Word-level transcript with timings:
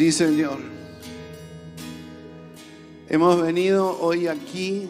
Sí, 0.00 0.12
Señor. 0.12 0.56
Hemos 3.10 3.42
venido 3.42 4.00
hoy 4.00 4.28
aquí 4.28 4.88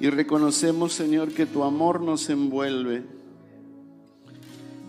y 0.00 0.08
reconocemos, 0.08 0.94
Señor, 0.94 1.32
que 1.32 1.44
tu 1.44 1.64
amor 1.64 2.00
nos 2.00 2.30
envuelve, 2.30 3.02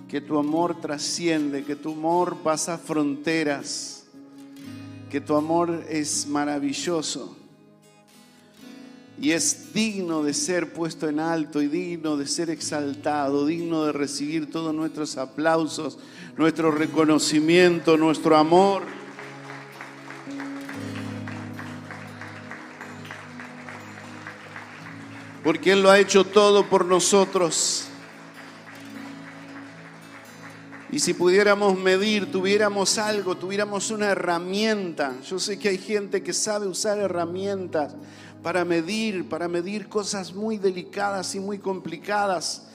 que 0.07 0.21
tu 0.21 0.39
amor 0.39 0.79
trasciende, 0.79 1.65
que 1.65 1.75
tu 1.75 1.91
amor 1.91 2.37
pasa 2.37 2.77
fronteras, 2.77 4.05
que 5.09 5.19
tu 5.19 5.35
amor 5.35 5.83
es 5.89 6.25
maravilloso 6.25 7.35
y 9.21 9.31
es 9.31 9.73
digno 9.73 10.23
de 10.23 10.33
ser 10.33 10.73
puesto 10.73 11.07
en 11.07 11.19
alto 11.19 11.61
y 11.61 11.67
digno 11.67 12.17
de 12.17 12.27
ser 12.27 12.49
exaltado, 12.49 13.45
digno 13.45 13.85
de 13.85 13.93
recibir 13.93 14.51
todos 14.51 14.73
nuestros 14.73 15.17
aplausos, 15.17 15.97
nuestro 16.37 16.71
reconocimiento, 16.71 17.95
nuestro 17.95 18.35
amor. 18.35 18.83
Porque 25.43 25.71
Él 25.71 25.83
lo 25.83 25.91
ha 25.91 25.99
hecho 25.99 26.25
todo 26.25 26.67
por 26.67 26.85
nosotros. 26.85 27.87
Y 30.91 30.99
si 30.99 31.13
pudiéramos 31.13 31.77
medir, 31.77 32.31
tuviéramos 32.31 32.97
algo, 32.97 33.35
tuviéramos 33.35 33.91
una 33.91 34.07
herramienta. 34.07 35.13
Yo 35.29 35.39
sé 35.39 35.59
que 35.59 35.69
hay 35.69 35.77
gente 35.77 36.23
que 36.23 36.33
sabe 36.33 36.67
usar 36.67 36.97
herramientas 36.97 37.93
para 38.45 38.63
medir, 38.63 39.27
para 39.27 39.47
medir 39.47 39.89
cosas 39.89 40.35
muy 40.35 40.59
delicadas 40.59 41.33
y 41.33 41.39
muy 41.39 41.57
complicadas. 41.57 42.67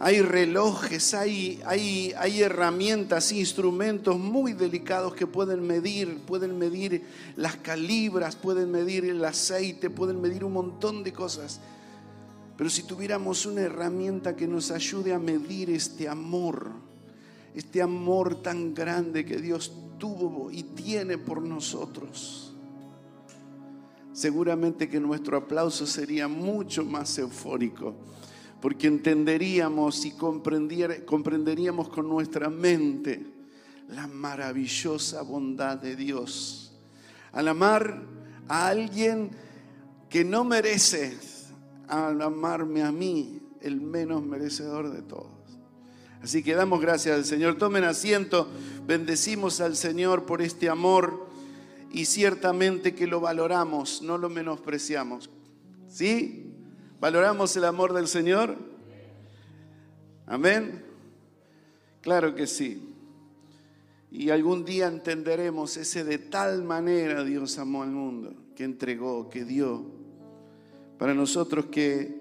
Hay 0.00 0.20
relojes, 0.20 1.14
hay, 1.14 1.62
hay, 1.64 2.12
hay 2.18 2.42
herramientas, 2.42 3.30
instrumentos 3.30 4.18
muy 4.18 4.52
delicados 4.52 5.14
que 5.14 5.28
pueden 5.28 5.64
medir, 5.64 6.18
pueden 6.26 6.58
medir 6.58 7.04
las 7.36 7.54
calibras, 7.54 8.34
pueden 8.34 8.72
medir 8.72 9.04
el 9.04 9.24
aceite, 9.24 9.90
pueden 9.90 10.20
medir 10.20 10.42
un 10.42 10.54
montón 10.54 11.04
de 11.04 11.12
cosas. 11.12 11.60
Pero 12.56 12.68
si 12.68 12.82
tuviéramos 12.82 13.46
una 13.46 13.60
herramienta 13.60 14.34
que 14.34 14.48
nos 14.48 14.72
ayude 14.72 15.14
a 15.14 15.20
medir 15.20 15.70
este 15.70 16.08
amor, 16.08 16.68
este 17.54 17.80
amor 17.80 18.42
tan 18.42 18.74
grande 18.74 19.24
que 19.24 19.36
Dios 19.36 19.72
tuvo 20.00 20.50
y 20.50 20.64
tiene 20.64 21.16
por 21.16 21.42
nosotros 21.42 22.49
seguramente 24.12 24.88
que 24.88 25.00
nuestro 25.00 25.36
aplauso 25.36 25.86
sería 25.86 26.28
mucho 26.28 26.84
más 26.84 27.16
eufórico, 27.18 27.94
porque 28.60 28.86
entenderíamos 28.86 30.04
y 30.04 30.12
comprenderíamos 30.12 31.88
con 31.88 32.08
nuestra 32.08 32.50
mente 32.50 33.24
la 33.88 34.06
maravillosa 34.06 35.22
bondad 35.22 35.78
de 35.78 35.96
Dios. 35.96 36.72
Al 37.32 37.48
amar 37.48 38.02
a 38.48 38.68
alguien 38.68 39.30
que 40.08 40.24
no 40.24 40.44
merece, 40.44 41.16
al 41.88 42.20
amarme 42.22 42.82
a 42.82 42.92
mí, 42.92 43.40
el 43.60 43.80
menos 43.80 44.22
merecedor 44.24 44.90
de 44.92 45.02
todos. 45.02 45.30
Así 46.22 46.42
que 46.42 46.54
damos 46.54 46.80
gracias 46.80 47.16
al 47.16 47.24
Señor. 47.24 47.56
Tomen 47.56 47.84
asiento, 47.84 48.48
bendecimos 48.86 49.60
al 49.60 49.76
Señor 49.76 50.26
por 50.26 50.42
este 50.42 50.68
amor 50.68 51.29
y 51.92 52.04
ciertamente 52.04 52.94
que 52.94 53.06
lo 53.06 53.20
valoramos, 53.20 54.02
no 54.02 54.18
lo 54.18 54.28
menospreciamos. 54.28 55.30
¿Sí? 55.88 56.54
¿Valoramos 57.00 57.56
el 57.56 57.64
amor 57.64 57.92
del 57.92 58.06
Señor? 58.06 58.56
Amén. 60.26 60.84
Claro 62.00 62.34
que 62.34 62.46
sí. 62.46 62.94
Y 64.12 64.30
algún 64.30 64.64
día 64.64 64.86
entenderemos 64.86 65.76
ese 65.76 66.04
de 66.04 66.18
tal 66.18 66.62
manera 66.62 67.24
Dios 67.24 67.58
amó 67.58 67.82
al 67.82 67.90
mundo, 67.90 68.34
que 68.54 68.64
entregó, 68.64 69.28
que 69.28 69.44
dio. 69.44 69.84
Para 70.98 71.14
nosotros 71.14 71.66
que, 71.66 72.20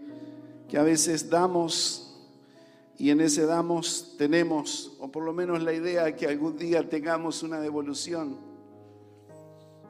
que 0.67 0.77
a 0.77 0.83
veces 0.83 1.29
damos 1.29 2.09
y 2.97 3.11
en 3.11 3.21
ese 3.21 3.45
damos 3.45 4.15
tenemos, 4.17 4.91
o 4.99 5.09
por 5.09 5.23
lo 5.23 5.31
menos 5.31 5.63
la 5.63 5.73
idea 5.73 6.03
de 6.03 6.15
que 6.15 6.27
algún 6.27 6.57
día 6.57 6.87
tengamos 6.89 7.43
una 7.43 7.61
devolución. 7.61 8.48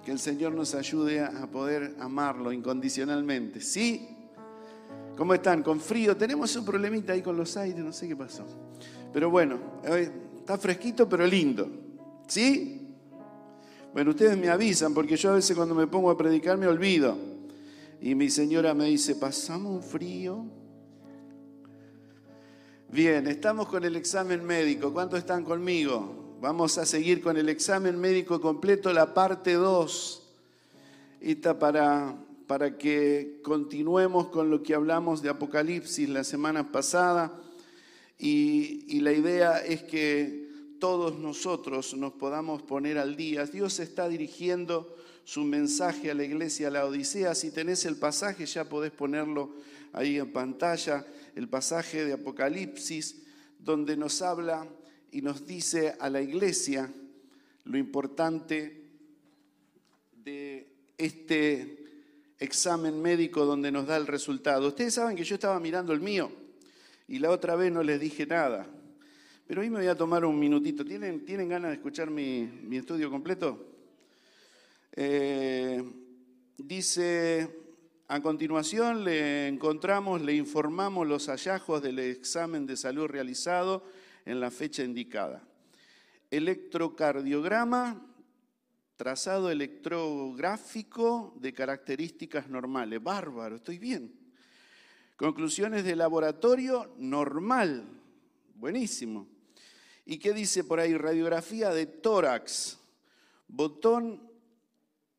Que 0.10 0.14
el 0.14 0.20
Señor 0.20 0.54
nos 0.54 0.74
ayude 0.74 1.20
a 1.20 1.46
poder 1.46 1.96
amarlo 2.00 2.52
incondicionalmente. 2.52 3.62
¿Sí? 3.62 4.10
¿Cómo 5.16 5.36
están? 5.36 5.62
¿Con 5.62 5.80
frío? 5.80 6.18
Tenemos 6.18 6.56
un 6.56 6.66
problemita 6.66 7.14
ahí 7.14 7.22
con 7.22 7.38
los 7.38 7.56
aires, 7.58 7.86
no 7.86 7.94
sé 7.94 8.08
qué 8.08 8.16
pasó. 8.16 8.44
Pero 9.14 9.30
bueno, 9.30 9.60
está 10.36 10.58
fresquito 10.58 11.08
pero 11.08 11.28
lindo. 11.28 11.70
¿Sí? 12.28 12.88
Bueno, 13.94 14.10
ustedes 14.10 14.36
me 14.36 14.50
avisan 14.50 14.96
porque 14.96 15.16
yo 15.16 15.30
a 15.30 15.36
veces 15.36 15.56
cuando 15.56 15.76
me 15.76 15.86
pongo 15.86 16.10
a 16.10 16.18
predicar 16.18 16.58
me 16.58 16.66
olvido. 16.66 17.16
Y 18.02 18.16
mi 18.16 18.32
señora 18.32 18.74
me 18.74 18.86
dice, 18.86 19.14
¿pasamos 19.14 19.74
un 19.74 19.84
frío? 19.84 20.44
Bien, 22.92 23.28
estamos 23.28 23.68
con 23.68 23.84
el 23.84 23.96
examen 23.96 24.44
médico. 24.44 24.92
¿Cuántos 24.92 25.20
están 25.20 25.44
conmigo? 25.44 26.29
Vamos 26.42 26.78
a 26.78 26.86
seguir 26.86 27.22
con 27.22 27.36
el 27.36 27.50
examen 27.50 28.00
médico 28.00 28.40
completo, 28.40 28.94
la 28.94 29.14
parte 29.14 29.56
2. 29.56 30.24
Esta 31.20 31.60
para, 31.60 32.16
para 32.48 32.78
que 32.78 33.42
continuemos 33.44 34.28
con 34.28 34.50
lo 34.50 34.64
que 34.64 34.74
hablamos 34.74 35.22
de 35.22 35.28
Apocalipsis 35.28 36.08
la 36.08 36.24
semana 36.24 36.72
pasada. 36.72 37.34
Y, 38.18 38.86
y 38.88 39.02
la 39.02 39.12
idea 39.12 39.58
es 39.58 39.84
que 39.84 40.48
todos 40.80 41.20
nosotros 41.20 41.94
nos 41.96 42.14
podamos 42.14 42.62
poner 42.62 43.00
al 43.00 43.18
día. 43.18 43.46
Dios 43.46 43.82
está 43.82 44.08
dirigiendo 44.08 44.96
su 45.26 45.44
mensaje 45.44 46.10
a 46.10 46.14
la 46.14 46.24
iglesia, 46.24 46.70
a 46.70 46.72
la 46.72 46.86
Odisea. 46.86 47.36
Si 47.36 47.52
tenés 47.52 47.84
el 47.84 47.98
pasaje, 47.98 48.46
ya 48.46 48.64
podés 48.64 48.92
ponerlo 48.92 49.56
ahí 49.92 50.18
en 50.18 50.32
pantalla, 50.32 51.06
el 51.36 51.50
pasaje 51.50 52.06
de 52.06 52.14
Apocalipsis, 52.14 53.24
donde 53.60 53.98
nos 53.98 54.22
habla 54.22 54.66
y 55.12 55.22
nos 55.22 55.46
dice 55.46 55.96
a 56.00 56.10
la 56.10 56.22
iglesia 56.22 56.92
lo 57.66 57.78
importante 57.78 58.82
de 60.24 60.68
este 60.98 61.86
examen 62.40 63.02
médico 63.02 63.46
donde 63.46 63.72
nos 63.72 63.88
da 63.88 63.98
el 63.98 64.08
resultado. 64.08 64.68
Ustedes 64.68 64.94
saben 64.94 65.16
que 65.16 65.24
yo 65.24 65.36
estaba 65.36 65.60
mirando 65.60 65.94
el 65.94 66.00
mío 66.00 66.32
y 67.08 67.20
la 67.20 67.32
otra 67.32 67.56
vez 67.56 67.72
no 67.72 67.84
les 67.84 68.00
dije 68.00 68.26
nada. 68.26 68.68
Pero 69.48 69.62
hoy 69.62 69.70
me 69.70 69.80
voy 69.80 69.88
a 69.88 69.96
tomar 69.96 70.24
un 70.26 70.40
minutito. 70.40 70.86
¿Tienen, 70.86 71.26
¿tienen 71.26 71.50
ganas 71.50 71.72
de 71.72 71.78
escuchar 71.78 72.12
mi, 72.12 72.50
estudio 72.72 73.10
completo? 73.10 73.66
Eh, 74.92 75.84
dice, 76.58 77.50
a 78.08 78.22
continuación 78.22 79.04
le 79.04 79.48
encontramos, 79.48 80.22
le 80.22 80.36
informamos 80.36 81.08
los 81.08 81.28
hallazgos 81.28 81.82
del 81.82 81.98
examen 82.00 82.68
de 82.68 82.78
salud 82.78 83.08
realizado 83.08 83.84
en 84.26 84.40
la 84.40 84.52
fecha 84.52 84.84
indicada. 84.84 85.44
Electrocardiograma, 86.32 88.06
trazado 88.96 89.50
electrográfico 89.50 91.34
de 91.40 91.54
características 91.54 92.50
normales. 92.50 93.02
Bárbaro, 93.02 93.56
estoy 93.56 93.80
bien. 93.80 94.14
Conclusiones 95.16 95.84
de 95.84 95.96
laboratorio, 95.96 96.94
normal. 96.98 97.86
Buenísimo. 98.56 99.28
¿Y 100.06 100.18
qué 100.18 100.34
dice 100.34 100.64
por 100.64 100.80
ahí? 100.80 100.96
Radiografía 100.96 101.70
de 101.70 101.86
tórax, 101.86 102.80
botón 103.48 104.30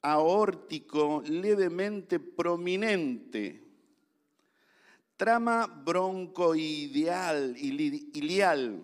aórtico 0.03 1.23
levemente 1.27 2.19
prominente, 2.19 3.63
trama 5.17 5.67
broncoideal, 5.67 7.57
ilial, 7.57 8.83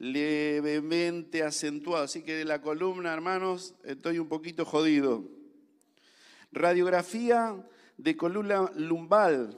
levemente 0.00 1.42
acentuado. 1.42 2.04
Así 2.04 2.22
que 2.22 2.34
de 2.34 2.44
la 2.44 2.60
columna, 2.60 3.12
hermanos, 3.12 3.74
estoy 3.84 4.18
un 4.18 4.28
poquito 4.28 4.64
jodido. 4.64 5.28
Radiografía 6.50 7.54
de 7.96 8.16
columna 8.16 8.72
lumbal. 8.74 9.56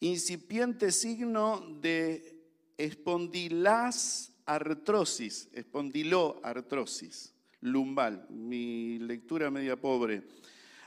Incipiente 0.00 0.90
signo 0.92 1.60
de 1.80 2.40
espondilas 2.78 4.32
artrosis, 4.46 5.48
espondiloartrosis 5.52 7.34
lumbal. 7.60 8.26
Mi 8.30 8.98
lectura 9.00 9.50
media 9.50 9.76
pobre. 9.76 10.22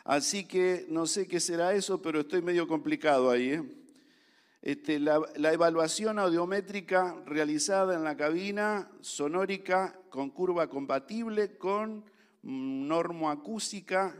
Así 0.05 0.45
que 0.45 0.85
no 0.89 1.07
sé 1.07 1.27
qué 1.27 1.39
será 1.39 1.73
eso, 1.73 2.01
pero 2.01 2.21
estoy 2.21 2.41
medio 2.41 2.67
complicado 2.67 3.29
ahí. 3.29 3.49
¿eh? 3.49 3.84
Este, 4.65 4.99
la, 4.99 5.21
evaluación 5.53 6.17
audiométrica 6.17 7.21
realizada 7.27 7.93
en 7.93 8.03
la 8.03 8.17
cabina 8.17 8.89
sonórica 8.99 9.95
con 10.09 10.31
curva 10.31 10.67
compatible 10.67 11.55
con 11.55 12.03
normoacúsica, 12.41 14.15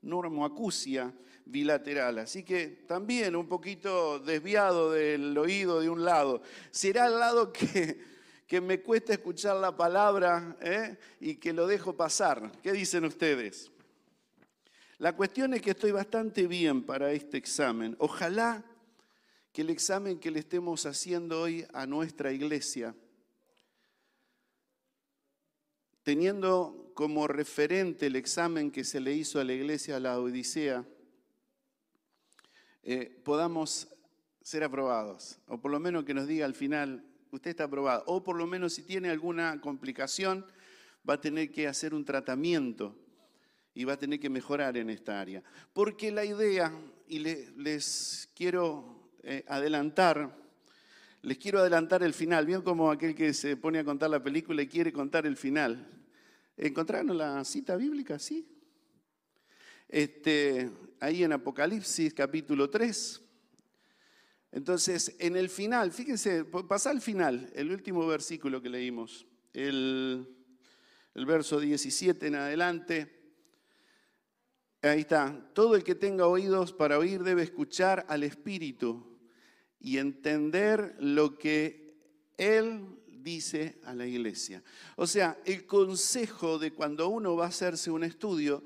normoacusia 0.00 1.12
bilateral. 1.44 2.20
Así 2.20 2.42
que 2.42 2.68
también 2.88 3.36
un 3.36 3.46
poquito 3.46 4.18
desviado 4.18 4.92
del 4.92 5.36
oído 5.36 5.82
de 5.82 5.90
un 5.90 6.06
lado. 6.06 6.40
Será 6.70 7.08
el 7.08 7.18
lado 7.18 7.52
que, 7.52 8.00
que 8.46 8.62
me 8.62 8.80
cuesta 8.80 9.12
escuchar 9.12 9.56
la 9.56 9.76
palabra 9.76 10.56
¿eh? 10.62 10.96
y 11.20 11.34
que 11.34 11.52
lo 11.52 11.66
dejo 11.66 11.94
pasar. 11.94 12.50
¿Qué 12.62 12.72
dicen 12.72 13.04
ustedes? 13.04 13.70
La 14.96 15.14
cuestión 15.14 15.52
es 15.52 15.60
que 15.60 15.72
estoy 15.72 15.90
bastante 15.90 16.46
bien 16.46 16.82
para 16.82 17.12
este 17.12 17.36
examen. 17.36 17.94
Ojalá 17.98 18.64
que 19.52 19.62
el 19.62 19.70
examen 19.70 20.18
que 20.18 20.30
le 20.30 20.40
estemos 20.40 20.86
haciendo 20.86 21.42
hoy 21.42 21.66
a 21.74 21.86
nuestra 21.86 22.32
iglesia, 22.32 22.94
teniendo 26.02 26.90
como 26.94 27.28
referente 27.28 28.06
el 28.06 28.16
examen 28.16 28.70
que 28.70 28.82
se 28.82 28.98
le 28.98 29.12
hizo 29.12 29.40
a 29.40 29.44
la 29.44 29.52
iglesia 29.52 29.96
a 29.96 30.00
la 30.00 30.18
Odisea, 30.18 30.86
eh, 32.82 33.20
podamos 33.24 33.88
ser 34.42 34.64
aprobados, 34.64 35.38
o 35.46 35.60
por 35.60 35.70
lo 35.70 35.78
menos 35.78 36.04
que 36.04 36.14
nos 36.14 36.26
diga 36.26 36.46
al 36.46 36.54
final, 36.54 37.04
usted 37.30 37.50
está 37.50 37.64
aprobado, 37.64 38.04
o 38.06 38.24
por 38.24 38.36
lo 38.36 38.46
menos 38.46 38.72
si 38.72 38.82
tiene 38.82 39.10
alguna 39.10 39.60
complicación, 39.60 40.46
va 41.08 41.14
a 41.14 41.20
tener 41.20 41.52
que 41.52 41.68
hacer 41.68 41.94
un 41.94 42.04
tratamiento 42.04 42.96
y 43.74 43.84
va 43.84 43.94
a 43.94 43.98
tener 43.98 44.18
que 44.18 44.30
mejorar 44.30 44.76
en 44.76 44.90
esta 44.90 45.20
área. 45.20 45.42
Porque 45.72 46.10
la 46.10 46.24
idea, 46.24 46.72
y 47.06 47.18
les 47.20 48.28
quiero 48.34 49.01
eh, 49.24 49.44
adelantar, 49.46 50.36
les 51.22 51.38
quiero 51.38 51.60
adelantar 51.60 52.02
el 52.02 52.12
final, 52.12 52.44
bien 52.44 52.62
como 52.62 52.90
aquel 52.90 53.14
que 53.14 53.32
se 53.32 53.56
pone 53.56 53.78
a 53.78 53.84
contar 53.84 54.10
la 54.10 54.20
película 54.20 54.62
y 54.62 54.66
quiere 54.66 54.92
contar 54.92 55.26
el 55.26 55.36
final. 55.36 55.88
¿Encontraron 56.56 57.16
la 57.16 57.44
cita 57.44 57.76
bíblica? 57.76 58.18
Sí. 58.18 58.44
Este, 59.88 60.68
ahí 60.98 61.22
en 61.22 61.32
Apocalipsis 61.32 62.12
capítulo 62.12 62.68
3. 62.68 63.22
Entonces, 64.50 65.14
en 65.20 65.36
el 65.36 65.48
final, 65.48 65.92
fíjense, 65.92 66.44
pasa 66.44 66.90
al 66.90 67.00
final, 67.00 67.48
el 67.54 67.70
último 67.70 68.04
versículo 68.06 68.60
que 68.60 68.68
leímos, 68.68 69.24
el, 69.52 70.26
el 71.14 71.26
verso 71.26 71.60
17 71.60 72.26
en 72.26 72.34
adelante. 72.34 73.20
Ahí 74.82 75.00
está, 75.00 75.48
todo 75.54 75.76
el 75.76 75.84
que 75.84 75.94
tenga 75.94 76.26
oídos 76.26 76.72
para 76.72 76.98
oír 76.98 77.22
debe 77.22 77.44
escuchar 77.44 78.04
al 78.08 78.24
Espíritu 78.24 79.11
y 79.82 79.98
entender 79.98 80.96
lo 81.00 81.36
que 81.36 81.94
Él 82.38 82.86
dice 83.22 83.76
a 83.84 83.94
la 83.94 84.06
iglesia. 84.06 84.62
O 84.96 85.06
sea, 85.06 85.38
el 85.44 85.66
consejo 85.66 86.58
de 86.58 86.72
cuando 86.72 87.08
uno 87.08 87.36
va 87.36 87.46
a 87.46 87.48
hacerse 87.48 87.90
un 87.90 88.04
estudio 88.04 88.62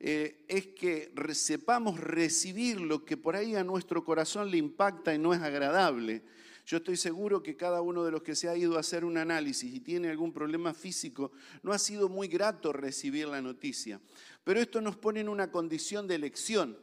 eh, 0.00 0.44
es 0.46 0.68
que 0.68 1.12
sepamos 1.32 1.98
recibir 1.98 2.80
lo 2.80 3.04
que 3.04 3.16
por 3.16 3.34
ahí 3.34 3.56
a 3.56 3.64
nuestro 3.64 4.04
corazón 4.04 4.50
le 4.50 4.58
impacta 4.58 5.14
y 5.14 5.18
no 5.18 5.34
es 5.34 5.40
agradable. 5.40 6.22
Yo 6.66 6.76
estoy 6.76 6.98
seguro 6.98 7.42
que 7.42 7.56
cada 7.56 7.80
uno 7.80 8.04
de 8.04 8.10
los 8.10 8.22
que 8.22 8.36
se 8.36 8.48
ha 8.48 8.56
ido 8.56 8.76
a 8.76 8.80
hacer 8.80 9.04
un 9.04 9.16
análisis 9.16 9.74
y 9.74 9.80
tiene 9.80 10.10
algún 10.10 10.34
problema 10.34 10.74
físico, 10.74 11.32
no 11.62 11.72
ha 11.72 11.78
sido 11.78 12.10
muy 12.10 12.28
grato 12.28 12.74
recibir 12.74 13.26
la 13.26 13.40
noticia. 13.40 14.00
Pero 14.44 14.60
esto 14.60 14.82
nos 14.82 14.96
pone 14.96 15.20
en 15.20 15.30
una 15.30 15.50
condición 15.50 16.06
de 16.06 16.16
elección. 16.16 16.76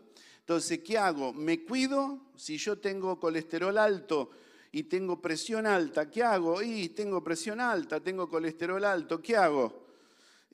Entonces, 0.46 0.80
¿qué 0.80 0.98
hago? 0.98 1.34
¿Me 1.34 1.64
cuido? 1.64 2.20
Si 2.36 2.58
yo 2.58 2.78
tengo 2.78 3.20
colesterol 3.20 3.78
alto 3.78 4.30
y 4.72 4.84
tengo 4.84 5.20
presión 5.20 5.66
alta, 5.66 6.10
¿qué 6.10 6.24
hago? 6.24 6.62
Y 6.62 6.90
tengo 6.90 7.24
presión 7.24 7.60
alta, 7.60 8.00
tengo 8.00 8.30
colesterol 8.30 8.84
alto, 8.86 9.22
¿qué 9.22 9.36
hago? 9.36 9.86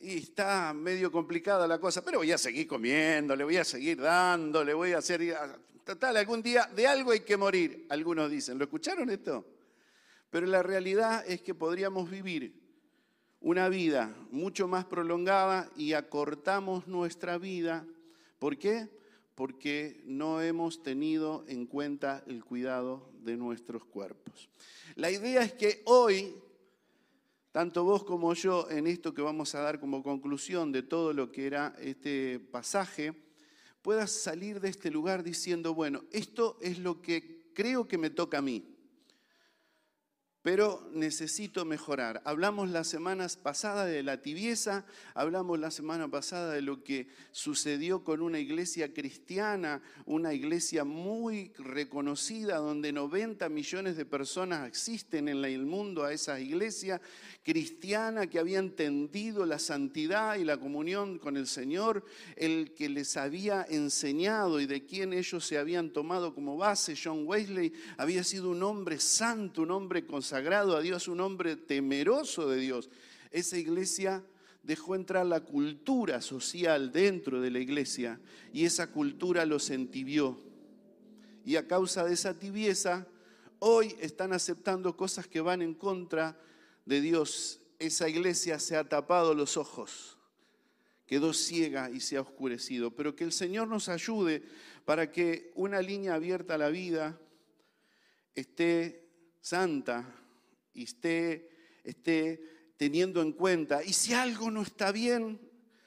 y 0.01 0.17
está 0.17 0.73
medio 0.73 1.11
complicada 1.11 1.67
la 1.67 1.79
cosa, 1.79 2.03
pero 2.03 2.19
voy 2.19 2.31
a 2.31 2.37
seguir 2.37 2.67
comiendo, 2.67 3.35
le 3.35 3.43
voy 3.43 3.57
a 3.57 3.63
seguir 3.63 4.01
dando, 4.01 4.63
le 4.63 4.73
voy 4.73 4.93
a 4.93 4.97
hacer... 4.97 5.37
Total, 5.83 6.17
algún 6.17 6.41
día 6.41 6.69
de 6.75 6.87
algo 6.87 7.11
hay 7.11 7.21
que 7.21 7.37
morir, 7.37 7.85
algunos 7.89 8.29
dicen. 8.29 8.57
¿Lo 8.57 8.63
escucharon 8.63 9.09
esto? 9.09 9.45
Pero 10.29 10.47
la 10.47 10.63
realidad 10.63 11.23
es 11.27 11.41
que 11.41 11.53
podríamos 11.53 12.09
vivir 12.09 12.53
una 13.39 13.67
vida 13.67 14.15
mucho 14.29 14.67
más 14.67 14.85
prolongada 14.85 15.69
y 15.75 15.93
acortamos 15.93 16.87
nuestra 16.87 17.37
vida. 17.37 17.85
¿Por 18.39 18.57
qué? 18.57 18.89
Porque 19.41 20.03
no 20.05 20.39
hemos 20.39 20.83
tenido 20.83 21.43
en 21.47 21.65
cuenta 21.65 22.23
el 22.27 22.45
cuidado 22.45 23.09
de 23.23 23.37
nuestros 23.37 23.83
cuerpos. 23.83 24.49
La 24.93 25.09
idea 25.09 25.41
es 25.41 25.53
que 25.53 25.81
hoy 25.85 26.35
tanto 27.51 27.83
vos 27.83 28.03
como 28.03 28.35
yo, 28.35 28.69
en 28.69 28.85
esto 28.85 29.15
que 29.15 29.23
vamos 29.23 29.55
a 29.55 29.61
dar 29.61 29.79
como 29.79 30.03
conclusión 30.03 30.71
de 30.71 30.83
todo 30.83 31.11
lo 31.11 31.31
que 31.31 31.47
era 31.47 31.75
este 31.79 32.39
pasaje, 32.39 33.15
puedas 33.81 34.11
salir 34.11 34.59
de 34.59 34.69
este 34.69 34.91
lugar 34.91 35.23
diciendo, 35.23 35.73
bueno, 35.73 36.03
esto 36.11 36.59
es 36.61 36.77
lo 36.77 37.01
que 37.01 37.51
creo 37.55 37.87
que 37.87 37.97
me 37.97 38.11
toca 38.11 38.37
a 38.37 38.43
mí 38.43 38.70
pero 40.41 40.89
necesito 40.91 41.65
mejorar. 41.65 42.21
Hablamos 42.25 42.69
la 42.69 42.83
semana 42.83 43.27
pasada 43.41 43.85
de 43.85 44.01
la 44.01 44.21
tibieza, 44.21 44.85
hablamos 45.13 45.59
la 45.59 45.69
semana 45.69 46.09
pasada 46.09 46.53
de 46.53 46.61
lo 46.61 46.83
que 46.83 47.07
sucedió 47.31 48.03
con 48.03 48.21
una 48.21 48.39
iglesia 48.39 48.93
cristiana, 48.93 49.81
una 50.05 50.33
iglesia 50.33 50.83
muy 50.83 51.53
reconocida, 51.57 52.57
donde 52.57 52.91
90 52.91 53.49
millones 53.49 53.97
de 53.97 54.05
personas 54.05 54.71
asisten 54.71 55.27
en 55.27 55.45
el 55.45 55.65
mundo 55.65 56.03
a 56.03 56.13
esa 56.13 56.39
iglesia 56.39 57.01
cristiana 57.43 58.27
que 58.27 58.39
había 58.39 58.59
entendido 58.59 59.45
la 59.45 59.59
santidad 59.59 60.37
y 60.37 60.43
la 60.43 60.57
comunión 60.57 61.19
con 61.19 61.37
el 61.37 61.47
Señor, 61.47 62.05
el 62.35 62.73
que 62.73 62.89
les 62.89 63.17
había 63.17 63.65
enseñado 63.69 64.59
y 64.59 64.65
de 64.65 64.85
quien 64.85 65.13
ellos 65.13 65.45
se 65.45 65.57
habían 65.57 65.91
tomado 65.91 66.33
como 66.33 66.57
base, 66.57 66.95
John 67.01 67.27
Wesley, 67.27 67.73
había 67.97 68.23
sido 68.23 68.49
un 68.49 68.63
hombre 68.63 68.99
santo, 68.99 69.63
un 69.63 69.71
hombre 69.71 70.05
consagrado 70.05 70.31
sagrado 70.31 70.77
a 70.77 70.81
Dios, 70.81 71.09
un 71.09 71.19
hombre 71.19 71.57
temeroso 71.57 72.49
de 72.49 72.57
Dios. 72.57 72.89
Esa 73.31 73.57
iglesia 73.57 74.23
dejó 74.63 74.95
entrar 74.95 75.25
la 75.25 75.41
cultura 75.41 76.21
social 76.21 76.93
dentro 76.93 77.41
de 77.41 77.51
la 77.51 77.59
iglesia 77.59 78.17
y 78.53 78.63
esa 78.63 78.87
cultura 78.87 79.45
los 79.45 79.69
entibió. 79.71 80.39
Y 81.45 81.57
a 81.57 81.67
causa 81.67 82.05
de 82.05 82.13
esa 82.13 82.39
tibieza, 82.39 83.05
hoy 83.59 83.93
están 83.99 84.31
aceptando 84.31 84.95
cosas 84.95 85.27
que 85.27 85.41
van 85.41 85.61
en 85.61 85.73
contra 85.73 86.39
de 86.85 87.01
Dios. 87.01 87.61
Esa 87.79 88.07
iglesia 88.09 88.59
se 88.59 88.75
ha 88.75 88.87
tapado 88.87 89.33
los 89.33 89.57
ojos, 89.57 90.17
quedó 91.05 91.33
ciega 91.33 91.89
y 91.89 91.99
se 91.99 92.17
ha 92.17 92.21
oscurecido. 92.21 92.91
Pero 92.91 93.15
que 93.15 93.23
el 93.23 93.31
Señor 93.31 93.67
nos 93.67 93.89
ayude 93.89 94.43
para 94.85 95.11
que 95.11 95.51
una 95.55 95.81
línea 95.81 96.15
abierta 96.15 96.55
a 96.55 96.59
la 96.59 96.69
vida 96.69 97.19
esté 98.35 99.09
santa, 99.41 100.21
y 100.73 100.83
esté, 100.83 101.49
esté 101.83 102.73
teniendo 102.77 103.21
en 103.21 103.33
cuenta. 103.33 103.83
Y 103.83 103.93
si 103.93 104.13
algo 104.13 104.51
no 104.51 104.61
está 104.61 104.91
bien, 104.91 105.39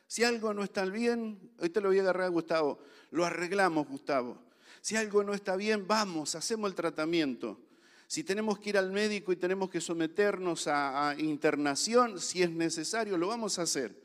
si 0.06 0.24
algo 0.24 0.54
no 0.54 0.62
está 0.62 0.84
bien, 0.84 1.52
hoy 1.58 1.70
te 1.70 1.80
lo 1.80 1.88
voy 1.88 1.98
a 1.98 2.02
agarrar, 2.02 2.30
Gustavo, 2.30 2.78
lo 3.10 3.24
arreglamos, 3.24 3.88
Gustavo. 3.88 4.42
Si 4.80 4.96
algo 4.96 5.24
no 5.24 5.34
está 5.34 5.56
bien, 5.56 5.86
vamos, 5.86 6.34
hacemos 6.34 6.68
el 6.70 6.74
tratamiento. 6.74 7.58
Si 8.14 8.22
tenemos 8.22 8.60
que 8.60 8.68
ir 8.68 8.78
al 8.78 8.92
médico 8.92 9.32
y 9.32 9.36
tenemos 9.36 9.68
que 9.68 9.80
someternos 9.80 10.68
a, 10.68 11.16
internación, 11.18 12.20
si 12.20 12.44
es 12.44 12.50
necesario, 12.52 13.18
lo 13.18 13.26
vamos 13.26 13.58
a 13.58 13.62
hacer. 13.62 14.00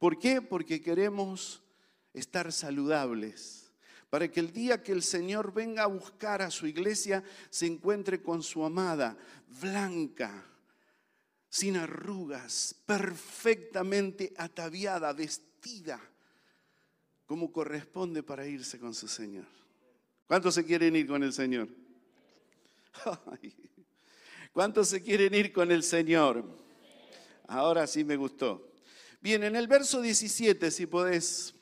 ¿Por 0.00 0.18
qué? 0.18 0.42
Porque 0.42 0.80
queremos 0.80 1.62
estar 2.12 2.50
saludables 2.50 3.70
para 4.10 4.26
que 4.26 4.40
el 4.40 4.52
día 4.52 4.82
que 4.82 4.90
el 4.90 5.04
Señor 5.04 5.54
venga 5.54 5.84
a 5.84 5.86
buscar 5.86 6.42
a 6.42 6.50
su 6.50 6.66
iglesia 6.66 7.22
se 7.50 7.66
encuentre 7.66 8.20
con 8.20 8.42
su 8.42 8.64
amada, 8.64 9.16
blanca, 9.60 10.44
sin 11.48 11.76
arrugas, 11.76 12.74
perfectamente 12.84 14.34
ataviada, 14.38 15.12
vestida, 15.12 16.00
como 17.26 17.52
corresponde 17.52 18.24
para 18.24 18.44
irse 18.44 18.80
con 18.80 18.92
su 18.92 19.06
Señor. 19.06 19.46
¿Cuántos 20.26 20.52
se 20.52 20.64
quieren 20.64 20.96
ir 20.96 21.06
con 21.06 21.22
el 21.22 21.32
Señor? 21.32 21.81
¿Cuántos 24.52 24.88
se 24.88 25.02
quieren 25.02 25.34
ir 25.34 25.52
con 25.52 25.70
el 25.70 25.82
Señor? 25.82 26.44
Ahora 27.46 27.86
sí 27.86 28.04
me 28.04 28.16
gustó. 28.16 28.72
Bien, 29.20 29.42
en 29.44 29.56
el 29.56 29.68
verso 29.68 30.00
17, 30.00 30.70
si 30.70 30.86
podés 30.86 31.54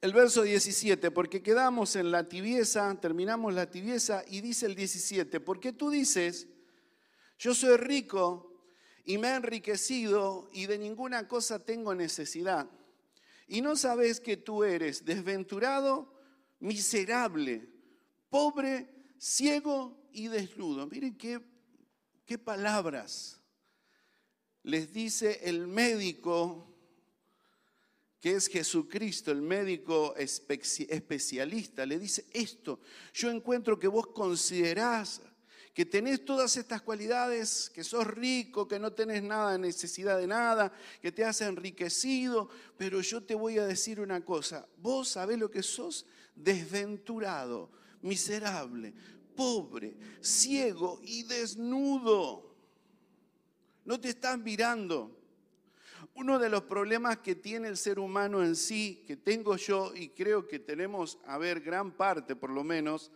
el 0.00 0.12
verso 0.12 0.42
17, 0.42 1.12
porque 1.12 1.42
quedamos 1.42 1.94
en 1.94 2.10
la 2.10 2.28
tibieza, 2.28 2.92
terminamos 3.00 3.54
la 3.54 3.70
tibieza 3.70 4.24
y 4.28 4.40
dice 4.40 4.66
el 4.66 4.74
17, 4.74 5.38
porque 5.38 5.72
tú 5.72 5.90
dices, 5.90 6.48
yo 7.38 7.54
soy 7.54 7.76
rico 7.76 8.52
y 9.04 9.16
me 9.18 9.28
he 9.28 9.34
enriquecido 9.36 10.50
y 10.52 10.66
de 10.66 10.78
ninguna 10.78 11.28
cosa 11.28 11.64
tengo 11.64 11.94
necesidad. 11.94 12.68
Y 13.46 13.60
no 13.60 13.76
sabes 13.76 14.18
que 14.18 14.36
tú 14.36 14.64
eres 14.64 15.04
desventurado, 15.04 16.12
miserable, 16.58 17.68
pobre, 18.28 18.88
ciego 19.22 20.08
y 20.12 20.26
desnudo. 20.26 20.86
Miren 20.88 21.16
qué, 21.16 21.40
qué 22.26 22.38
palabras 22.38 23.40
les 24.64 24.92
dice 24.92 25.40
el 25.44 25.68
médico 25.68 26.68
que 28.20 28.36
es 28.36 28.46
Jesucristo, 28.46 29.32
el 29.32 29.42
médico 29.42 30.14
especialista, 30.16 31.84
le 31.84 31.98
dice 31.98 32.24
esto, 32.32 32.78
yo 33.12 33.30
encuentro 33.30 33.78
que 33.80 33.88
vos 33.88 34.06
considerás 34.08 35.20
que 35.74 35.84
tenés 35.86 36.24
todas 36.24 36.56
estas 36.56 36.82
cualidades, 36.82 37.70
que 37.70 37.82
sos 37.82 38.06
rico, 38.06 38.68
que 38.68 38.78
no 38.78 38.92
tenés 38.92 39.24
nada, 39.24 39.58
necesidad 39.58 40.18
de 40.18 40.28
nada, 40.28 40.72
que 41.00 41.10
te 41.10 41.24
has 41.24 41.40
enriquecido, 41.40 42.48
pero 42.76 43.00
yo 43.00 43.24
te 43.24 43.34
voy 43.34 43.58
a 43.58 43.66
decir 43.66 43.98
una 43.98 44.24
cosa, 44.24 44.68
vos 44.76 45.08
sabés 45.08 45.38
lo 45.38 45.50
que 45.50 45.64
sos 45.64 46.06
desventurado, 46.36 47.72
miserable, 48.02 48.92
pobre, 49.34 49.94
ciego 50.20 51.00
y 51.02 51.22
desnudo. 51.24 52.54
No 53.84 53.98
te 54.00 54.10
estás 54.10 54.38
mirando. 54.38 55.18
Uno 56.14 56.38
de 56.38 56.50
los 56.50 56.64
problemas 56.64 57.18
que 57.18 57.34
tiene 57.34 57.68
el 57.68 57.76
ser 57.76 57.98
humano 57.98 58.42
en 58.42 58.54
sí, 58.54 59.02
que 59.06 59.16
tengo 59.16 59.56
yo 59.56 59.94
y 59.94 60.10
creo 60.10 60.46
que 60.46 60.58
tenemos, 60.58 61.18
a 61.26 61.38
ver, 61.38 61.60
gran 61.60 61.92
parte 61.92 62.36
por 62.36 62.50
lo 62.50 62.62
menos, 62.62 63.10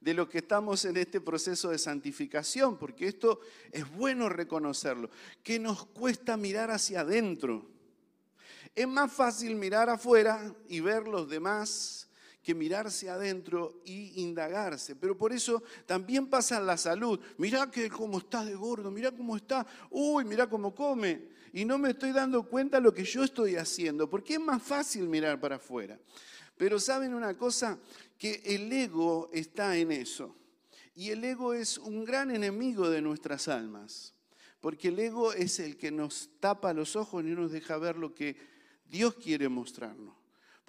de 0.00 0.14
lo 0.14 0.28
que 0.28 0.38
estamos 0.38 0.84
en 0.84 0.96
este 0.96 1.20
proceso 1.20 1.70
de 1.70 1.78
santificación, 1.78 2.78
porque 2.78 3.08
esto 3.08 3.40
es 3.72 3.90
bueno 3.90 4.28
reconocerlo, 4.28 5.10
que 5.42 5.58
nos 5.58 5.86
cuesta 5.86 6.36
mirar 6.36 6.70
hacia 6.70 7.00
adentro. 7.00 7.68
Es 8.74 8.86
más 8.86 9.12
fácil 9.12 9.56
mirar 9.56 9.90
afuera 9.90 10.54
y 10.68 10.80
ver 10.80 11.08
los 11.08 11.28
demás 11.28 12.07
que 12.42 12.54
mirarse 12.54 13.10
adentro 13.10 13.82
y 13.84 14.22
indagarse. 14.22 14.96
Pero 14.96 15.16
por 15.16 15.32
eso 15.32 15.62
también 15.86 16.28
pasa 16.28 16.60
la 16.60 16.76
salud. 16.76 17.20
Mirá 17.36 17.70
que 17.70 17.90
cómo 17.90 18.18
está 18.18 18.44
de 18.44 18.54
gordo, 18.54 18.90
mirá 18.90 19.10
cómo 19.12 19.36
está, 19.36 19.66
uy, 19.90 20.24
mirá 20.24 20.48
cómo 20.48 20.74
come. 20.74 21.28
Y 21.52 21.64
no 21.64 21.78
me 21.78 21.90
estoy 21.90 22.12
dando 22.12 22.42
cuenta 22.44 22.80
lo 22.80 22.92
que 22.92 23.04
yo 23.04 23.24
estoy 23.24 23.56
haciendo, 23.56 24.08
porque 24.08 24.34
es 24.34 24.40
más 24.40 24.62
fácil 24.62 25.08
mirar 25.08 25.40
para 25.40 25.56
afuera. 25.56 25.98
Pero 26.56 26.78
saben 26.78 27.14
una 27.14 27.36
cosa, 27.36 27.78
que 28.18 28.42
el 28.44 28.70
ego 28.72 29.30
está 29.32 29.76
en 29.76 29.92
eso. 29.92 30.34
Y 30.94 31.10
el 31.10 31.22
ego 31.24 31.54
es 31.54 31.78
un 31.78 32.04
gran 32.04 32.34
enemigo 32.34 32.90
de 32.90 33.00
nuestras 33.00 33.46
almas, 33.46 34.14
porque 34.60 34.88
el 34.88 34.98
ego 34.98 35.32
es 35.32 35.60
el 35.60 35.76
que 35.76 35.92
nos 35.92 36.28
tapa 36.40 36.72
los 36.72 36.96
ojos 36.96 37.22
y 37.22 37.28
no 37.28 37.42
nos 37.42 37.52
deja 37.52 37.78
ver 37.78 37.96
lo 37.96 38.12
que 38.12 38.36
Dios 38.84 39.14
quiere 39.14 39.48
mostrarnos. 39.48 40.17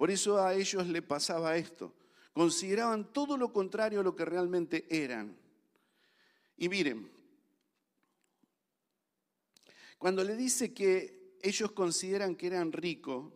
Por 0.00 0.10
eso 0.10 0.42
a 0.42 0.54
ellos 0.54 0.86
le 0.86 1.02
pasaba 1.02 1.58
esto. 1.58 1.92
Consideraban 2.32 3.12
todo 3.12 3.36
lo 3.36 3.52
contrario 3.52 4.00
a 4.00 4.02
lo 4.02 4.16
que 4.16 4.24
realmente 4.24 4.86
eran. 4.88 5.36
Y 6.56 6.70
miren, 6.70 7.12
cuando 9.98 10.24
le 10.24 10.36
dice 10.36 10.72
que 10.72 11.36
ellos 11.42 11.72
consideran 11.72 12.34
que 12.34 12.46
eran 12.46 12.72
ricos, 12.72 13.30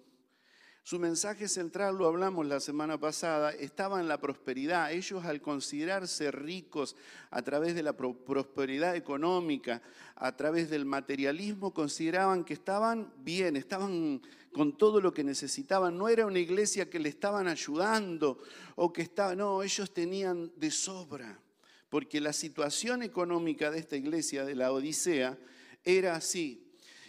su 0.84 0.98
mensaje 0.98 1.48
central, 1.48 1.96
lo 1.96 2.06
hablamos 2.06 2.46
la 2.46 2.60
semana 2.60 3.00
pasada, 3.00 3.52
estaba 3.52 4.00
en 4.00 4.06
la 4.06 4.20
prosperidad. 4.20 4.92
Ellos 4.92 5.24
al 5.24 5.40
considerarse 5.40 6.30
ricos 6.30 6.94
a 7.30 7.40
través 7.40 7.74
de 7.74 7.82
la 7.82 7.94
prosperidad 7.94 8.94
económica, 8.94 9.80
a 10.14 10.36
través 10.36 10.68
del 10.68 10.84
materialismo, 10.84 11.72
consideraban 11.72 12.44
que 12.44 12.52
estaban 12.52 13.10
bien, 13.16 13.56
estaban 13.56 14.20
con 14.52 14.76
todo 14.76 15.00
lo 15.00 15.14
que 15.14 15.24
necesitaban. 15.24 15.96
No 15.96 16.06
era 16.06 16.26
una 16.26 16.38
iglesia 16.38 16.90
que 16.90 16.98
le 16.98 17.08
estaban 17.08 17.48
ayudando 17.48 18.38
o 18.76 18.92
que 18.92 19.00
estaba, 19.00 19.34
no, 19.34 19.62
ellos 19.62 19.94
tenían 19.94 20.52
de 20.54 20.70
sobra, 20.70 21.40
porque 21.88 22.20
la 22.20 22.34
situación 22.34 23.02
económica 23.02 23.70
de 23.70 23.78
esta 23.78 23.96
iglesia 23.96 24.44
de 24.44 24.54
la 24.54 24.70
Odisea 24.70 25.38
era 25.82 26.16
así. 26.16 26.63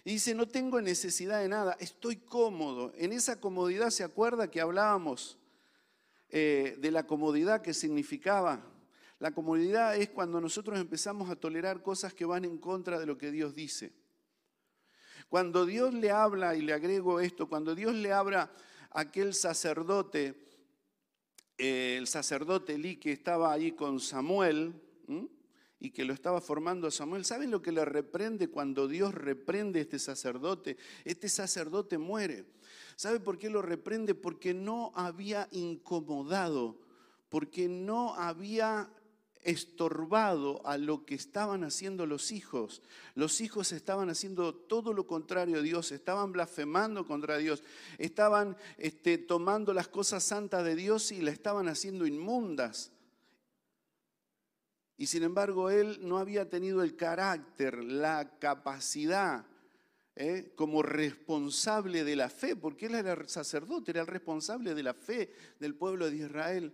Y 0.07 0.11
dice, 0.11 0.35
no 0.35 0.47
tengo 0.47 0.79
necesidad 0.81 1.41
de 1.41 1.49
nada, 1.49 1.75
estoy 1.79 2.17
cómodo. 2.17 2.93
En 2.95 3.11
esa 3.11 3.41
comodidad 3.41 3.89
se 3.89 4.03
acuerda 4.03 4.51
que 4.51 4.61
hablábamos 4.61 5.39
eh, 6.29 6.77
de 6.79 6.91
la 6.91 7.07
comodidad 7.07 7.63
que 7.63 7.73
significaba. 7.73 8.63
La 9.17 9.31
comodidad 9.31 9.95
es 9.95 10.09
cuando 10.09 10.39
nosotros 10.39 10.79
empezamos 10.79 11.31
a 11.31 11.35
tolerar 11.35 11.81
cosas 11.81 12.13
que 12.13 12.23
van 12.23 12.45
en 12.45 12.59
contra 12.59 12.99
de 12.99 13.07
lo 13.07 13.17
que 13.17 13.31
Dios 13.31 13.55
dice. 13.55 13.93
Cuando 15.27 15.65
Dios 15.65 15.91
le 15.95 16.11
habla, 16.11 16.55
y 16.55 16.61
le 16.61 16.73
agrego 16.73 17.19
esto, 17.19 17.49
cuando 17.49 17.73
Dios 17.73 17.95
le 17.95 18.13
habla 18.13 18.51
a 18.91 18.99
aquel 18.99 19.33
sacerdote, 19.33 20.35
eh, 21.57 21.95
el 21.97 22.05
sacerdote 22.05 22.75
Eli 22.75 22.97
que 22.97 23.11
estaba 23.11 23.51
ahí 23.51 23.71
con 23.71 23.99
Samuel, 23.99 24.79
y 25.79 25.91
que 25.91 26.05
lo 26.05 26.13
estaba 26.13 26.41
formando 26.41 26.87
a 26.87 26.91
Samuel, 26.91 27.25
¿saben 27.25 27.51
lo 27.51 27.61
que 27.61 27.71
le 27.71 27.83
reprende 27.85 28.47
cuando 28.47 28.87
Dios 28.87 29.13
reprende 29.13 29.79
a 29.79 29.83
este 29.83 29.99
sacerdote? 29.99 30.77
Este 31.03 31.29
sacerdote 31.29 31.97
muere. 31.97 32.45
¿Sabe 32.95 33.19
por 33.19 33.37
qué 33.37 33.49
lo 33.49 33.61
reprende? 33.61 34.15
Porque 34.15 34.53
no 34.53 34.91
había 34.95 35.47
incomodado, 35.51 36.79
porque 37.29 37.67
no 37.67 38.15
había 38.15 38.89
estorbado 39.45 40.65
a 40.65 40.77
lo 40.77 41.05
que 41.05 41.13
estaban 41.13 41.63
haciendo 41.63 42.07
los 42.07 42.31
hijos. 42.31 42.81
Los 43.13 43.41
hijos 43.41 43.71
estaban 43.71 44.09
haciendo 44.09 44.55
todo 44.55 44.91
lo 44.91 45.05
contrario 45.05 45.59
a 45.59 45.61
Dios, 45.61 45.91
estaban 45.91 46.31
blasfemando 46.31 47.05
contra 47.05 47.37
Dios, 47.37 47.63
estaban 47.99 48.57
este, 48.77 49.19
tomando 49.19 49.71
las 49.73 49.87
cosas 49.87 50.23
santas 50.23 50.65
de 50.65 50.75
Dios 50.75 51.11
y 51.11 51.21
la 51.21 51.31
estaban 51.31 51.67
haciendo 51.67 52.07
inmundas. 52.07 52.91
Y 54.97 55.07
sin 55.07 55.23
embargo, 55.23 55.69
él 55.69 55.99
no 56.01 56.17
había 56.17 56.49
tenido 56.49 56.81
el 56.81 56.95
carácter, 56.95 57.83
la 57.83 58.37
capacidad 58.39 59.45
¿eh? 60.15 60.53
como 60.55 60.81
responsable 60.81 62.03
de 62.03 62.15
la 62.15 62.29
fe, 62.29 62.55
porque 62.55 62.85
él 62.85 62.95
era 62.95 63.13
el 63.13 63.27
sacerdote, 63.27 63.91
era 63.91 64.01
el 64.01 64.07
responsable 64.07 64.73
de 64.73 64.83
la 64.83 64.93
fe 64.93 65.33
del 65.59 65.75
pueblo 65.75 66.09
de 66.09 66.17
Israel, 66.17 66.73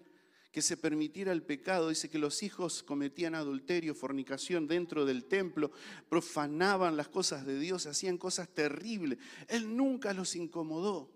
que 0.52 0.62
se 0.62 0.78
permitiera 0.78 1.32
el 1.32 1.44
pecado. 1.44 1.90
Dice 1.90 2.10
que 2.10 2.20
los 2.20 2.44
hijos 2.44 2.84
cometían 2.84 3.34
adulterio, 3.34 3.96
fornicación 3.96 4.68
dentro 4.68 5.06
del 5.06 5.26
templo, 5.26 5.72
profanaban 6.08 6.98
las 6.98 7.08
cosas 7.08 7.46
de 7.46 7.58
Dios, 7.58 7.88
hacían 7.88 8.18
cosas 8.18 8.50
terribles. 8.50 9.18
Él 9.48 9.76
nunca 9.76 10.14
los 10.14 10.36
incomodó. 10.36 11.10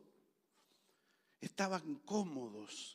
Estaban 1.39 1.95
cómodos 2.05 2.94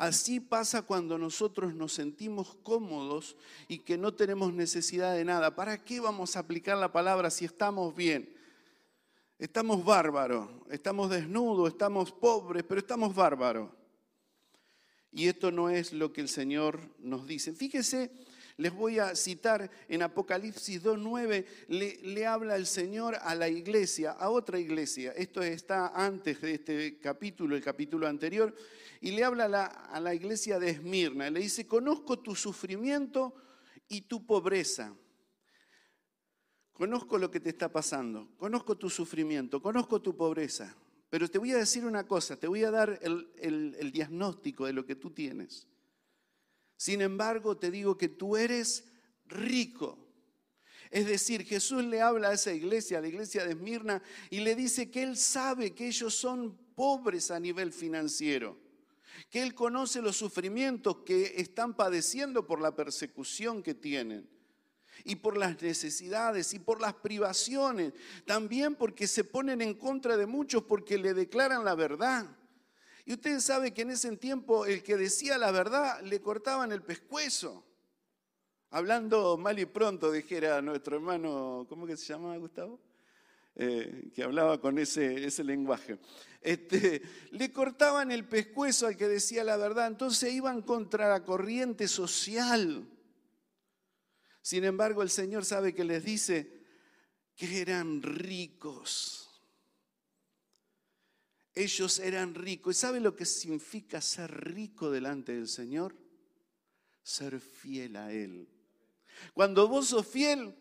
Así 0.00 0.40
pasa 0.40 0.80
cuando 0.80 1.18
nosotros 1.18 1.74
nos 1.74 1.92
sentimos 1.92 2.56
cómodos 2.62 3.36
y 3.68 3.80
que 3.80 3.98
no 3.98 4.14
tenemos 4.14 4.50
necesidad 4.54 5.14
de 5.14 5.26
nada. 5.26 5.54
¿Para 5.54 5.84
qué 5.84 6.00
vamos 6.00 6.36
a 6.36 6.38
aplicar 6.38 6.78
la 6.78 6.90
palabra 6.90 7.28
si 7.28 7.44
estamos 7.44 7.94
bien? 7.94 8.34
Estamos 9.38 9.84
bárbaros, 9.84 10.48
estamos 10.70 11.10
desnudos, 11.10 11.68
estamos 11.68 12.12
pobres, 12.12 12.64
pero 12.66 12.80
estamos 12.80 13.14
bárbaros. 13.14 13.68
Y 15.12 15.28
esto 15.28 15.52
no 15.52 15.68
es 15.68 15.92
lo 15.92 16.14
que 16.14 16.22
el 16.22 16.30
Señor 16.30 16.80
nos 16.98 17.26
dice. 17.26 17.52
Fíjese 17.52 18.10
les 18.60 18.74
voy 18.74 18.98
a 18.98 19.16
citar 19.16 19.70
en 19.88 20.02
Apocalipsis 20.02 20.82
2.9, 20.82 21.46
le, 21.68 22.26
habla 22.26 22.56
el 22.56 22.66
Señor 22.66 23.16
a 23.22 23.34
la 23.34 23.48
iglesia, 23.48 24.12
a 24.12 24.28
otra 24.28 24.58
iglesia. 24.58 25.12
Esto 25.12 25.40
está 25.40 25.88
antes 25.94 26.42
de 26.42 26.54
este 26.54 26.98
capítulo, 26.98 27.56
el 27.56 27.62
capítulo 27.62 28.06
anterior, 28.06 28.54
y 29.00 29.12
le 29.12 29.24
habla 29.24 29.46
a 29.46 29.48
la, 29.48 29.64
a 29.64 29.98
la 29.98 30.14
iglesia 30.14 30.58
de 30.58 30.70
Esmirna. 30.70 31.30
Le 31.30 31.40
dice, 31.40 31.66
conozco 31.66 32.18
tu 32.18 32.34
sufrimiento 32.34 33.34
y 33.88 34.02
tu 34.02 34.26
pobreza. 34.26 34.94
Conozco 36.74 37.16
lo 37.16 37.30
que 37.30 37.40
te 37.40 37.48
está 37.48 37.72
pasando, 37.72 38.28
conozco 38.36 38.76
tu 38.76 38.90
sufrimiento, 38.90 39.62
conozco 39.62 40.02
tu 40.02 40.14
pobreza. 40.14 40.76
Pero 41.08 41.28
te 41.28 41.38
voy 41.38 41.52
a 41.52 41.56
decir 41.56 41.86
una 41.86 42.06
cosa, 42.06 42.36
te 42.36 42.46
voy 42.46 42.62
a 42.64 42.70
dar 42.70 42.98
el, 43.00 43.74
el 43.78 43.90
diagnóstico 43.90 44.66
de 44.66 44.74
lo 44.74 44.84
que 44.84 44.96
tú 44.96 45.12
tienes. 45.12 45.66
Sin 46.80 47.02
embargo, 47.02 47.58
te 47.58 47.70
digo 47.70 47.98
que 47.98 48.08
tú 48.08 48.38
eres 48.38 48.84
rico. 49.26 49.98
Es 50.90 51.04
decir, 51.06 51.44
Jesús 51.44 51.84
le 51.84 52.00
habla 52.00 52.30
a 52.30 52.32
esa 52.32 52.54
iglesia, 52.54 52.96
a 52.96 53.00
la 53.02 53.08
iglesia 53.08 53.44
de 53.44 53.50
Esmirna, 53.50 54.02
y 54.30 54.40
le 54.40 54.54
dice 54.54 54.90
que 54.90 55.02
Él 55.02 55.18
sabe 55.18 55.74
que 55.74 55.88
ellos 55.88 56.14
son 56.14 56.56
pobres 56.74 57.30
a 57.30 57.38
nivel 57.38 57.74
financiero, 57.74 58.56
que 59.28 59.42
Él 59.42 59.54
conoce 59.54 60.00
los 60.00 60.16
sufrimientos 60.16 61.02
que 61.04 61.34
están 61.36 61.76
padeciendo 61.76 62.46
por 62.46 62.62
la 62.62 62.74
persecución 62.74 63.62
que 63.62 63.74
tienen, 63.74 64.26
y 65.04 65.16
por 65.16 65.36
las 65.36 65.60
necesidades, 65.60 66.54
y 66.54 66.60
por 66.60 66.80
las 66.80 66.94
privaciones, 66.94 67.92
también 68.24 68.74
porque 68.74 69.06
se 69.06 69.24
ponen 69.24 69.60
en 69.60 69.74
contra 69.74 70.16
de 70.16 70.24
muchos 70.24 70.62
porque 70.62 70.96
le 70.96 71.12
declaran 71.12 71.62
la 71.62 71.74
verdad. 71.74 72.39
Y 73.10 73.14
ustedes 73.14 73.42
saben 73.42 73.74
que 73.74 73.82
en 73.82 73.90
ese 73.90 74.16
tiempo 74.18 74.66
el 74.66 74.84
que 74.84 74.96
decía 74.96 75.36
la 75.36 75.50
verdad 75.50 76.00
le 76.02 76.20
cortaban 76.20 76.70
el 76.70 76.80
pescuezo. 76.80 77.66
Hablando 78.70 79.36
mal 79.36 79.58
y 79.58 79.66
pronto, 79.66 80.12
dijera 80.12 80.62
nuestro 80.62 80.94
hermano, 80.94 81.66
¿cómo 81.68 81.88
que 81.88 81.96
se 81.96 82.06
llama 82.06 82.36
Gustavo? 82.36 82.78
Eh, 83.56 84.12
que 84.14 84.22
hablaba 84.22 84.60
con 84.60 84.78
ese, 84.78 85.26
ese 85.26 85.42
lenguaje. 85.42 85.98
Este, 86.40 87.02
le 87.32 87.50
cortaban 87.50 88.12
el 88.12 88.28
pescuezo 88.28 88.86
al 88.86 88.96
que 88.96 89.08
decía 89.08 89.42
la 89.42 89.56
verdad, 89.56 89.88
entonces 89.88 90.32
iban 90.32 90.62
contra 90.62 91.08
la 91.08 91.24
corriente 91.24 91.88
social. 91.88 92.88
Sin 94.40 94.62
embargo, 94.62 95.02
el 95.02 95.10
Señor 95.10 95.44
sabe 95.44 95.74
que 95.74 95.82
les 95.82 96.04
dice 96.04 96.62
que 97.34 97.60
eran 97.60 98.02
ricos 98.02 99.19
ellos 101.54 101.98
eran 101.98 102.34
ricos. 102.34 102.76
¿Y 102.76 102.80
sabe 102.80 103.00
lo 103.00 103.14
que 103.16 103.24
significa 103.24 104.00
ser 104.00 104.30
rico 104.52 104.90
delante 104.90 105.32
del 105.32 105.48
Señor? 105.48 105.94
Ser 107.02 107.40
fiel 107.40 107.96
a 107.96 108.12
Él. 108.12 108.48
Cuando 109.34 109.68
vos 109.68 109.88
sos 109.88 110.06
fiel, 110.06 110.54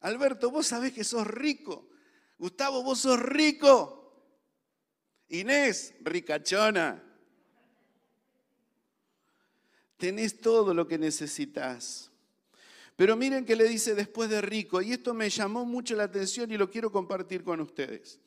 Alberto, 0.00 0.50
vos 0.50 0.66
sabés 0.66 0.92
que 0.92 1.04
sos 1.04 1.26
rico. 1.26 1.88
Gustavo, 2.38 2.82
vos 2.82 3.00
sos 3.00 3.18
rico. 3.18 4.04
Inés, 5.28 5.94
ricachona. 6.00 7.02
Tenés 9.96 10.40
todo 10.40 10.74
lo 10.74 10.86
que 10.86 10.98
necesitas. 10.98 12.10
Pero 12.96 13.16
miren 13.16 13.44
que 13.44 13.56
le 13.56 13.64
dice 13.64 13.94
después 13.94 14.30
de 14.30 14.40
rico, 14.40 14.80
y 14.80 14.92
esto 14.92 15.14
me 15.14 15.28
llamó 15.28 15.64
mucho 15.64 15.96
la 15.96 16.04
atención 16.04 16.50
y 16.52 16.56
lo 16.56 16.70
quiero 16.70 16.92
compartir 16.92 17.42
con 17.42 17.60
ustedes. 17.60 18.20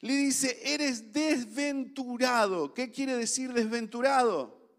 Le 0.00 0.14
dice, 0.14 0.58
eres 0.62 1.12
desventurado. 1.12 2.74
¿Qué 2.74 2.90
quiere 2.90 3.16
decir 3.16 3.52
desventurado? 3.52 4.70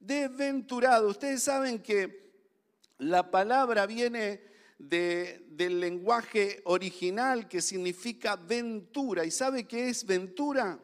Desventurado. 0.00 1.08
Ustedes 1.08 1.42
saben 1.42 1.80
que 1.82 2.32
la 2.98 3.30
palabra 3.30 3.86
viene 3.86 4.42
del 4.78 5.80
lenguaje 5.80 6.62
original 6.64 7.48
que 7.48 7.60
significa 7.60 8.36
ventura. 8.36 9.24
¿Y 9.24 9.30
sabe 9.30 9.64
qué 9.66 9.88
es 9.88 10.04
ventura? 10.04 10.78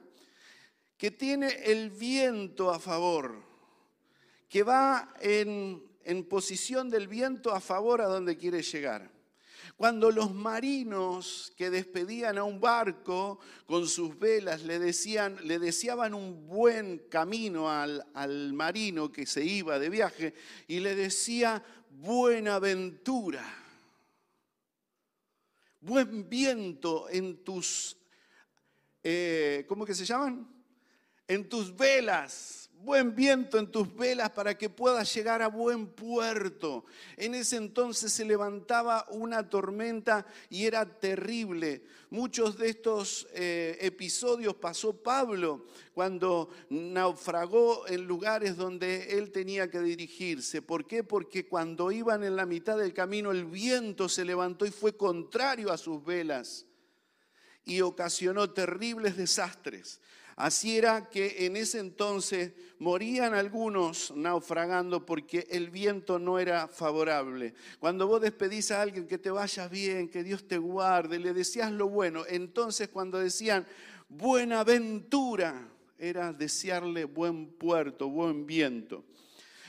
Que 0.96 1.10
tiene 1.10 1.48
el 1.64 1.90
viento 1.90 2.70
a 2.70 2.78
favor, 2.78 3.42
que 4.48 4.62
va 4.62 5.14
en 5.20 5.94
en 6.04 6.24
posición 6.24 6.90
del 6.90 7.08
viento 7.08 7.52
a 7.52 7.60
favor 7.60 8.00
a 8.00 8.06
donde 8.06 8.36
quiere 8.36 8.62
llegar. 8.62 9.10
Cuando 9.76 10.12
los 10.12 10.32
marinos 10.32 11.52
que 11.56 11.68
despedían 11.68 12.38
a 12.38 12.44
un 12.44 12.60
barco 12.60 13.40
con 13.66 13.88
sus 13.88 14.16
velas 14.18 14.62
le, 14.62 14.78
decían, 14.78 15.36
le 15.42 15.58
deseaban 15.58 16.14
un 16.14 16.46
buen 16.46 16.98
camino 17.08 17.70
al, 17.70 18.06
al 18.14 18.52
marino 18.52 19.10
que 19.10 19.26
se 19.26 19.44
iba 19.44 19.80
de 19.80 19.90
viaje 19.90 20.34
y 20.68 20.78
le 20.78 20.94
decía 20.94 21.62
buena 21.90 22.56
aventura, 22.56 23.44
buen 25.80 26.28
viento 26.28 27.08
en 27.10 27.44
tus, 27.44 27.96
eh, 29.02 29.64
¿cómo 29.68 29.84
que 29.84 29.94
se 29.94 30.04
llaman? 30.04 30.48
En 31.26 31.48
tus 31.48 31.74
velas 31.76 32.63
buen 32.84 33.14
viento 33.14 33.58
en 33.58 33.70
tus 33.70 33.94
velas 33.96 34.30
para 34.30 34.56
que 34.56 34.68
puedas 34.68 35.12
llegar 35.14 35.40
a 35.40 35.48
buen 35.48 35.86
puerto. 35.86 36.84
En 37.16 37.34
ese 37.34 37.56
entonces 37.56 38.12
se 38.12 38.24
levantaba 38.24 39.06
una 39.10 39.48
tormenta 39.48 40.26
y 40.50 40.66
era 40.66 40.84
terrible. 40.84 41.82
Muchos 42.10 42.58
de 42.58 42.68
estos 42.68 43.26
eh, 43.32 43.78
episodios 43.80 44.54
pasó 44.54 45.02
Pablo 45.02 45.64
cuando 45.94 46.50
naufragó 46.68 47.88
en 47.88 48.06
lugares 48.06 48.56
donde 48.56 49.18
él 49.18 49.32
tenía 49.32 49.70
que 49.70 49.80
dirigirse. 49.80 50.60
¿Por 50.60 50.86
qué? 50.86 51.02
Porque 51.02 51.48
cuando 51.48 51.90
iban 51.90 52.22
en 52.22 52.36
la 52.36 52.46
mitad 52.46 52.76
del 52.76 52.92
camino 52.92 53.30
el 53.30 53.46
viento 53.46 54.08
se 54.08 54.24
levantó 54.24 54.66
y 54.66 54.70
fue 54.70 54.96
contrario 54.96 55.72
a 55.72 55.78
sus 55.78 56.04
velas 56.04 56.66
y 57.64 57.80
ocasionó 57.80 58.50
terribles 58.50 59.16
desastres. 59.16 60.00
Así 60.36 60.76
era 60.76 61.08
que 61.08 61.46
en 61.46 61.56
ese 61.56 61.78
entonces 61.78 62.52
morían 62.78 63.34
algunos 63.34 64.12
naufragando 64.16 65.06
porque 65.06 65.46
el 65.50 65.70
viento 65.70 66.18
no 66.18 66.38
era 66.38 66.66
favorable. 66.66 67.54
Cuando 67.78 68.08
vos 68.08 68.20
despedís 68.20 68.70
a 68.72 68.82
alguien 68.82 69.06
que 69.06 69.18
te 69.18 69.30
vayas 69.30 69.70
bien, 69.70 70.08
que 70.08 70.24
Dios 70.24 70.48
te 70.48 70.58
guarde, 70.58 71.18
le 71.20 71.32
decías 71.32 71.70
lo 71.70 71.88
bueno, 71.88 72.24
entonces 72.28 72.88
cuando 72.88 73.18
decían 73.18 73.64
buena 74.08 74.64
ventura, 74.64 75.68
era 75.96 76.32
desearle 76.32 77.04
buen 77.04 77.52
puerto, 77.52 78.08
buen 78.08 78.46
viento. 78.46 79.04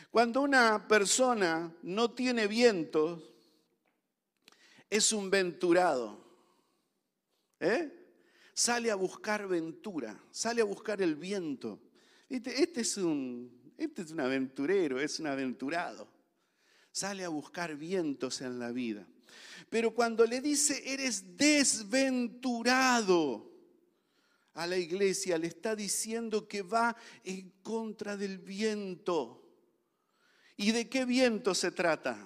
Cuando 0.10 0.42
una 0.42 0.88
persona 0.88 1.72
no 1.84 2.12
tiene 2.12 2.48
viento, 2.48 3.22
es 4.90 5.12
un 5.14 5.30
venturado. 5.30 6.24
¿Eh? 7.60 7.95
Sale 8.56 8.90
a 8.90 8.96
buscar 8.96 9.48
ventura, 9.48 10.18
sale 10.32 10.62
a 10.62 10.66
buscar 10.66 11.02
el 11.02 11.16
viento. 11.16 11.80
Este 12.30 12.82
es 12.82 12.98
un, 12.98 13.74
este 13.78 14.02
es 14.02 14.12
un 14.12 14.22
aventurero, 14.22 15.00
es 15.00 15.20
un 15.20 15.28
aventurado. 15.28 16.08
Sale 16.92 17.26
a 17.26 17.30
buscar 17.30 17.76
vientos 17.76 18.42
en 18.42 18.58
la 18.58 18.72
vida. 18.72 19.06
Pero 19.70 19.94
cuando 19.94 20.26
le 20.26 20.40
dice, 20.40 20.82
eres 20.86 21.36
desventurado 21.36 23.52
a 24.54 24.66
la 24.66 24.78
iglesia, 24.78 25.38
le 25.38 25.48
está 25.48 25.76
diciendo 25.76 26.48
que 26.48 26.62
va 26.62 26.96
en 27.26 27.52
contra 27.62 28.16
del 28.16 28.38
viento. 28.38 29.42
¿Y 30.56 30.72
de 30.72 30.88
qué 30.88 31.04
viento 31.04 31.54
se 31.54 31.72
trata? 31.72 32.18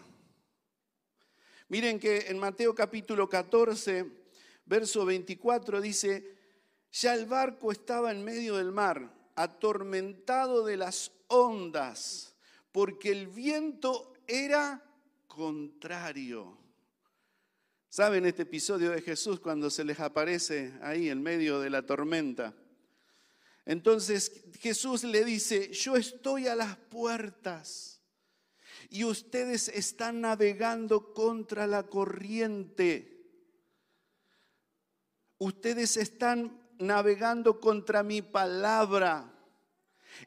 Miren 1.69 1.99
que 1.99 2.27
en 2.27 2.37
Mateo 2.37 2.75
capítulo 2.75 3.27
14, 3.27 4.18
verso 4.69 5.03
24 5.03 5.81
dice, 5.81 6.37
ya 6.91 7.15
el 7.15 7.25
barco 7.25 7.71
estaba 7.71 8.11
en 8.11 8.23
medio 8.23 8.57
del 8.57 8.71
mar, 8.71 9.11
atormentado 9.35 10.63
de 10.63 10.77
las 10.77 11.11
ondas, 11.27 12.35
porque 12.71 13.11
el 13.11 13.27
viento 13.27 14.13
era 14.27 14.85
contrario. 15.27 16.55
¿Saben 17.89 18.27
este 18.27 18.43
episodio 18.43 18.91
de 18.91 19.01
Jesús 19.01 19.39
cuando 19.39 19.71
se 19.71 19.83
les 19.83 19.99
aparece 19.99 20.71
ahí 20.83 21.09
en 21.09 21.23
medio 21.23 21.59
de 21.59 21.71
la 21.71 21.83
tormenta? 21.83 22.53
Entonces 23.65 24.43
Jesús 24.59 25.03
le 25.03 25.25
dice, 25.25 25.71
yo 25.71 25.95
estoy 25.95 26.45
a 26.45 26.55
las 26.55 26.77
puertas 26.77 28.03
y 28.91 29.03
ustedes 29.03 29.67
están 29.69 30.21
navegando 30.21 31.11
contra 31.13 31.65
la 31.65 31.87
corriente 31.87 33.18
ustedes 35.39 35.97
están 35.97 36.59
navegando 36.77 37.59
contra 37.59 38.03
mi 38.03 38.21
palabra, 38.21 39.33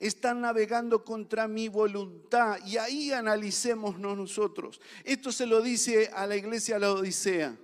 están 0.01 0.41
navegando 0.41 1.05
contra 1.05 1.47
mi 1.47 1.69
voluntad. 1.69 2.59
Y 2.67 2.79
ahí 2.79 3.13
analicémonos 3.13 4.17
nosotros. 4.17 4.81
Esto 5.05 5.31
se 5.31 5.47
lo 5.47 5.63
dice 5.63 6.11
a 6.13 6.27
la 6.27 6.37
iglesia 6.37 6.79
la 6.79 6.93
Odisea. 6.93 7.57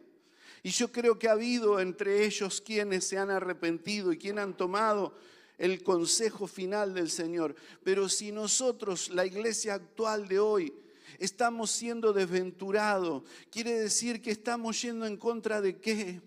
Y 0.63 0.71
yo 0.71 0.91
creo 0.93 1.19
que 1.19 1.29
ha 1.29 1.33
habido 1.33 1.81
entre 1.81 2.25
ellos 2.25 2.61
quienes 2.61 3.07
se 3.07 3.19
han 3.19 3.31
arrepentido 3.31 4.13
y 4.13 4.19
quienes 4.19 4.45
han 4.45 4.57
tomado 4.57 5.15
el 5.57 5.83
consejo 5.83 6.47
final 6.47 6.95
del 6.95 7.11
Señor. 7.11 7.55
Pero 7.83 8.09
si 8.09 8.33
nosotros, 8.33 9.09
la 9.11 9.25
iglesia 9.25 9.75
actual 9.75 10.29
de 10.29 10.39
hoy, 10.39 10.75
estamos 11.19 11.71
siendo 11.71 12.13
desventurados, 12.13 13.23
quiere 13.51 13.73
decir 13.73 14.21
que 14.21 14.31
estamos 14.31 14.81
yendo 14.83 15.07
en 15.07 15.17
contra 15.17 15.61
de 15.61 15.79
qué? 15.79 16.21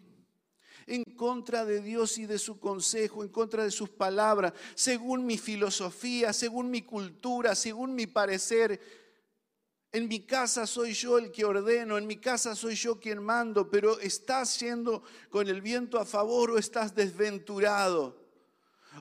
En 0.91 1.05
contra 1.05 1.63
de 1.63 1.81
Dios 1.81 2.17
y 2.17 2.25
de 2.25 2.37
su 2.37 2.59
consejo, 2.59 3.23
en 3.23 3.29
contra 3.29 3.63
de 3.63 3.71
sus 3.71 3.89
palabras, 3.89 4.51
según 4.75 5.25
mi 5.25 5.37
filosofía, 5.37 6.33
según 6.33 6.69
mi 6.69 6.81
cultura, 6.81 7.55
según 7.55 7.95
mi 7.95 8.07
parecer. 8.07 8.79
En 9.93 10.09
mi 10.09 10.25
casa 10.25 10.67
soy 10.67 10.93
yo 10.93 11.17
el 11.17 11.31
que 11.31 11.45
ordeno, 11.45 11.97
en 11.97 12.07
mi 12.07 12.17
casa 12.17 12.55
soy 12.55 12.75
yo 12.75 12.99
quien 12.99 13.23
mando, 13.23 13.69
pero 13.69 13.99
¿estás 13.99 14.59
yendo 14.59 15.03
con 15.29 15.47
el 15.47 15.61
viento 15.61 15.97
a 15.97 16.05
favor 16.05 16.51
o 16.51 16.57
estás 16.57 16.93
desventurado? 16.93 18.19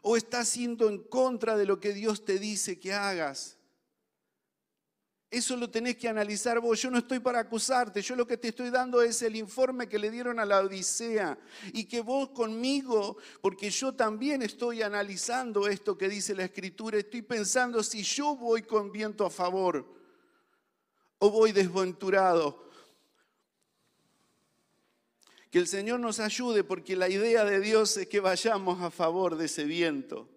¿O 0.02 0.16
estás 0.16 0.54
yendo 0.54 0.88
en 0.88 0.98
contra 0.98 1.56
de 1.56 1.66
lo 1.66 1.80
que 1.80 1.92
Dios 1.92 2.24
te 2.24 2.38
dice 2.38 2.78
que 2.78 2.92
hagas? 2.92 3.59
Eso 5.30 5.56
lo 5.56 5.70
tenés 5.70 5.96
que 5.96 6.08
analizar 6.08 6.58
vos. 6.58 6.82
Yo 6.82 6.90
no 6.90 6.98
estoy 6.98 7.20
para 7.20 7.38
acusarte. 7.38 8.02
Yo 8.02 8.16
lo 8.16 8.26
que 8.26 8.36
te 8.36 8.48
estoy 8.48 8.68
dando 8.70 9.00
es 9.00 9.22
el 9.22 9.36
informe 9.36 9.88
que 9.88 9.98
le 9.98 10.10
dieron 10.10 10.40
a 10.40 10.44
la 10.44 10.58
Odisea. 10.58 11.38
Y 11.72 11.84
que 11.84 12.00
vos 12.00 12.30
conmigo, 12.30 13.16
porque 13.40 13.70
yo 13.70 13.94
también 13.94 14.42
estoy 14.42 14.82
analizando 14.82 15.68
esto 15.68 15.96
que 15.96 16.08
dice 16.08 16.34
la 16.34 16.44
Escritura, 16.44 16.98
estoy 16.98 17.22
pensando 17.22 17.80
si 17.84 18.02
yo 18.02 18.34
voy 18.34 18.62
con 18.62 18.90
viento 18.90 19.24
a 19.24 19.30
favor 19.30 19.86
o 21.20 21.30
voy 21.30 21.52
desventurado. 21.52 22.68
Que 25.48 25.60
el 25.60 25.68
Señor 25.68 26.00
nos 26.00 26.18
ayude 26.18 26.64
porque 26.64 26.96
la 26.96 27.08
idea 27.08 27.44
de 27.44 27.60
Dios 27.60 27.96
es 27.96 28.08
que 28.08 28.18
vayamos 28.18 28.82
a 28.82 28.90
favor 28.90 29.36
de 29.36 29.46
ese 29.46 29.62
viento 29.62 30.28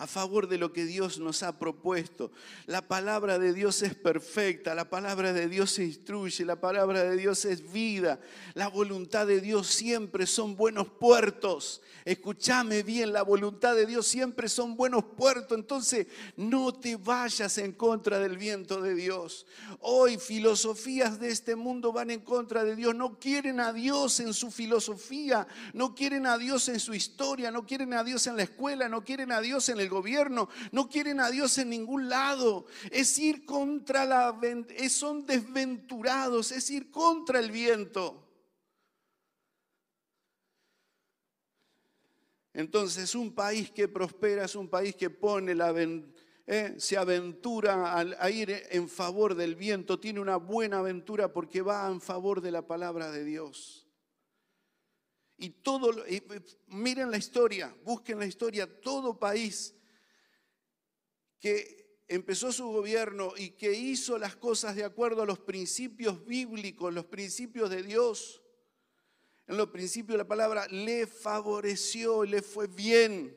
a 0.00 0.06
favor 0.06 0.48
de 0.48 0.56
lo 0.56 0.72
que 0.72 0.86
Dios 0.86 1.18
nos 1.18 1.42
ha 1.42 1.58
propuesto. 1.58 2.32
La 2.64 2.88
palabra 2.88 3.38
de 3.38 3.52
Dios 3.52 3.82
es 3.82 3.94
perfecta, 3.94 4.74
la 4.74 4.88
palabra 4.88 5.34
de 5.34 5.46
Dios 5.46 5.72
se 5.72 5.84
instruye, 5.84 6.46
la 6.46 6.58
palabra 6.58 7.04
de 7.04 7.18
Dios 7.18 7.44
es 7.44 7.70
vida, 7.70 8.18
la 8.54 8.68
voluntad 8.68 9.26
de 9.26 9.42
Dios 9.42 9.66
siempre 9.66 10.26
son 10.26 10.56
buenos 10.56 10.88
puertos. 10.88 11.82
Escúchame 12.06 12.82
bien, 12.82 13.12
la 13.12 13.20
voluntad 13.20 13.74
de 13.74 13.84
Dios 13.84 14.06
siempre 14.06 14.48
son 14.48 14.74
buenos 14.74 15.04
puertos, 15.04 15.58
entonces 15.58 16.06
no 16.34 16.72
te 16.72 16.96
vayas 16.96 17.58
en 17.58 17.72
contra 17.72 18.18
del 18.18 18.38
viento 18.38 18.80
de 18.80 18.94
Dios. 18.94 19.44
Hoy 19.80 20.16
filosofías 20.16 21.20
de 21.20 21.28
este 21.28 21.56
mundo 21.56 21.92
van 21.92 22.10
en 22.10 22.20
contra 22.20 22.64
de 22.64 22.74
Dios, 22.74 22.94
no 22.94 23.18
quieren 23.18 23.60
a 23.60 23.74
Dios 23.74 24.18
en 24.20 24.32
su 24.32 24.50
filosofía, 24.50 25.46
no 25.74 25.94
quieren 25.94 26.24
a 26.24 26.38
Dios 26.38 26.70
en 26.70 26.80
su 26.80 26.94
historia, 26.94 27.50
no 27.50 27.66
quieren 27.66 27.92
a 27.92 28.02
Dios 28.02 28.26
en 28.26 28.38
la 28.38 28.44
escuela, 28.44 28.88
no 28.88 29.04
quieren 29.04 29.30
a 29.30 29.42
Dios 29.42 29.68
en 29.68 29.78
el 29.78 29.89
gobierno, 29.90 30.48
no 30.72 30.88
quieren 30.88 31.20
a 31.20 31.30
Dios 31.30 31.58
en 31.58 31.70
ningún 31.70 32.08
lado. 32.08 32.66
Es 32.90 33.18
ir 33.18 33.44
contra 33.44 34.06
la... 34.06 34.38
son 34.88 35.26
desventurados, 35.26 36.52
es 36.52 36.70
ir 36.70 36.90
contra 36.90 37.38
el 37.40 37.50
viento. 37.50 38.26
Entonces 42.52 43.14
un 43.14 43.32
país 43.32 43.70
que 43.70 43.88
prospera 43.88 44.44
es 44.44 44.54
un 44.54 44.68
país 44.68 44.94
que 44.96 45.10
pone 45.10 45.54
la, 45.54 45.72
eh, 46.46 46.74
se 46.78 46.96
aventura 46.96 47.96
a, 47.96 48.30
ir 48.30 48.50
en 48.70 48.88
favor 48.88 49.36
del 49.36 49.54
viento, 49.54 50.00
tiene 50.00 50.20
una 50.20 50.36
buena 50.36 50.80
aventura 50.80 51.32
porque 51.32 51.62
va 51.62 51.86
en 51.88 52.00
favor 52.00 52.40
de 52.40 52.50
la 52.50 52.66
palabra 52.66 53.10
de 53.10 53.24
Dios. 53.24 53.86
Y 55.36 55.50
todo, 55.50 55.92
miren 56.66 57.10
la 57.10 57.16
historia, 57.16 57.74
busquen 57.84 58.18
la 58.18 58.26
historia, 58.26 58.80
todo 58.80 59.18
país 59.18 59.74
que 61.40 61.80
empezó 62.06 62.52
su 62.52 62.68
gobierno 62.68 63.32
y 63.36 63.50
que 63.50 63.72
hizo 63.72 64.18
las 64.18 64.36
cosas 64.36 64.76
de 64.76 64.84
acuerdo 64.84 65.22
a 65.22 65.26
los 65.26 65.38
principios 65.38 66.24
bíblicos, 66.26 66.92
los 66.92 67.06
principios 67.06 67.70
de 67.70 67.82
Dios, 67.82 68.42
en 69.46 69.56
los 69.56 69.70
principios 69.70 70.14
de 70.14 70.18
la 70.18 70.28
palabra, 70.28 70.66
le 70.68 71.06
favoreció, 71.06 72.24
le 72.24 72.42
fue 72.42 72.66
bien. 72.66 73.36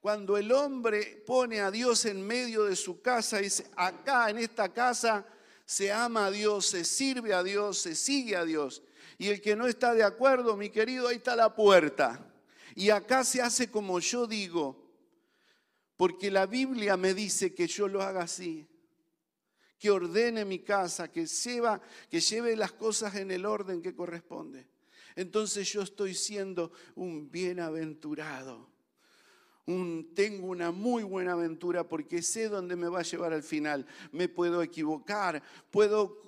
Cuando 0.00 0.36
el 0.36 0.52
hombre 0.52 1.22
pone 1.26 1.60
a 1.60 1.70
Dios 1.70 2.04
en 2.04 2.24
medio 2.24 2.64
de 2.64 2.76
su 2.76 3.02
casa, 3.02 3.38
dice, 3.38 3.66
acá 3.74 4.30
en 4.30 4.38
esta 4.38 4.72
casa 4.72 5.26
se 5.64 5.92
ama 5.92 6.26
a 6.26 6.30
Dios, 6.30 6.66
se 6.66 6.84
sirve 6.84 7.34
a 7.34 7.42
Dios, 7.42 7.78
se 7.78 7.94
sigue 7.94 8.36
a 8.36 8.44
Dios. 8.44 8.82
Y 9.16 9.28
el 9.28 9.40
que 9.40 9.56
no 9.56 9.66
está 9.66 9.94
de 9.94 10.04
acuerdo, 10.04 10.56
mi 10.56 10.70
querido, 10.70 11.08
ahí 11.08 11.16
está 11.16 11.34
la 11.34 11.54
puerta. 11.54 12.32
Y 12.74 12.90
acá 12.90 13.24
se 13.24 13.42
hace 13.42 13.70
como 13.70 13.98
yo 13.98 14.26
digo, 14.26 14.87
porque 15.98 16.30
la 16.30 16.46
Biblia 16.46 16.96
me 16.96 17.12
dice 17.12 17.54
que 17.54 17.66
yo 17.66 17.86
lo 17.88 18.00
haga 18.00 18.22
así, 18.22 18.66
que 19.78 19.90
ordene 19.90 20.46
mi 20.46 20.60
casa, 20.60 21.12
que, 21.12 21.26
que 22.08 22.20
lleve 22.20 22.56
las 22.56 22.72
cosas 22.72 23.16
en 23.16 23.30
el 23.30 23.44
orden 23.44 23.82
que 23.82 23.94
corresponde. 23.94 24.66
Entonces 25.14 25.70
yo 25.70 25.82
estoy 25.82 26.14
siendo 26.14 26.72
un 26.94 27.30
bienaventurado 27.30 28.78
tengo 30.14 30.46
una 30.46 30.70
muy 30.70 31.02
buena 31.02 31.32
aventura 31.32 31.86
porque 31.86 32.22
sé 32.22 32.48
dónde 32.48 32.74
me 32.74 32.88
va 32.88 33.00
a 33.00 33.02
llevar 33.02 33.34
al 33.34 33.42
final. 33.42 33.86
Me 34.12 34.28
puedo 34.28 34.62
equivocar, 34.62 35.42
puedo 35.70 36.22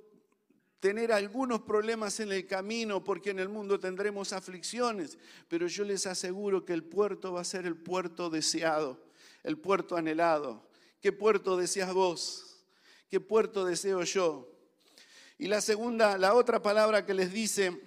tener 0.78 1.11
algunos 1.11 1.62
problemas 1.62 2.20
en 2.20 2.33
el 2.33 2.46
camino 2.46 3.02
porque 3.02 3.30
en 3.30 3.38
el 3.38 3.48
mundo 3.48 3.80
tendremos 3.80 4.35
aflicciones, 4.35 5.18
pero 5.48 5.66
yo 5.68 5.85
les 5.85 6.06
aseguro 6.06 6.66
que 6.66 6.74
el 6.74 6.85
puerto 6.85 7.33
va 7.33 7.40
a 7.40 7.44
ser 7.44 7.64
el 7.64 7.76
puerto 7.76 8.28
deseado, 8.28 9.02
el 9.42 9.59
puerto 9.59 9.96
anhelado. 9.96 10.68
¿Qué 11.00 11.12
puerto 11.12 11.57
deseas 11.57 11.92
vos? 11.92 12.64
¿Qué 13.09 13.20
puerto 13.20 13.64
deseo 13.64 14.03
yo? 14.05 14.48
Y 15.38 15.46
la 15.46 15.61
segunda, 15.61 16.18
la 16.18 16.35
otra 16.35 16.61
palabra 16.61 17.07
que 17.07 17.14
les 17.14 17.33
dice 17.33 17.81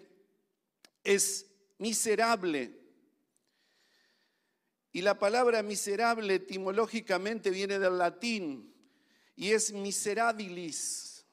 es 1.04 1.46
miserable. 1.78 2.80
Y 4.92 5.02
la 5.02 5.18
palabra 5.18 5.62
miserable 5.64 6.36
etimológicamente 6.36 7.50
viene 7.50 7.80
del 7.80 7.98
latín 7.98 8.74
y 9.36 9.52
es 9.52 9.72
miserabilis, 9.72 11.26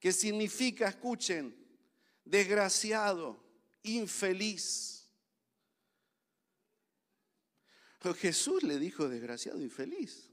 que 0.00 0.12
significa, 0.12 0.88
escuchen, 0.88 1.56
desgraciado, 2.24 3.36
infeliz. 3.82 4.93
Jesús 8.12 8.62
le 8.64 8.78
dijo 8.78 9.08
desgraciado, 9.08 9.60
infeliz, 9.60 10.28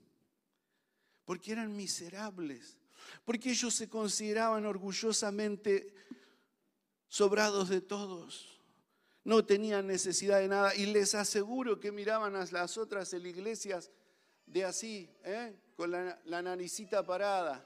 porque 1.23 1.53
eran 1.53 1.75
miserables, 1.75 2.75
porque 3.23 3.51
ellos 3.51 3.73
se 3.73 3.87
consideraban 3.87 4.65
orgullosamente 4.65 5.93
sobrados 7.07 7.69
de 7.69 7.79
todos 7.79 8.51
no 9.23 9.45
tenían 9.45 9.87
necesidad 9.87 10.39
de 10.39 10.47
nada 10.47 10.75
y 10.75 10.87
les 10.87 11.13
aseguro 11.15 11.79
que 11.79 11.91
miraban 11.91 12.35
a 12.35 12.45
las 12.45 12.77
otras 12.77 13.13
iglesias 13.13 13.91
de 14.45 14.65
así, 14.65 15.09
¿eh? 15.23 15.55
con 15.75 15.91
la, 15.91 16.19
la 16.25 16.41
naricita 16.41 17.05
parada. 17.05 17.63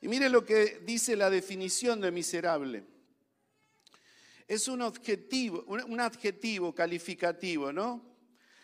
Y 0.00 0.08
mire 0.08 0.30
lo 0.30 0.44
que 0.44 0.80
dice 0.84 1.14
la 1.14 1.28
definición 1.28 2.00
de 2.00 2.10
miserable. 2.10 2.84
Es 4.50 4.66
un 4.66 4.82
adjetivo, 4.82 6.74
calificativo, 6.74 7.72
¿no? 7.72 8.04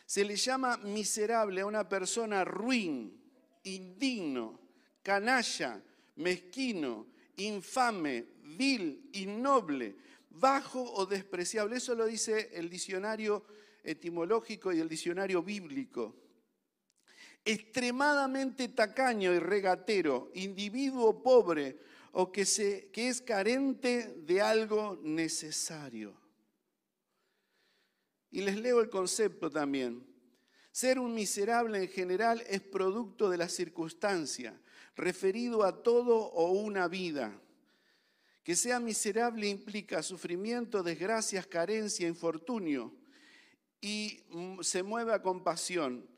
Se 0.04 0.24
le 0.24 0.34
llama 0.34 0.76
miserable 0.78 1.60
a 1.60 1.66
una 1.66 1.88
persona 1.88 2.44
ruin, 2.44 3.16
indigno, 3.62 4.58
canalla, 5.00 5.80
mezquino, 6.16 7.06
infame, 7.36 8.26
vil, 8.42 9.10
innoble, 9.12 9.94
bajo 10.28 10.82
o 10.82 11.06
despreciable. 11.06 11.76
Eso 11.76 11.94
lo 11.94 12.06
dice 12.06 12.50
el 12.54 12.68
diccionario 12.68 13.44
etimológico 13.84 14.72
y 14.72 14.80
el 14.80 14.88
diccionario 14.88 15.40
bíblico. 15.40 16.16
Extremadamente 17.44 18.70
tacaño 18.70 19.32
y 19.32 19.38
regatero, 19.38 20.32
individuo 20.34 21.22
pobre 21.22 21.78
o 22.18 22.32
que, 22.32 22.46
es 22.94 23.20
carente 23.20 24.14
de 24.24 24.40
algo 24.40 24.98
necesario. 25.02 26.18
Y 28.30 28.40
les 28.40 28.56
leo 28.56 28.80
el 28.80 28.88
concepto 28.88 29.50
también. 29.50 30.02
Ser 30.72 30.98
un 30.98 31.14
miserable 31.14 31.82
en 31.82 31.88
general 31.88 32.42
es 32.48 32.62
producto 32.62 33.28
de 33.28 33.36
la 33.36 33.50
circunstancia, 33.50 34.58
referido 34.94 35.62
a 35.62 35.82
todo 35.82 36.16
o 36.16 36.52
una 36.52 36.88
vida 36.88 37.38
que 38.42 38.56
sea 38.56 38.80
miserable 38.80 39.46
implica 39.46 40.02
sufrimiento, 40.02 40.82
desgracias, 40.82 41.46
carencia, 41.46 42.08
infortunio 42.08 42.94
y 43.78 44.24
mm, 44.30 44.62
se 44.62 44.82
mueve 44.82 45.12
a 45.12 45.20
compasión. 45.20 46.08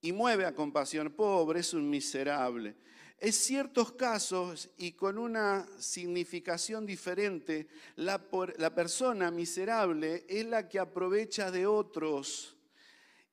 Y 0.00 0.12
mueve 0.12 0.46
a 0.46 0.54
compasión. 0.54 1.10
Pobre 1.10 1.60
es 1.60 1.74
un 1.74 1.90
miserable. 1.90 2.76
En 3.20 3.32
ciertos 3.32 3.92
casos 3.92 4.70
y 4.76 4.92
con 4.92 5.18
una 5.18 5.66
significación 5.78 6.86
diferente, 6.86 7.66
la, 7.96 8.24
la 8.58 8.72
persona 8.72 9.32
miserable 9.32 10.24
es 10.28 10.46
la 10.46 10.68
que 10.68 10.78
aprovecha 10.78 11.50
de 11.50 11.66
otros 11.66 12.56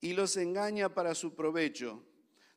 y 0.00 0.12
los 0.12 0.36
engaña 0.36 0.92
para 0.92 1.14
su 1.14 1.36
provecho. 1.36 2.02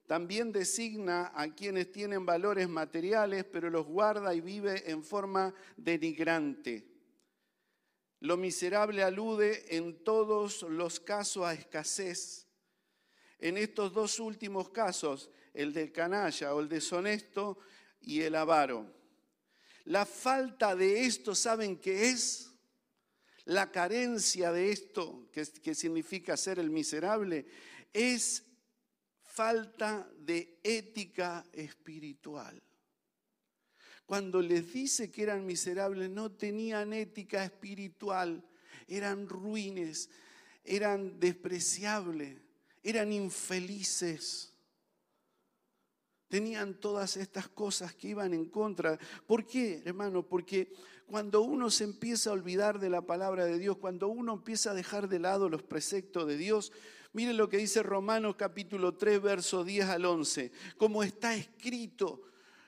También 0.08 0.52
designa 0.52 1.32
a 1.36 1.54
quienes 1.54 1.92
tienen 1.92 2.26
valores 2.26 2.68
materiales, 2.68 3.46
pero 3.46 3.70
los 3.70 3.86
guarda 3.86 4.34
y 4.34 4.42
vive 4.42 4.90
en 4.90 5.04
forma 5.04 5.54
denigrante. 5.78 6.88
Lo 8.22 8.38
miserable 8.38 9.04
alude 9.04 9.78
en 9.78 10.04
todos 10.04 10.64
los 10.64 11.00
casos 11.00 11.46
a 11.46 11.54
escasez. 11.54 12.48
En 13.38 13.56
estos 13.56 13.94
dos 13.94 14.20
últimos 14.20 14.70
casos, 14.72 15.30
el 15.54 15.74
del 15.74 15.92
canalla 15.92 16.54
o 16.54 16.60
el 16.60 16.70
deshonesto 16.70 17.60
y 18.02 18.22
el 18.22 18.36
avaro. 18.36 19.00
La 19.86 20.06
falta 20.06 20.76
de 20.76 21.06
esto, 21.06 21.34
¿saben 21.34 21.78
qué 21.78 22.10
es? 22.10 22.52
La 23.46 23.72
carencia 23.72 24.52
de 24.52 24.72
esto, 24.72 25.28
que, 25.32 25.74
significa 25.74 26.38
ser 26.38 26.60
el 26.60 26.70
miserable, 26.70 27.48
es 27.92 28.44
falta 29.24 30.08
de 30.20 30.60
ética 30.64 31.44
espiritual. 31.52 32.62
Cuando 34.06 34.42
les 34.42 34.72
dice 34.72 35.10
que 35.10 35.24
eran 35.24 35.46
miserables, 35.46 36.10
no 36.10 36.32
tenían 36.32 36.94
ética 36.94 37.44
espiritual, 37.44 38.44
eran 38.88 39.28
ruines, 39.28 40.10
eran 40.64 41.20
despreciables, 41.20 42.38
eran 42.84 43.12
infelices. 43.12 44.54
Tenían 46.30 46.76
todas 46.76 47.18
estas 47.18 47.50
cosas 47.50 47.94
que 47.94 48.10
iban 48.10 48.34
en 48.34 48.46
contra. 48.46 48.98
¿Por 49.28 49.46
qué, 49.46 49.82
hermano? 49.84 50.24
Porque 50.24 50.72
cuando 51.06 51.42
uno 51.42 51.70
se 51.70 51.84
empieza 51.84 52.30
a 52.30 52.34
olvidar 52.34 52.80
de 52.80 52.90
la 52.90 53.02
palabra 53.02 53.46
de 53.46 53.58
Dios, 53.60 53.78
cuando 53.78 54.08
uno 54.08 54.34
empieza 54.34 54.72
a 54.72 54.76
dejar 54.76 55.10
de 55.10 55.20
lado 55.20 55.50
los 55.50 55.64
preceptos 55.64 56.28
de 56.28 56.38
Dios, 56.38 56.72
Miren 57.12 57.38
lo 57.38 57.50
que 57.50 57.58
dice 57.58 57.82
Romanos 57.82 58.36
capítulo 58.36 58.96
3, 58.96 59.20
verso 59.22 59.64
10 59.64 59.88
al 59.88 60.06
11. 60.06 60.52
Como 60.78 61.02
está 61.02 61.34
escrito, 61.34 62.22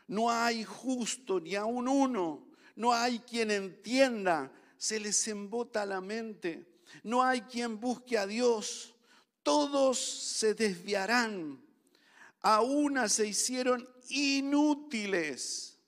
no 0.08 0.32
hay 0.32 0.64
justo 0.64 1.40
ni 1.40 1.54
aun 1.54 1.88
uno, 1.88 2.48
no 2.76 2.92
hay 2.92 3.20
quien 3.20 3.52
entienda, 3.52 4.52
se 4.78 5.00
les 5.00 5.28
embota 5.28 5.86
la 5.86 6.02
mente, 6.02 6.66
no 7.04 7.24
hay 7.24 7.42
quien 7.42 7.80
busque 7.80 8.18
a 8.18 8.26
Dios, 8.26 8.96
todos 9.44 10.00
se 10.00 10.56
desviarán, 10.56 11.62
a 12.42 12.62
una 12.62 13.08
se 13.08 13.28
hicieron 13.28 13.88
inútiles, 14.10 15.80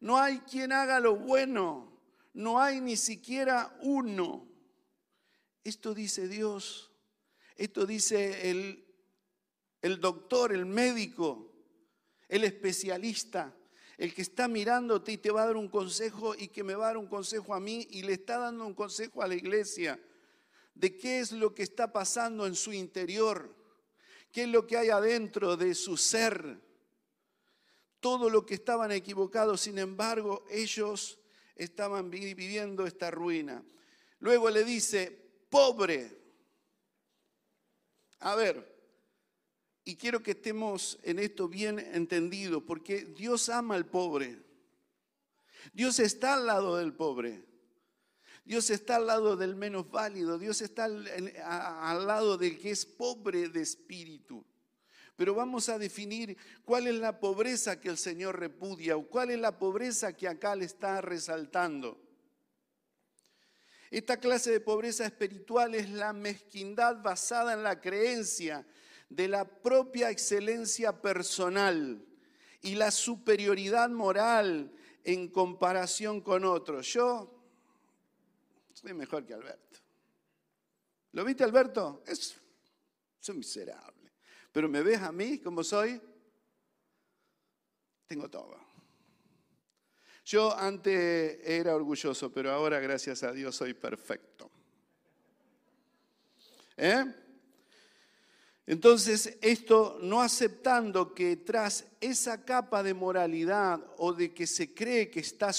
no 0.00 0.18
hay 0.18 0.40
quien 0.40 0.72
haga 0.72 1.00
lo 1.00 1.16
bueno, 1.16 2.00
no 2.32 2.60
hay 2.60 2.80
ni 2.80 2.96
siquiera 2.96 3.76
uno. 3.82 4.48
Esto 5.62 5.94
dice 5.94 6.28
Dios 6.28 6.92
Esto 7.56 7.86
dice 7.86 8.50
el, 8.50 8.84
el 9.80 10.00
doctor, 10.00 10.52
el 10.52 10.66
médico, 10.66 11.52
el 12.28 12.44
especialista, 12.44 13.56
el 13.96 14.12
que 14.12 14.22
está 14.22 14.48
mirándote 14.48 15.12
y 15.12 15.18
te 15.18 15.30
va 15.30 15.44
a 15.44 15.46
dar 15.46 15.56
un 15.56 15.68
consejo 15.68 16.34
y 16.34 16.48
que 16.48 16.64
me 16.64 16.74
va 16.74 16.84
a 16.84 16.88
dar 16.88 16.96
un 16.96 17.06
consejo 17.06 17.54
a 17.54 17.60
mí 17.60 17.86
y 17.90 18.02
le 18.02 18.14
está 18.14 18.38
dando 18.38 18.66
un 18.66 18.74
consejo 18.74 19.22
a 19.22 19.28
la 19.28 19.36
iglesia 19.36 20.00
de 20.74 20.96
qué 20.96 21.20
es 21.20 21.32
lo 21.32 21.54
que 21.54 21.62
está 21.62 21.92
pasando 21.92 22.46
en 22.46 22.56
su 22.56 22.72
interior, 22.72 23.54
qué 24.34 24.42
es 24.42 24.48
lo 24.48 24.66
que 24.66 24.76
hay 24.76 24.90
adentro 24.90 25.56
de 25.56 25.76
su 25.76 25.96
ser. 25.96 26.60
Todo 28.00 28.28
lo 28.28 28.44
que 28.44 28.54
estaban 28.54 28.90
equivocados, 28.90 29.60
sin 29.60 29.78
embargo, 29.78 30.44
ellos 30.50 31.20
estaban 31.54 32.10
viviendo 32.10 32.84
esta 32.84 33.12
ruina. 33.12 33.64
Luego 34.18 34.50
le 34.50 34.64
dice, 34.64 35.46
pobre. 35.48 36.20
A 38.18 38.34
ver, 38.34 38.74
y 39.84 39.94
quiero 39.94 40.20
que 40.20 40.32
estemos 40.32 40.98
en 41.04 41.20
esto 41.20 41.46
bien 41.48 41.78
entendido, 41.78 42.66
porque 42.66 43.04
Dios 43.04 43.48
ama 43.48 43.76
al 43.76 43.86
pobre. 43.86 44.42
Dios 45.72 46.00
está 46.00 46.34
al 46.34 46.46
lado 46.46 46.76
del 46.76 46.92
pobre. 46.92 47.44
Dios 48.44 48.68
está 48.68 48.96
al 48.96 49.06
lado 49.06 49.36
del 49.36 49.56
menos 49.56 49.90
válido. 49.90 50.38
Dios 50.38 50.60
está 50.60 50.84
al, 50.84 52.06
lado 52.06 52.36
del 52.36 52.58
que 52.58 52.70
es 52.70 52.84
pobre 52.84 53.48
de 53.48 53.62
espíritu. 53.62 54.44
Pero 55.16 55.34
vamos 55.34 55.68
a 55.68 55.78
definir 55.78 56.36
cuál 56.64 56.86
es 56.86 56.96
la 56.96 57.20
pobreza 57.20 57.80
que 57.80 57.88
el 57.88 57.96
Señor 57.96 58.38
repudia 58.38 58.96
o 58.96 59.06
cuál 59.06 59.30
es 59.30 59.38
la 59.38 59.58
pobreza 59.58 60.14
que 60.14 60.28
acá 60.28 60.54
le 60.56 60.66
está 60.66 61.00
resaltando. 61.00 61.98
Esta 63.90 64.18
clase 64.18 64.50
de 64.50 64.60
pobreza 64.60 65.06
espiritual 65.06 65.74
es 65.74 65.88
la 65.88 66.12
mezquindad 66.12 67.00
basada 67.00 67.54
en 67.54 67.62
la 67.62 67.80
creencia 67.80 68.66
de 69.08 69.28
la 69.28 69.44
propia 69.44 70.10
excelencia 70.10 71.00
personal 71.00 72.04
y 72.60 72.74
la 72.74 72.90
superioridad 72.90 73.88
moral 73.90 74.72
en 75.04 75.28
comparación 75.28 76.20
con 76.20 76.44
otros. 76.44 76.92
Yo 76.92 77.33
soy 78.84 78.92
mejor 78.92 79.24
que 79.24 79.32
Alberto. 79.32 79.78
¿Lo 81.12 81.24
viste, 81.24 81.42
Alberto? 81.42 82.02
Es, 82.06 82.36
soy 83.18 83.38
miserable. 83.38 84.12
Pero 84.52 84.68
me 84.68 84.82
ves 84.82 85.00
a 85.00 85.10
mí 85.10 85.38
como 85.38 85.64
soy, 85.64 85.98
tengo 88.06 88.28
todo. 88.28 88.58
Yo 90.26 90.54
antes 90.54 91.40
era 91.44 91.74
orgulloso, 91.74 92.30
pero 92.30 92.50
ahora, 92.50 92.78
gracias 92.78 93.22
a 93.22 93.32
Dios, 93.32 93.56
soy 93.56 93.72
perfecto. 93.72 94.50
¿Eh? 96.76 97.06
Entonces, 98.66 99.36
esto 99.42 99.98
no 100.00 100.22
aceptando 100.22 101.12
que 101.12 101.36
tras 101.36 101.86
esa 102.00 102.46
capa 102.46 102.82
de 102.82 102.94
moralidad 102.94 103.84
o 103.98 104.14
de 104.14 104.32
que 104.32 104.46
se 104.46 104.72
cree 104.72 105.10
que 105.10 105.20
está, 105.20 105.52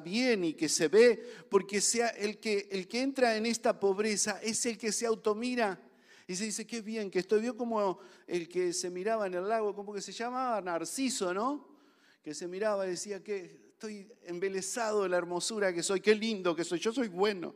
bien 0.00 0.42
y 0.42 0.54
que 0.54 0.68
se 0.68 0.88
ve, 0.88 1.22
porque 1.50 1.82
sea 1.82 2.08
el 2.08 2.38
que, 2.38 2.66
el 2.70 2.88
que 2.88 3.02
entra 3.02 3.36
en 3.36 3.44
esta 3.44 3.78
pobreza 3.78 4.40
es 4.42 4.64
el 4.64 4.78
que 4.78 4.90
se 4.90 5.04
automira 5.04 5.78
y 6.26 6.34
se 6.34 6.44
dice, 6.44 6.66
qué 6.66 6.80
bien, 6.80 7.10
que 7.10 7.18
estoy, 7.18 7.42
vio 7.42 7.56
como 7.56 7.98
el 8.26 8.48
que 8.48 8.72
se 8.72 8.90
miraba 8.90 9.26
en 9.26 9.34
el 9.34 9.46
lago, 9.46 9.74
como 9.74 9.92
que 9.92 10.00
se 10.00 10.12
llamaba 10.12 10.60
Narciso, 10.62 11.34
¿no? 11.34 11.68
Que 12.22 12.34
se 12.34 12.48
miraba 12.48 12.86
y 12.86 12.90
decía, 12.90 13.22
que 13.22 13.66
estoy 13.72 14.10
embelesado 14.22 15.02
de 15.02 15.10
la 15.10 15.18
hermosura 15.18 15.74
que 15.74 15.82
soy, 15.82 16.00
qué 16.00 16.14
lindo 16.14 16.56
que 16.56 16.64
soy, 16.64 16.78
yo 16.78 16.90
soy 16.90 17.08
bueno. 17.08 17.54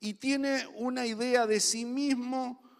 Y 0.00 0.14
tiene 0.14 0.66
una 0.76 1.06
idea 1.06 1.46
de 1.46 1.60
sí 1.60 1.84
mismo 1.84 2.71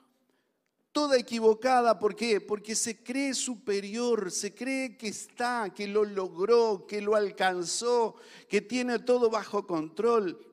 toda 0.93 1.17
equivocada. 1.17 1.99
¿Por 1.99 2.15
qué? 2.15 2.41
Porque 2.41 2.75
se 2.75 3.03
cree 3.03 3.35
superior, 3.35 4.31
se 4.31 4.55
cree 4.55 4.97
que 4.97 5.09
está, 5.09 5.73
que 5.75 5.87
lo 5.87 6.05
logró, 6.05 6.87
que 6.87 7.01
lo 7.01 7.17
alcanzó, 7.17 8.17
que 8.49 8.61
tiene 8.61 8.99
todo 9.01 9.31
bajo 9.31 9.67
control. 9.67 10.49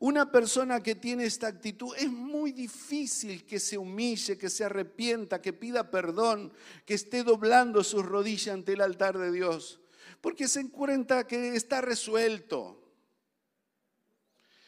Una 0.00 0.32
persona 0.32 0.82
que 0.82 0.96
tiene 0.96 1.24
esta 1.24 1.46
actitud 1.46 1.94
es 1.96 2.10
muy 2.10 2.50
difícil 2.50 3.44
que 3.44 3.60
se 3.60 3.78
humille, 3.78 4.36
que 4.36 4.50
se 4.50 4.64
arrepienta, 4.64 5.40
que 5.40 5.52
pida 5.52 5.90
perdón, 5.90 6.52
que 6.84 6.94
esté 6.94 7.22
doblando 7.22 7.84
sus 7.84 8.04
rodillas 8.04 8.54
ante 8.54 8.72
el 8.72 8.80
altar 8.80 9.18
de 9.18 9.30
Dios, 9.30 9.80
porque 10.20 10.48
se 10.48 10.60
encuentra 10.60 11.26
que 11.26 11.54
está 11.54 11.80
resuelto. 11.80 12.80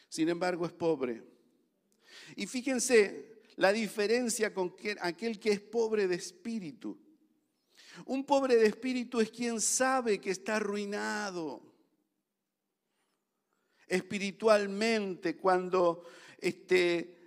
Sin 0.07 0.29
embargo, 0.29 0.65
es 0.65 0.71
pobre. 0.71 1.23
Y 2.37 2.47
fíjense, 2.47 3.26
la 3.57 3.73
diferencia 3.73 4.53
con 4.53 4.75
aquel 5.01 5.39
que 5.39 5.51
es 5.51 5.59
pobre 5.59 6.07
de 6.07 6.15
espíritu. 6.15 6.97
Un 8.05 8.23
pobre 8.23 8.55
de 8.55 8.67
espíritu 8.67 9.19
es 9.19 9.31
quien 9.31 9.59
sabe 9.59 10.19
que 10.19 10.31
está 10.31 10.57
arruinado 10.57 11.61
espiritualmente 13.87 15.37
cuando 15.37 16.03
este, 16.39 17.17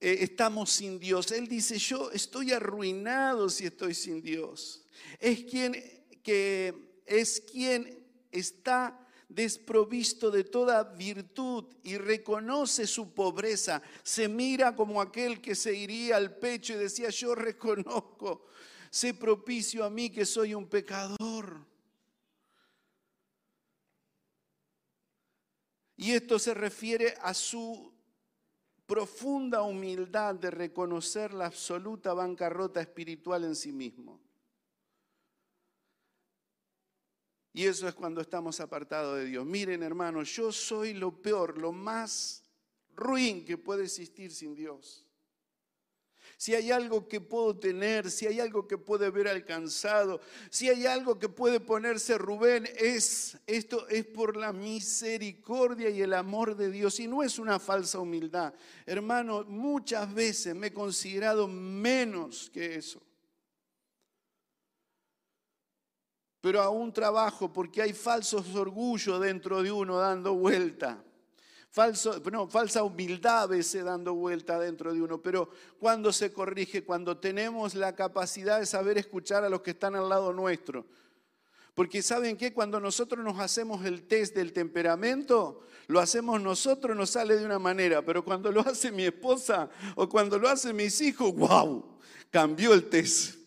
eh, 0.00 0.18
estamos 0.20 0.70
sin 0.70 0.98
Dios. 0.98 1.30
Él 1.30 1.46
dice, 1.46 1.78
yo 1.78 2.10
estoy 2.10 2.52
arruinado 2.52 3.48
si 3.48 3.66
estoy 3.66 3.94
sin 3.94 4.20
Dios. 4.20 4.84
Es 5.20 5.44
quien, 5.44 5.72
que, 6.24 7.02
es 7.06 7.40
quien 7.40 8.04
está 8.32 9.06
desprovisto 9.30 10.30
de 10.30 10.44
toda 10.44 10.82
virtud 10.82 11.64
y 11.82 11.96
reconoce 11.96 12.86
su 12.86 13.14
pobreza, 13.14 13.80
se 14.02 14.28
mira 14.28 14.74
como 14.74 15.00
aquel 15.00 15.40
que 15.40 15.54
se 15.54 15.74
iría 15.74 16.16
al 16.16 16.36
pecho 16.36 16.74
y 16.74 16.76
decía, 16.76 17.10
yo 17.10 17.34
reconozco, 17.34 18.46
sé 18.90 19.14
propicio 19.14 19.84
a 19.84 19.90
mí 19.90 20.10
que 20.10 20.26
soy 20.26 20.54
un 20.54 20.68
pecador. 20.68 21.64
Y 25.96 26.12
esto 26.12 26.38
se 26.38 26.54
refiere 26.54 27.14
a 27.20 27.32
su 27.34 27.92
profunda 28.86 29.62
humildad 29.62 30.34
de 30.34 30.50
reconocer 30.50 31.32
la 31.32 31.46
absoluta 31.46 32.12
bancarrota 32.14 32.80
espiritual 32.80 33.44
en 33.44 33.54
sí 33.54 33.70
mismo. 33.70 34.18
Y 37.52 37.66
eso 37.66 37.88
es 37.88 37.94
cuando 37.94 38.20
estamos 38.20 38.60
apartados 38.60 39.18
de 39.18 39.24
Dios. 39.24 39.44
Miren 39.44 39.82
hermanos, 39.82 40.34
yo 40.34 40.52
soy 40.52 40.94
lo 40.94 41.20
peor, 41.20 41.58
lo 41.58 41.72
más 41.72 42.44
ruin 42.94 43.44
que 43.44 43.58
puede 43.58 43.84
existir 43.84 44.30
sin 44.32 44.54
Dios. 44.54 45.04
Si 46.36 46.54
hay 46.54 46.70
algo 46.70 47.06
que 47.06 47.20
puedo 47.20 47.58
tener, 47.58 48.10
si 48.10 48.26
hay 48.26 48.40
algo 48.40 48.66
que 48.66 48.78
puede 48.78 49.06
haber 49.06 49.28
alcanzado, 49.28 50.22
si 50.48 50.70
hay 50.70 50.86
algo 50.86 51.18
que 51.18 51.28
puede 51.28 51.60
ponerse 51.60 52.16
Rubén, 52.16 52.66
es 52.78 53.36
esto 53.46 53.86
es 53.88 54.06
por 54.06 54.36
la 54.36 54.50
misericordia 54.50 55.90
y 55.90 56.00
el 56.00 56.14
amor 56.14 56.56
de 56.56 56.70
Dios 56.70 56.98
y 56.98 57.08
no 57.08 57.22
es 57.22 57.38
una 57.38 57.58
falsa 57.58 57.98
humildad. 57.98 58.54
Hermano, 58.86 59.44
muchas 59.44 60.14
veces 60.14 60.54
me 60.54 60.68
he 60.68 60.72
considerado 60.72 61.46
menos 61.46 62.48
que 62.48 62.76
eso. 62.76 63.02
Pero 66.40 66.62
aún 66.62 66.92
trabajo 66.92 67.52
porque 67.52 67.82
hay 67.82 67.92
falsos 67.92 68.54
orgullos 68.54 69.20
dentro 69.20 69.62
de 69.62 69.70
uno 69.70 69.98
dando 69.98 70.34
vuelta. 70.34 71.02
Falso, 71.72 72.20
no, 72.32 72.48
falsa 72.48 72.82
humildad 72.82 73.42
a 73.42 73.46
veces 73.46 73.84
dando 73.84 74.14
vuelta 74.14 74.58
dentro 74.58 74.92
de 74.92 75.00
uno, 75.00 75.22
pero 75.22 75.50
cuando 75.78 76.12
se 76.12 76.32
corrige, 76.32 76.82
cuando 76.82 77.18
tenemos 77.18 77.76
la 77.76 77.94
capacidad 77.94 78.58
de 78.58 78.66
saber 78.66 78.98
escuchar 78.98 79.44
a 79.44 79.48
los 79.48 79.60
que 79.60 79.70
están 79.70 79.94
al 79.94 80.08
lado 80.08 80.32
nuestro. 80.32 80.86
Porque 81.74 82.02
¿saben 82.02 82.36
qué? 82.36 82.52
Cuando 82.52 82.80
nosotros 82.80 83.24
nos 83.24 83.38
hacemos 83.38 83.84
el 83.84 84.08
test 84.08 84.34
del 84.34 84.52
temperamento, 84.52 85.60
lo 85.86 86.00
hacemos 86.00 86.40
nosotros, 86.40 86.96
nos 86.96 87.10
sale 87.10 87.36
de 87.36 87.46
una 87.46 87.60
manera, 87.60 88.02
pero 88.04 88.24
cuando 88.24 88.50
lo 88.50 88.62
hace 88.62 88.90
mi 88.90 89.04
esposa 89.04 89.70
o 89.94 90.08
cuando 90.08 90.38
lo 90.38 90.48
hacen 90.48 90.74
mis 90.74 91.00
hijos, 91.00 91.32
wow, 91.34 91.98
cambió 92.30 92.74
el 92.74 92.88
test 92.88 93.39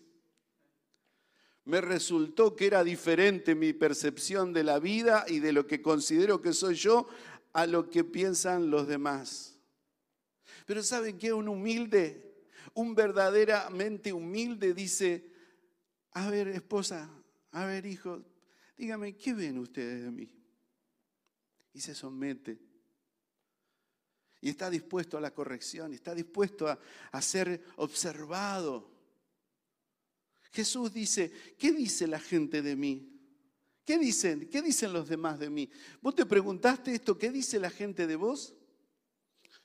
me 1.65 1.79
resultó 1.79 2.55
que 2.55 2.67
era 2.67 2.83
diferente 2.83 3.55
mi 3.55 3.73
percepción 3.73 4.51
de 4.53 4.63
la 4.63 4.79
vida 4.79 5.25
y 5.27 5.39
de 5.39 5.53
lo 5.53 5.65
que 5.65 5.81
considero 5.81 6.41
que 6.41 6.53
soy 6.53 6.75
yo 6.75 7.07
a 7.53 7.65
lo 7.65 7.89
que 7.89 8.03
piensan 8.03 8.69
los 8.69 8.87
demás. 8.87 9.57
Pero 10.65 10.83
¿saben 10.83 11.17
qué? 11.17 11.31
Un 11.31 11.47
humilde, 11.47 12.47
un 12.73 12.95
verdaderamente 12.95 14.11
humilde 14.11 14.73
dice, 14.73 15.31
a 16.11 16.29
ver 16.29 16.49
esposa, 16.49 17.09
a 17.51 17.65
ver 17.65 17.85
hijo, 17.85 18.23
dígame, 18.77 19.15
¿qué 19.15 19.33
ven 19.33 19.57
ustedes 19.59 20.03
de 20.03 20.11
mí? 20.11 20.35
Y 21.73 21.79
se 21.79 21.95
somete. 21.95 22.59
Y 24.41 24.49
está 24.49 24.69
dispuesto 24.69 25.17
a 25.17 25.21
la 25.21 25.33
corrección, 25.33 25.93
está 25.93 26.13
dispuesto 26.13 26.67
a, 26.67 26.77
a 27.11 27.21
ser 27.21 27.63
observado. 27.77 28.92
Jesús 30.53 30.93
dice, 30.93 31.31
¿qué 31.57 31.71
dice 31.71 32.05
la 32.05 32.19
gente 32.19 32.61
de 32.61 32.75
mí? 32.75 33.09
¿Qué 33.83 33.97
dicen? 33.97 34.47
¿Qué 34.49 34.61
dicen 34.61 34.93
los 34.93 35.09
demás 35.09 35.39
de 35.39 35.49
mí? 35.49 35.67
¿Vos 35.99 36.13
te 36.13 36.27
preguntaste 36.27 36.93
esto? 36.93 37.17
¿Qué 37.17 37.31
dice 37.31 37.59
la 37.59 37.71
gente 37.71 38.05
de 38.05 38.15
vos? 38.15 38.53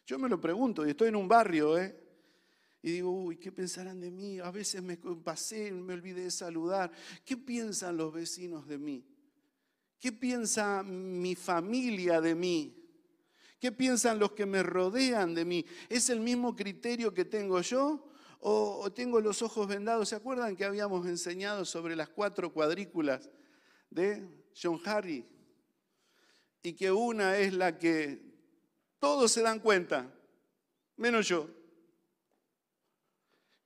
Yo 0.07 0.18
me 0.18 0.31
lo 0.31 0.40
pregunto 0.40 0.87
y 0.87 0.90
estoy 0.90 1.09
en 1.09 1.16
un 1.16 1.29
barrio, 1.29 1.79
¿eh? 1.79 1.94
Y 2.81 2.92
digo, 2.92 3.11
uy, 3.11 3.37
¿qué 3.37 3.53
pensarán 3.53 4.01
de 4.01 4.11
mí? 4.11 4.38
A 4.38 4.51
veces 4.51 4.83
me 4.83 4.96
pasé, 4.96 5.70
me 5.72 5.92
olvidé 5.92 6.22
de 6.22 6.31
saludar. 6.31 6.90
¿Qué 7.22 7.37
piensan 7.37 7.98
los 7.98 8.11
vecinos 8.12 8.66
de 8.66 8.79
mí? 8.79 9.05
¿Qué 10.01 10.11
piensa 10.11 10.83
mi 10.83 11.35
familia 11.35 12.22
de 12.22 12.35
mí? 12.35 12.74
¿Qué 13.61 13.72
piensan 13.72 14.18
los 14.18 14.33
que 14.33 14.46
me 14.46 14.62
rodean 14.62 15.35
de 15.35 15.44
mí? 15.44 15.66
¿Es 15.90 16.09
el 16.09 16.20
mismo 16.20 16.57
criterio 16.57 17.12
que 17.12 17.27
tengo 17.27 17.61
yo? 17.61 18.07
¿O, 18.40 18.90
tengo 18.92 19.20
los 19.20 19.42
ojos 19.42 19.66
vendados? 19.66 20.11
¿Se 20.11 20.16
acuerdan 20.16 20.57
que 20.57 20.64
habíamos 20.64 21.07
enseñado 21.07 21.64
sobre 21.64 21.96
las 21.96 22.09
cuatro 22.09 22.53
cuadrículas 22.53 23.29
de 23.90 24.29
John 24.61 24.81
Harry? 24.85 25.24
Y 26.62 26.74
que 26.74 26.90
una 26.90 27.37
es 27.37 27.53
la 27.53 27.79
que 27.79 28.22
todos 28.98 29.33
se 29.33 29.42
dan 29.42 29.61
cuenta, 29.61 30.12
menos 30.96 31.27
yo. 31.27 31.48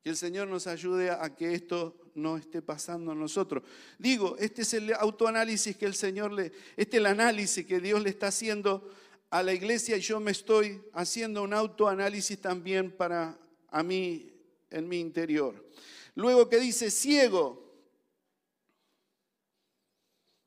Que 0.02 0.10
el 0.10 0.16
Señor 0.16 0.48
nos 0.48 0.66
ayude 0.66 1.10
a 1.10 1.34
que 1.34 1.54
esto 1.54 2.10
no 2.14 2.36
esté 2.36 2.62
pasando 2.62 3.12
a 3.12 3.14
nosotros. 3.14 3.62
Digo, 3.98 4.36
este 4.38 4.62
es 4.62 4.74
el 4.74 4.92
autoanálisis 4.94 5.76
que 5.76 5.86
el 5.86 5.94
Señor 5.94 6.32
le, 6.32 6.52
este 6.76 6.96
es 6.96 7.00
el 7.00 7.06
análisis 7.06 7.64
que 7.66 7.80
Dios 7.80 8.02
le 8.02 8.10
está 8.10 8.28
haciendo 8.28 8.90
a 9.30 9.42
la 9.42 9.52
iglesia 9.54 9.96
y 9.96 10.00
yo 10.00 10.20
me 10.20 10.30
estoy 10.30 10.82
haciendo 10.92 11.42
un 11.42 11.54
autoanálisis 11.54 12.38
también 12.40 12.90
para 12.90 13.38
a 13.70 13.82
mí 13.82 14.31
en 14.72 14.88
mi 14.88 14.98
interior. 14.98 15.64
Luego 16.14 16.48
que 16.48 16.58
dice 16.58 16.90
ciego, 16.90 17.62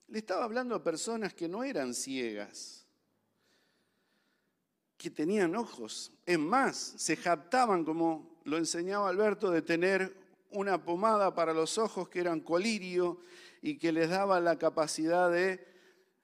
le 0.08 0.20
estaba 0.20 0.44
hablando 0.44 0.76
a 0.76 0.84
personas 0.84 1.34
que 1.34 1.48
no 1.48 1.64
eran 1.64 1.94
ciegas, 1.94 2.86
que 4.98 5.10
tenían 5.10 5.56
ojos. 5.56 6.12
Es 6.26 6.40
más, 6.40 6.76
se 6.98 7.16
jactaban 7.16 7.84
como 7.84 8.40
lo 8.44 8.58
enseñaba 8.58 9.10
Alberto, 9.10 9.50
de 9.50 9.62
tener 9.62 10.16
una 10.52 10.84
pomada 10.84 11.34
para 11.34 11.54
los 11.54 11.78
ojos 11.78 12.08
que 12.10 12.20
eran 12.20 12.40
colirio 12.40 13.20
y 13.62 13.78
que 13.78 13.92
les 13.92 14.10
daba 14.10 14.40
la 14.40 14.58
capacidad 14.58 15.32
de 15.32 15.66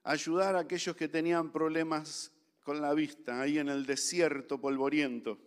ayudar 0.03 0.55
a 0.55 0.59
aquellos 0.59 0.95
que 0.95 1.07
tenían 1.07 1.51
problemas 1.51 2.31
con 2.63 2.81
la 2.81 2.93
vista, 2.93 3.41
ahí 3.41 3.57
en 3.57 3.69
el 3.69 3.85
desierto 3.85 4.61
polvoriento. 4.61 5.39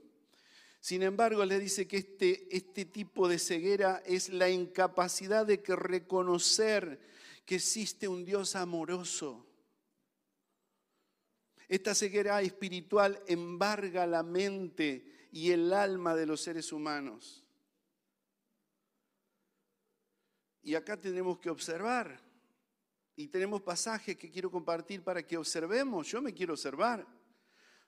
Sin 0.84 1.02
embargo, 1.02 1.46
le 1.46 1.58
dice 1.58 1.88
que 1.88 1.96
este, 1.96 2.54
este 2.54 2.84
tipo 2.84 3.26
de 3.26 3.38
ceguera 3.38 4.02
es 4.04 4.28
la 4.28 4.50
incapacidad 4.50 5.46
de 5.46 5.62
que 5.62 5.74
reconocer 5.74 7.00
que 7.46 7.54
existe 7.54 8.06
un 8.06 8.22
Dios 8.22 8.54
amoroso. 8.54 9.46
Esta 11.68 11.94
ceguera 11.94 12.42
espiritual 12.42 13.18
embarga 13.26 14.06
la 14.06 14.22
mente 14.22 15.30
y 15.32 15.52
el 15.52 15.72
alma 15.72 16.14
de 16.14 16.26
los 16.26 16.42
seres 16.42 16.70
humanos. 16.70 17.46
Y 20.60 20.74
acá 20.74 21.00
tenemos 21.00 21.38
que 21.38 21.48
observar. 21.48 22.20
Y 23.16 23.28
tenemos 23.28 23.62
pasajes 23.62 24.18
que 24.18 24.30
quiero 24.30 24.50
compartir 24.50 25.02
para 25.02 25.26
que 25.26 25.38
observemos. 25.38 26.06
Yo 26.08 26.20
me 26.20 26.34
quiero 26.34 26.52
observar. 26.52 27.06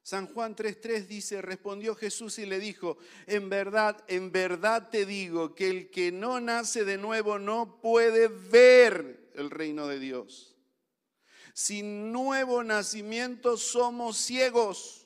San 0.07 0.29
Juan 0.29 0.55
3:3 0.55 1.09
dice, 1.09 1.43
respondió 1.43 1.97
Jesús 1.97 2.39
y 2.39 2.47
le 2.47 2.61
dijo, 2.61 2.97
en 3.27 3.49
verdad, 3.49 4.05
en 4.07 4.31
verdad 4.31 4.89
te 4.89 5.05
digo 5.05 5.57
que 5.57 5.69
el 5.69 5.91
que 5.91 6.13
no 6.13 6.41
nace 6.41 6.85
de 6.85 6.97
nuevo 6.97 7.41
no 7.41 7.81
puede 7.83 8.29
ver 8.29 9.33
el 9.35 9.51
reino 9.51 9.89
de 9.89 9.99
Dios. 9.99 10.55
Sin 11.55 12.13
nuevo 12.13 12.63
nacimiento 12.63 13.57
somos 13.57 14.17
ciegos. 14.17 15.06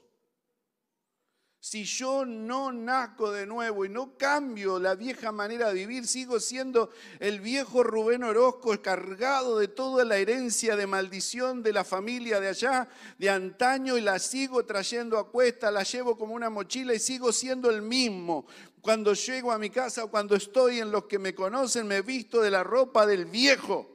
Si 1.63 1.85
yo 1.85 2.25
no 2.25 2.73
nazco 2.73 3.31
de 3.31 3.47
nuevo 3.47 3.85
y 3.85 3.91
no 3.91 4.17
cambio 4.17 4.79
la 4.79 4.95
vieja 4.95 5.31
manera 5.31 5.69
de 5.69 5.75
vivir, 5.75 6.07
sigo 6.07 6.41
siendo 6.41 6.89
el 7.19 7.41
viejo 7.41 7.83
Rubén 7.83 8.25
Orozco, 8.25 8.81
cargado 8.81 9.59
de 9.59 9.69
toda 9.69 10.07
la 10.07 10.17
herencia 10.17 10.75
de 10.75 10.87
maldición 10.87 11.63
de 11.63 11.75
la 11.75 11.85
familia 11.85 12.41
de 12.41 12.49
allá, 12.49 12.89
de 13.19 13.29
antaño, 13.29 13.99
y 13.99 14.01
la 14.01 14.19
sigo 14.19 14.65
trayendo 14.65 15.19
a 15.19 15.31
cuesta, 15.31 15.71
la 15.71 15.83
llevo 15.83 16.17
como 16.17 16.35
una 16.35 16.49
mochila 16.49 16.95
y 16.95 16.99
sigo 16.99 17.31
siendo 17.31 17.69
el 17.69 17.83
mismo. 17.83 18.47
Cuando 18.81 19.13
llego 19.13 19.53
a 19.53 19.59
mi 19.59 19.69
casa 19.69 20.05
o 20.05 20.11
cuando 20.11 20.37
estoy 20.37 20.79
en 20.79 20.91
los 20.91 21.05
que 21.05 21.19
me 21.19 21.35
conocen, 21.35 21.87
me 21.87 22.01
visto 22.01 22.41
de 22.41 22.51
la 22.51 22.65
ropa 22.65 23.05
del 23.05 23.27
viejo. 23.27 23.87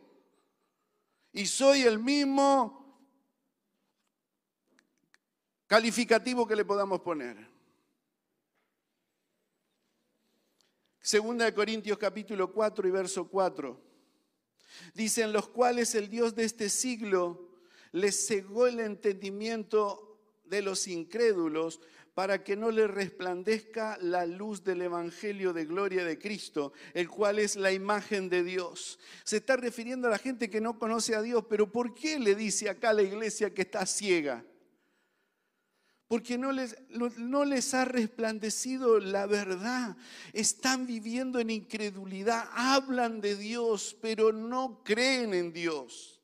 Y 1.31 1.47
soy 1.47 1.81
el 1.81 1.97
mismo 1.97 3.01
calificativo 5.65 6.47
que 6.47 6.55
le 6.55 6.63
podamos 6.63 7.01
poner. 7.01 7.54
Segunda 11.05 11.45
de 11.45 11.53
Corintios 11.53 11.99
capítulo 11.99 12.51
4 12.51 12.87
y 12.87 12.89
verso 12.89 13.27
4. 13.27 13.79
Dicen 14.95 15.33
los 15.33 15.47
cuales 15.49 15.93
el 15.93 16.09
Dios 16.09 16.33
de 16.33 16.45
este 16.45 16.67
siglo 16.67 17.59
les 17.91 18.25
cegó 18.25 18.65
el 18.65 18.79
entendimiento 18.79 20.19
de 20.45 20.63
los 20.63 20.87
incrédulos 20.87 21.79
para 22.15 22.43
que 22.43 22.55
no 22.55 22.71
les 22.71 22.89
resplandezca 22.89 23.99
la 24.01 24.25
luz 24.25 24.63
del 24.63 24.81
Evangelio 24.81 25.53
de 25.53 25.65
gloria 25.65 26.03
de 26.03 26.17
Cristo, 26.17 26.73
el 26.95 27.07
cual 27.07 27.37
es 27.37 27.55
la 27.55 27.71
imagen 27.71 28.27
de 28.27 28.43
Dios. 28.43 28.97
Se 29.23 29.37
está 29.37 29.57
refiriendo 29.57 30.07
a 30.07 30.11
la 30.11 30.17
gente 30.17 30.49
que 30.49 30.59
no 30.59 30.79
conoce 30.79 31.13
a 31.13 31.21
Dios, 31.21 31.45
pero 31.47 31.71
¿por 31.71 31.93
qué 31.93 32.17
le 32.17 32.33
dice 32.33 32.67
acá 32.67 32.89
a 32.89 32.93
la 32.93 33.03
iglesia 33.03 33.53
que 33.53 33.61
está 33.61 33.85
ciega? 33.85 34.43
Porque 36.07 36.37
no 36.37 36.51
les, 36.51 36.77
no 36.89 37.45
les 37.45 37.73
ha 37.73 37.85
resplandecido 37.85 38.99
la 38.99 39.25
verdad. 39.25 39.97
Están 40.33 40.85
viviendo 40.85 41.39
en 41.39 41.49
incredulidad, 41.49 42.47
hablan 42.53 43.21
de 43.21 43.35
Dios, 43.35 43.97
pero 44.01 44.31
no 44.31 44.83
creen 44.83 45.33
en 45.33 45.51
Dios. 45.51 46.21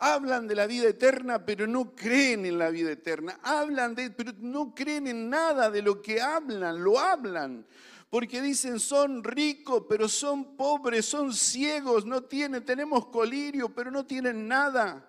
Hablan 0.00 0.46
de 0.46 0.54
la 0.54 0.66
vida 0.66 0.88
eterna, 0.88 1.44
pero 1.44 1.66
no 1.66 1.94
creen 1.94 2.46
en 2.46 2.58
la 2.58 2.70
vida 2.70 2.92
eterna. 2.92 3.38
Hablan 3.42 3.94
de, 3.94 4.10
pero 4.10 4.32
no 4.38 4.74
creen 4.74 5.08
en 5.08 5.28
nada 5.28 5.70
de 5.70 5.82
lo 5.82 6.00
que 6.02 6.20
hablan, 6.20 6.82
lo 6.82 6.98
hablan. 6.98 7.66
Porque 8.10 8.40
dicen 8.40 8.80
son 8.80 9.22
ricos, 9.22 9.84
pero 9.88 10.08
son 10.08 10.56
pobres, 10.56 11.04
son 11.04 11.32
ciegos, 11.32 12.06
no 12.06 12.22
tienen, 12.22 12.64
tenemos 12.64 13.06
colirio, 13.06 13.68
pero 13.74 13.90
no 13.90 14.06
tienen 14.06 14.48
nada. 14.48 15.04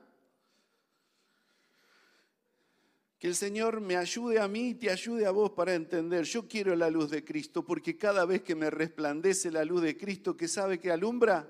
Que 3.20 3.28
el 3.28 3.36
Señor 3.36 3.82
me 3.82 3.98
ayude 3.98 4.40
a 4.40 4.48
mí 4.48 4.70
y 4.70 4.76
te 4.76 4.90
ayude 4.90 5.26
a 5.26 5.32
vos 5.32 5.52
para 5.52 5.76
entender. 5.76 6.24
Yo 6.24 6.48
quiero 6.48 6.74
la 6.74 6.90
luz 6.90 7.12
de 7.12 7.26
Cristo 7.26 7.66
porque 7.66 7.98
cada 7.98 8.24
vez 8.26 8.42
que 8.44 8.56
me 8.56 8.70
resplandece 8.70 9.52
la 9.52 9.66
luz 9.66 9.82
de 9.82 9.98
Cristo, 9.98 10.38
que 10.38 10.48
sabe 10.48 10.80
que 10.80 10.90
alumbra 10.90 11.46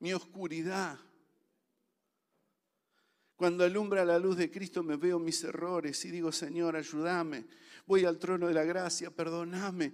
mi 0.00 0.14
oscuridad. 0.14 0.98
Cuando 3.36 3.64
alumbra 3.64 4.02
la 4.04 4.18
luz 4.18 4.38
de 4.38 4.50
Cristo 4.50 4.82
me 4.82 4.96
veo 4.96 5.18
mis 5.18 5.44
errores 5.44 6.02
y 6.06 6.10
digo, 6.10 6.32
Señor, 6.32 6.74
ayúdame. 6.74 7.44
Voy 7.86 8.06
al 8.06 8.18
trono 8.18 8.48
de 8.48 8.54
la 8.54 8.64
gracia, 8.64 9.10
perdóname. 9.10 9.92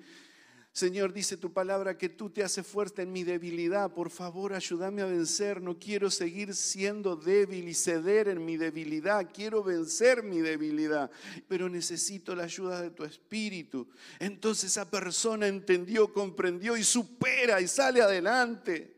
Señor, 0.75 1.13
dice 1.13 1.37
tu 1.37 1.53
palabra 1.53 1.97
que 1.97 2.09
tú 2.09 2.31
te 2.31 2.43
haces 2.43 2.67
fuerte 2.67 3.03
en 3.03 3.13
mi 3.13 3.23
debilidad. 3.23 3.95
Por 3.95 4.11
favor, 4.11 4.53
ayúdame 4.53 5.03
a 5.03 5.07
vencer. 5.07 5.63
No 5.63 5.79
quiero 5.79 6.11
seguir 6.11 6.53
siendo 6.53 7.15
débil 7.15 7.69
y 7.69 7.75
ceder 7.75 8.27
en 8.27 8.45
mi 8.45 8.57
debilidad. 8.57 9.31
Quiero 9.33 9.63
vencer 9.63 10.25
mi 10.25 10.41
debilidad, 10.41 11.13
pero 11.47 11.69
necesito 11.69 12.35
la 12.35 12.43
ayuda 12.43 12.83
de 12.83 12.91
tu 12.91 13.05
espíritu. 13.05 13.89
Entonces 14.19 14.73
esa 14.73 14.91
persona 14.91 15.47
entendió, 15.47 16.13
comprendió 16.13 16.77
y 16.77 16.83
supera 16.83 17.61
y 17.61 17.69
sale 17.69 18.03
adelante. 18.03 18.97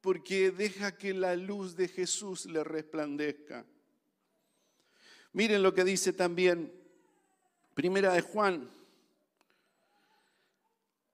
Porque 0.00 0.50
deja 0.50 0.96
que 0.96 1.12
la 1.12 1.36
luz 1.36 1.76
de 1.76 1.88
Jesús 1.88 2.46
le 2.46 2.64
resplandezca. 2.64 3.66
Miren 5.34 5.62
lo 5.62 5.74
que 5.74 5.84
dice 5.84 6.14
también 6.14 6.72
Primera 7.74 8.14
de 8.14 8.22
Juan 8.22 8.79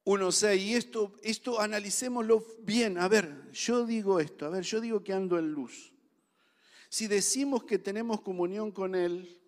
1.6. 0.07 0.59
Y 0.59 0.75
esto, 0.75 1.13
esto 1.23 1.61
analicémoslo 1.61 2.43
bien. 2.61 2.97
A 2.97 3.09
ver, 3.09 3.51
yo 3.53 3.85
digo 3.85 4.21
esto, 4.21 4.47
a 4.47 4.49
ver, 4.49 4.63
yo 4.63 4.81
digo 4.81 5.03
que 5.03 5.13
ando 5.13 5.39
en 5.39 5.53
luz. 5.53 5.93
Si 6.89 7.09
decimos 7.09 7.65
que 7.65 7.79
tenemos 7.79 8.23
comunión 8.23 8.71
con 8.71 8.95
Él, 8.95 9.39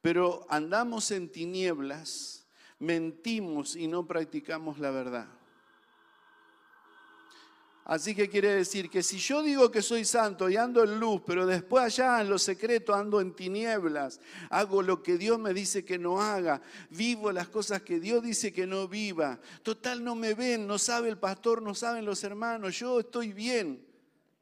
pero 0.00 0.46
andamos 0.48 1.10
en 1.10 1.28
tinieblas, 1.28 2.46
mentimos 2.78 3.74
y 3.74 3.88
no 3.88 4.06
practicamos 4.06 4.78
la 4.78 4.90
verdad. 4.90 5.28
Así 7.84 8.14
que 8.14 8.30
quiere 8.30 8.54
decir 8.54 8.88
que 8.88 9.02
si 9.02 9.18
yo 9.18 9.42
digo 9.42 9.70
que 9.70 9.82
soy 9.82 10.06
santo 10.06 10.48
y 10.48 10.56
ando 10.56 10.82
en 10.82 10.98
luz, 10.98 11.20
pero 11.26 11.44
después 11.44 11.84
allá 11.84 12.22
en 12.22 12.30
lo 12.30 12.38
secreto 12.38 12.94
ando 12.94 13.20
en 13.20 13.36
tinieblas, 13.36 14.20
hago 14.48 14.82
lo 14.82 15.02
que 15.02 15.18
Dios 15.18 15.38
me 15.38 15.52
dice 15.52 15.84
que 15.84 15.98
no 15.98 16.18
haga, 16.20 16.62
vivo 16.88 17.30
las 17.30 17.48
cosas 17.48 17.82
que 17.82 18.00
Dios 18.00 18.22
dice 18.22 18.54
que 18.54 18.66
no 18.66 18.88
viva. 18.88 19.38
Total, 19.62 20.02
no 20.02 20.14
me 20.14 20.32
ven, 20.32 20.66
no 20.66 20.78
sabe 20.78 21.10
el 21.10 21.18
pastor, 21.18 21.60
no 21.60 21.74
saben 21.74 22.06
los 22.06 22.24
hermanos, 22.24 22.78
yo 22.78 23.00
estoy 23.00 23.34
bien. 23.34 23.86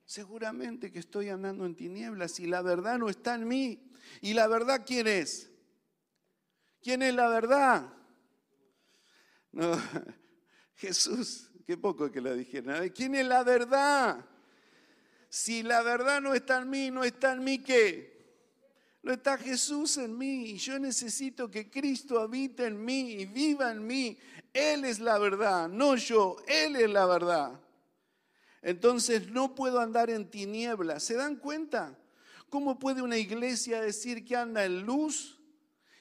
Seguramente 0.04 0.92
que 0.92 1.00
estoy 1.00 1.28
andando 1.28 1.66
en 1.66 1.74
tinieblas 1.74 2.38
y 2.38 2.46
la 2.46 2.62
verdad 2.62 2.98
no 2.98 3.08
está 3.08 3.34
en 3.34 3.48
mí. 3.48 3.90
¿Y 4.20 4.34
la 4.34 4.46
verdad 4.46 4.84
quién 4.86 5.08
es? 5.08 5.50
¿Quién 6.80 7.02
es 7.02 7.14
la 7.14 7.28
verdad? 7.28 7.92
No, 9.50 9.72
Jesús, 10.74 11.51
qué 11.66 11.76
poco 11.76 12.10
que 12.10 12.20
lo 12.20 12.34
dijeron. 12.34 12.88
¿Quién 12.90 13.14
es 13.14 13.26
la 13.26 13.42
verdad? 13.42 14.24
Si 15.28 15.62
la 15.62 15.82
verdad 15.82 16.20
no 16.20 16.34
está 16.34 16.58
en 16.58 16.68
mí, 16.70 16.90
no 16.90 17.04
está 17.04 17.32
en 17.32 17.42
mí 17.42 17.58
qué? 17.58 18.12
No 19.02 19.12
está 19.12 19.38
Jesús 19.38 19.96
en 19.96 20.16
mí 20.16 20.50
y 20.50 20.58
yo 20.58 20.78
necesito 20.78 21.50
que 21.50 21.70
Cristo 21.70 22.20
habite 22.20 22.66
en 22.66 22.84
mí 22.84 23.12
y 23.12 23.24
viva 23.24 23.72
en 23.72 23.86
mí. 23.86 24.18
Él 24.52 24.84
es 24.84 25.00
la 25.00 25.18
verdad, 25.18 25.68
no 25.68 25.96
yo, 25.96 26.36
Él 26.46 26.76
es 26.76 26.90
la 26.90 27.06
verdad. 27.06 27.58
Entonces 28.60 29.30
no 29.30 29.54
puedo 29.54 29.80
andar 29.80 30.10
en 30.10 30.30
tinieblas. 30.30 31.02
¿Se 31.02 31.14
dan 31.14 31.36
cuenta? 31.36 31.98
¿Cómo 32.50 32.78
puede 32.78 33.00
una 33.00 33.16
iglesia 33.16 33.80
decir 33.80 34.26
que 34.26 34.36
anda 34.36 34.64
en 34.66 34.82
luz 34.82 35.40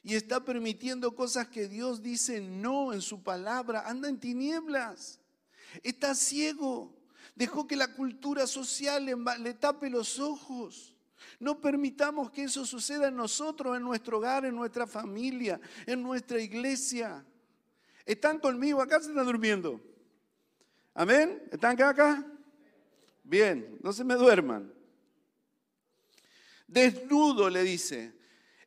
y 0.03 0.15
está 0.15 0.43
permitiendo 0.43 1.15
cosas 1.15 1.47
que 1.47 1.69
Dios 1.69 2.03
dice 2.03 2.41
no 2.41 2.91
en 2.91 3.01
su 3.01 3.23
palabra? 3.23 3.87
Anda 3.87 4.09
en 4.09 4.19
tinieblas. 4.19 5.20
Está 5.83 6.15
ciego. 6.15 6.93
Dejó 7.35 7.67
que 7.67 7.75
la 7.75 7.93
cultura 7.93 8.45
social 8.47 9.05
le, 9.05 9.53
tape 9.53 9.89
los 9.89 10.19
ojos. 10.19 10.95
No 11.39 11.61
permitamos 11.61 12.31
que 12.31 12.43
eso 12.43 12.65
suceda 12.65 13.07
en 13.07 13.15
nosotros, 13.15 13.77
en 13.77 13.83
nuestro 13.83 14.17
hogar, 14.17 14.45
en 14.45 14.55
nuestra 14.55 14.85
familia, 14.85 15.59
en 15.85 16.01
nuestra 16.01 16.39
iglesia. 16.39 17.25
¿Están 18.05 18.39
conmigo 18.39 18.81
acá? 18.81 18.99
¿Se 18.99 19.09
están 19.09 19.25
durmiendo? 19.25 19.79
¿Amén? 20.93 21.41
¿Están 21.51 21.73
acá? 21.73 21.89
acá? 21.89 22.25
Bien, 23.23 23.77
no 23.81 23.93
se 23.93 24.03
me 24.03 24.15
duerman. 24.15 24.73
Desnudo, 26.67 27.49
le 27.49 27.63
dice. 27.63 28.13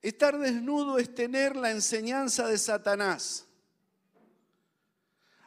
Estar 0.03 0.39
desnudo 0.39 0.99
es 0.99 1.15
tener 1.15 1.57
la 1.57 1.71
enseñanza 1.71 2.47
de 2.47 2.59
Satanás. 2.59 3.44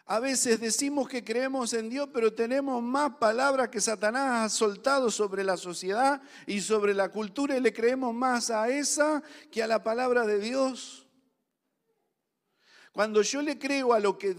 A 0.10 0.22
veces 0.22 0.62
decimos 0.62 1.10
que 1.10 1.22
creemos 1.22 1.74
en 1.74 1.90
Dios, 1.90 2.08
pero 2.14 2.32
tenemos 2.32 2.82
más 2.82 3.18
palabras 3.18 3.68
que 3.68 3.82
Satanás 3.82 4.46
ha 4.46 4.56
soltado 4.56 5.12
sobre 5.12 5.44
la 5.44 5.58
sociedad 5.58 6.22
y 6.46 6.62
sobre 6.62 6.94
la 6.94 7.10
cultura 7.10 7.58
y 7.58 7.60
le 7.60 7.74
creemos 7.74 8.16
más 8.16 8.50
a 8.50 8.70
esa 8.70 9.22
que 9.52 9.62
a 9.62 9.68
la 9.68 9.84
palabra 9.84 10.26
de 10.26 10.40
Dios. 10.40 11.06
Cuando 12.94 13.22
yo 13.22 13.42
le 13.42 13.60
creo 13.60 13.92
a 13.92 14.00
lo 14.00 14.18
que 14.18 14.34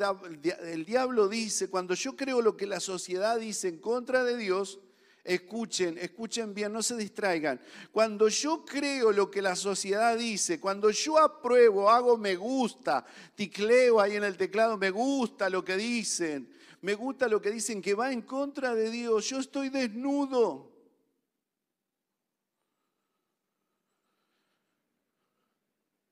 el 0.63 0.87
diablo 0.87 1.29
dice, 1.29 1.69
cuando 1.69 1.93
yo 1.93 2.17
creo 2.17 2.41
lo 2.41 2.57
que 2.57 2.67
la 2.67 2.81
sociedad 2.81 3.39
dice 3.39 3.69
en 3.69 3.79
contra 3.79 4.25
de 4.25 4.39
Dios, 4.39 4.81
escuchen, 5.25 5.99
escuchen 5.99 6.55
bien, 6.55 6.73
no 6.73 6.83
se 6.83 6.97
distraigan. 6.97 7.61
Cuando 7.93 8.29
yo 8.29 8.65
creo 8.65 9.13
lo 9.13 9.31
que 9.31 9.43
la 9.43 9.57
sociedad 9.57 10.17
dice, 10.17 10.61
cuando 10.61 10.91
yo 10.91 11.19
apruebo, 11.19 11.91
hago 11.91 12.17
me 12.17 12.37
gusta, 12.37 13.05
ticleo 13.35 14.01
ahí 14.01 14.17
en 14.17 14.25
el 14.25 14.37
teclado, 14.37 14.77
me 14.77 14.91
gusta 14.91 15.51
lo 15.51 15.65
que 15.65 15.77
dicen, 15.77 16.53
me 16.81 16.95
gusta 16.95 17.29
lo 17.29 17.41
que 17.41 17.51
dicen 17.51 17.83
que 17.83 17.95
va 17.95 18.13
en 18.13 18.23
contra 18.23 18.75
de 18.75 18.91
Dios, 18.91 19.29
yo 19.29 19.39
estoy 19.39 19.69
desnudo. 19.69 20.73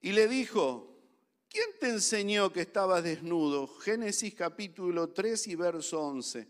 Y 0.00 0.12
le 0.12 0.28
dijo, 0.28 0.96
¿Quién 1.57 1.70
te 1.80 1.88
enseñó 1.88 2.52
que 2.52 2.61
estabas 2.61 3.02
desnudo? 3.02 3.66
Génesis 3.66 4.34
capítulo 4.34 5.09
3 5.09 5.46
y 5.48 5.54
verso 5.54 6.02
11. 6.02 6.46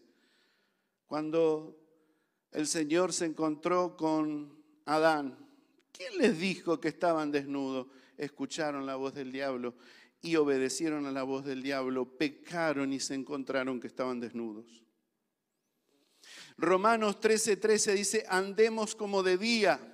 Cuando 1.06 1.85
el 2.56 2.66
Señor 2.66 3.12
se 3.12 3.26
encontró 3.26 3.98
con 3.98 4.56
Adán, 4.86 5.36
¿quién 5.92 6.16
les 6.16 6.38
dijo 6.38 6.80
que 6.80 6.88
estaban 6.88 7.30
desnudos? 7.30 7.86
Escucharon 8.16 8.86
la 8.86 8.96
voz 8.96 9.14
del 9.14 9.30
diablo 9.30 9.74
y 10.22 10.36
obedecieron 10.36 11.04
a 11.04 11.12
la 11.12 11.22
voz 11.22 11.44
del 11.44 11.62
diablo, 11.62 12.16
pecaron 12.16 12.94
y 12.94 12.98
se 12.98 13.12
encontraron 13.12 13.78
que 13.78 13.88
estaban 13.88 14.20
desnudos. 14.20 14.82
Romanos 16.56 17.20
13:13 17.20 17.60
13 17.60 17.92
dice, 17.92 18.24
andemos 18.26 18.94
como 18.94 19.22
de 19.22 19.36
día 19.36 19.92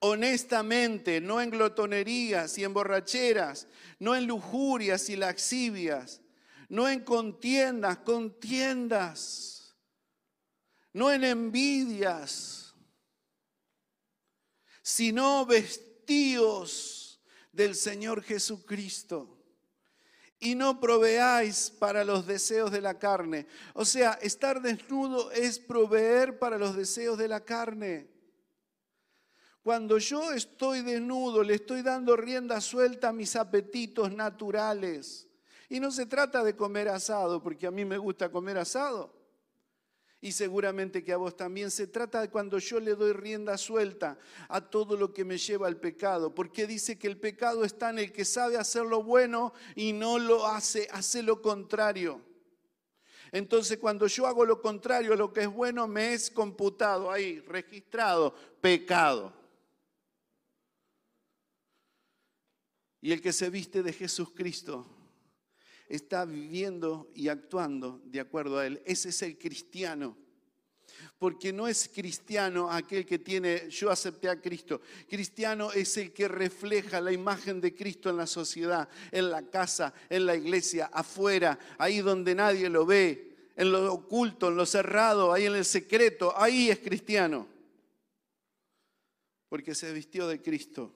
honestamente, 0.00 1.20
no 1.20 1.40
en 1.40 1.50
glotonerías 1.50 2.58
y 2.58 2.64
en 2.64 2.74
borracheras, 2.74 3.68
no 4.00 4.16
en 4.16 4.26
lujurias 4.26 5.08
y 5.10 5.14
laxivias, 5.14 6.22
no 6.68 6.88
en 6.88 7.04
contiendas, 7.04 7.98
contiendas, 7.98 9.53
no 10.94 11.12
en 11.12 11.24
envidias, 11.24 12.74
sino 14.80 15.44
vestidos 15.44 17.20
del 17.52 17.74
Señor 17.74 18.22
Jesucristo. 18.22 19.30
Y 20.38 20.54
no 20.54 20.78
proveáis 20.78 21.70
para 21.70 22.04
los 22.04 22.26
deseos 22.26 22.70
de 22.70 22.80
la 22.80 22.98
carne. 22.98 23.46
O 23.72 23.84
sea, 23.84 24.12
estar 24.22 24.60
desnudo 24.60 25.30
es 25.32 25.58
proveer 25.58 26.38
para 26.38 26.58
los 26.58 26.76
deseos 26.76 27.18
de 27.18 27.28
la 27.28 27.44
carne. 27.44 28.10
Cuando 29.62 29.96
yo 29.98 30.32
estoy 30.32 30.82
desnudo, 30.82 31.42
le 31.42 31.54
estoy 31.54 31.82
dando 31.82 32.14
rienda 32.16 32.60
suelta 32.60 33.08
a 33.08 33.12
mis 33.12 33.34
apetitos 33.36 34.12
naturales. 34.12 35.26
Y 35.70 35.80
no 35.80 35.90
se 35.90 36.06
trata 36.06 36.44
de 36.44 36.54
comer 36.54 36.88
asado, 36.88 37.42
porque 37.42 37.66
a 37.66 37.70
mí 37.70 37.84
me 37.84 37.96
gusta 37.96 38.30
comer 38.30 38.58
asado. 38.58 39.23
Y 40.24 40.32
seguramente 40.32 41.04
que 41.04 41.12
a 41.12 41.18
vos 41.18 41.36
también 41.36 41.70
se 41.70 41.86
trata 41.86 42.22
de 42.22 42.30
cuando 42.30 42.58
yo 42.58 42.80
le 42.80 42.94
doy 42.94 43.12
rienda 43.12 43.58
suelta 43.58 44.16
a 44.48 44.58
todo 44.58 44.96
lo 44.96 45.12
que 45.12 45.22
me 45.22 45.36
lleva 45.36 45.66
al 45.66 45.76
pecado. 45.76 46.34
Porque 46.34 46.66
dice 46.66 46.98
que 46.98 47.08
el 47.08 47.18
pecado 47.18 47.62
está 47.62 47.90
en 47.90 47.98
el 47.98 48.10
que 48.10 48.24
sabe 48.24 48.56
hacer 48.56 48.86
lo 48.86 49.02
bueno 49.02 49.52
y 49.76 49.92
no 49.92 50.18
lo 50.18 50.46
hace, 50.46 50.88
hace 50.92 51.22
lo 51.22 51.42
contrario. 51.42 52.22
Entonces 53.32 53.76
cuando 53.76 54.06
yo 54.06 54.26
hago 54.26 54.46
lo 54.46 54.62
contrario 54.62 55.12
a 55.12 55.16
lo 55.16 55.30
que 55.30 55.42
es 55.42 55.52
bueno, 55.52 55.86
me 55.86 56.14
es 56.14 56.30
computado 56.30 57.10
ahí, 57.12 57.40
registrado, 57.40 58.34
pecado. 58.62 59.30
Y 63.02 63.12
el 63.12 63.20
que 63.20 63.34
se 63.34 63.50
viste 63.50 63.82
de 63.82 63.92
Jesucristo 63.92 64.93
está 65.88 66.24
viviendo 66.24 67.10
y 67.14 67.28
actuando 67.28 68.00
de 68.04 68.20
acuerdo 68.20 68.58
a 68.58 68.66
Él. 68.66 68.82
Ese 68.84 69.10
es 69.10 69.22
el 69.22 69.38
cristiano. 69.38 70.16
Porque 71.18 71.52
no 71.52 71.66
es 71.68 71.88
cristiano 71.88 72.70
aquel 72.70 73.06
que 73.06 73.18
tiene, 73.18 73.68
yo 73.70 73.90
acepté 73.90 74.28
a 74.28 74.40
Cristo. 74.40 74.80
Cristiano 75.08 75.72
es 75.72 75.96
el 75.96 76.12
que 76.12 76.28
refleja 76.28 77.00
la 77.00 77.12
imagen 77.12 77.60
de 77.60 77.74
Cristo 77.74 78.10
en 78.10 78.16
la 78.16 78.26
sociedad, 78.26 78.88
en 79.10 79.30
la 79.30 79.42
casa, 79.42 79.94
en 80.08 80.26
la 80.26 80.36
iglesia, 80.36 80.90
afuera, 80.92 81.58
ahí 81.78 82.00
donde 82.00 82.34
nadie 82.34 82.68
lo 82.68 82.84
ve, 82.84 83.34
en 83.56 83.72
lo 83.72 83.92
oculto, 83.92 84.48
en 84.48 84.56
lo 84.56 84.66
cerrado, 84.66 85.32
ahí 85.32 85.46
en 85.46 85.54
el 85.54 85.64
secreto. 85.64 86.32
Ahí 86.36 86.70
es 86.70 86.78
cristiano. 86.80 87.46
Porque 89.48 89.74
se 89.74 89.92
vistió 89.92 90.26
de 90.26 90.42
Cristo. 90.42 90.92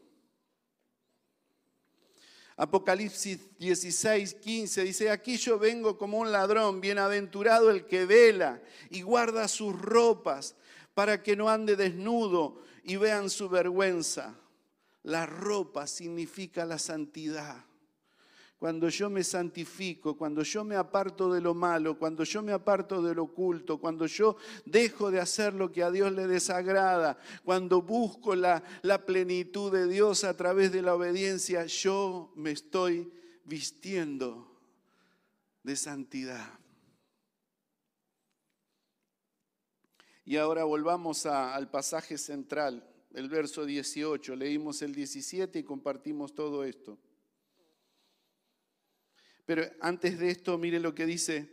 Apocalipsis 2.59 3.57
16, 3.57 4.35
15 4.35 4.83
dice, 4.83 5.11
aquí 5.11 5.37
yo 5.37 5.61
vengo 5.61 5.97
como 5.97 6.19
un 6.19 6.33
ladrón, 6.33 6.81
bienaventurado 6.81 7.71
el 7.71 7.87
que 7.87 8.05
vela 8.05 8.61
y 8.91 9.03
guarda 9.03 9.47
sus 9.47 9.81
ropas 9.81 10.57
para 10.93 11.23
que 11.23 11.37
no 11.37 11.49
ande 11.49 11.77
desnudo 11.77 12.61
y 12.83 12.97
vean 12.97 13.31
su 13.31 13.49
vergüenza. 13.49 14.35
La 15.05 15.25
ropa 15.25 15.87
significa 15.87 16.65
la 16.65 16.81
santidad 16.81 17.68
cuando 18.59 18.89
yo 18.89 19.09
me 19.09 19.23
santifico, 19.23 20.17
cuando 20.17 20.43
yo 20.43 20.65
me 20.65 20.75
aparto 20.75 21.33
de 21.33 21.41
lo 21.41 21.55
malo, 21.55 21.97
cuando 21.97 22.25
yo 22.25 22.43
me 22.43 22.53
aparto 22.53 23.01
de 23.01 23.15
lo 23.15 23.25
oculto, 23.25 23.79
cuando 23.79 24.07
yo 24.07 24.37
dejo 24.65 25.13
de 25.13 25.21
hacer 25.21 25.55
lo 25.55 25.71
que 25.71 25.85
a 25.85 25.93
Dios 25.93 26.11
le 26.13 26.27
desagrada, 26.27 27.19
cuando 27.45 27.81
busco 27.83 28.35
la, 28.35 28.63
plenitud 29.07 29.73
de 29.73 29.87
Dios 29.87 30.25
a 30.25 30.37
través 30.37 30.73
de 30.73 30.83
la 30.83 30.97
obediencia, 30.97 31.67
yo 31.67 32.33
me 32.35 32.51
estoy 32.51 33.13
vistiendo 33.45 34.51
de 35.63 35.77
santidad. 35.77 36.59
Y 40.25 40.37
ahora 40.37 40.65
volvamos 40.65 41.27
al 41.27 41.71
pasaje 41.71 42.19
central, 42.19 42.87
el 43.15 43.29
verso 43.29 43.65
18. 43.65 44.35
Leímos 44.35 44.83
el 44.83 44.95
17 44.95 45.61
y 45.61 45.63
compartimos 45.63 46.35
todo 46.35 46.65
esto. 46.65 46.99
Pero 49.49 49.65
antes 49.81 50.19
de 50.19 50.29
esto, 50.29 50.59
miren 50.59 50.83
lo 50.83 50.95
que 50.95 51.07
dice, 51.07 51.49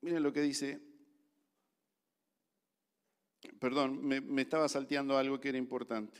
miren 0.00 0.22
lo 0.22 0.32
que 0.32 0.40
dice, 0.40 0.80
perdón, 3.60 4.02
me, 4.02 4.40
estaba 4.40 4.66
salteando 4.66 5.18
algo 5.18 5.38
que 5.38 5.50
era 5.50 5.58
importante. 5.58 6.18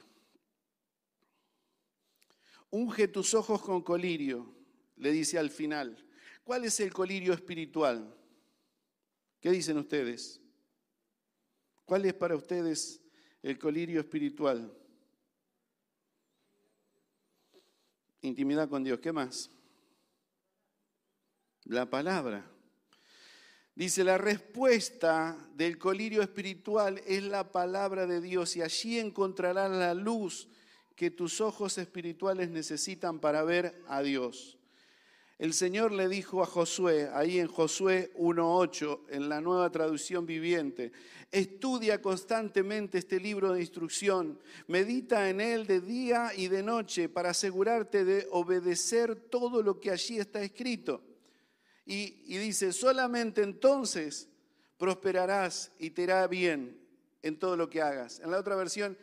Unge 2.69 3.09
tus 3.09 3.33
ojos 3.33 3.63
con 3.63 3.81
colirio, 3.81 4.55
le 4.97 5.11
dice 5.11 5.39
al 5.39 5.49
final. 5.49 6.07
¿Cuál 6.45 6.67
es 6.67 6.81
el 6.81 6.93
colirio 6.93 7.33
espiritual? 7.33 8.15
¿Qué 9.41 9.51
dicen 9.51 9.79
ustedes? 9.79 10.43
¿Cuál 11.87 12.05
es 12.05 12.13
para 12.13 12.37
ustedes 12.37 13.03
el 13.43 13.59
colirio 13.59 14.01
espiritual? 14.01 14.71
Intimidad 18.21 18.69
con 18.69 18.85
Dios. 18.85 19.01
¿Qué 19.01 19.13
más? 19.13 19.56
La 21.69 21.91
palabra. 21.91 22.49
Dice, 23.75 24.05
la 24.05 24.19
respuesta 24.19 25.37
del 25.55 25.79
colirio 25.79 26.23
espiritual 26.23 27.03
es 27.07 27.25
la 27.25 27.51
palabra 27.51 28.07
de 28.07 28.21
Dios 28.21 28.57
y 28.57 28.63
allí 28.63 29.01
encontrarás 29.01 29.71
la 29.71 29.93
luz 29.93 30.49
que 30.95 31.11
tus 31.11 31.41
ojos 31.41 31.77
espirituales 31.79 32.51
necesitan 32.51 33.19
para 33.19 33.43
ver 33.43 33.83
a 33.89 34.01
Dios. 34.03 34.59
El 35.39 35.53
Señor 35.53 35.91
le 35.91 36.09
dijo 36.09 36.41
a 36.41 36.47
Josué, 36.47 37.11
ahí 37.13 37.41
en 37.41 37.49
Josué 37.49 38.13
1.8, 38.17 39.01
en 39.11 39.29
la 39.29 39.41
nueva 39.41 39.69
traducción 39.71 40.25
viviente, 40.25 40.93
estudia 41.33 42.01
constantemente 42.01 42.99
este 42.99 43.19
libro 43.19 43.53
de 43.53 43.61
instrucción, 43.61 44.39
medita 44.69 45.29
en 45.29 45.41
él 45.41 45.67
de 45.67 45.81
día 45.81 46.31
y 46.35 46.47
de 46.47 46.63
noche 46.63 47.09
para 47.09 47.31
asegurarte 47.31 48.05
de 48.05 48.29
obedecer 48.31 49.17
todo 49.17 49.63
lo 49.63 49.81
que 49.81 49.91
allí 49.91 50.19
está 50.19 50.41
escrito. 50.41 51.03
Y, 51.87 52.37
dice, 52.39 52.73
solamente 52.73 53.43
entonces 53.43 54.29
prosperarás 54.77 55.71
y 55.79 55.91
te 55.91 56.03
irá 56.03 56.27
bien 56.27 56.79
en 57.23 57.39
todo 57.39 57.57
lo 57.57 57.71
que 57.71 57.81
hagas. 57.81 58.19
En 58.21 58.33
la 58.33 58.39
otra 58.39 58.57
versión, 58.57 58.99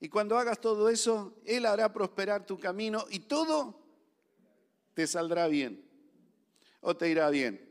y 0.00 0.08
cuando 0.08 0.38
hagas 0.38 0.60
todo 0.60 0.88
eso, 0.88 1.36
Él 1.44 1.66
hará 1.66 1.92
prosperar 1.92 2.46
tu 2.46 2.58
camino 2.58 3.04
y 3.10 3.18
todo 3.18 3.82
te 4.94 5.06
saldrá 5.08 5.48
bien 5.48 5.84
o 6.80 6.96
te 6.96 7.08
irá 7.08 7.28
bien. 7.30 7.67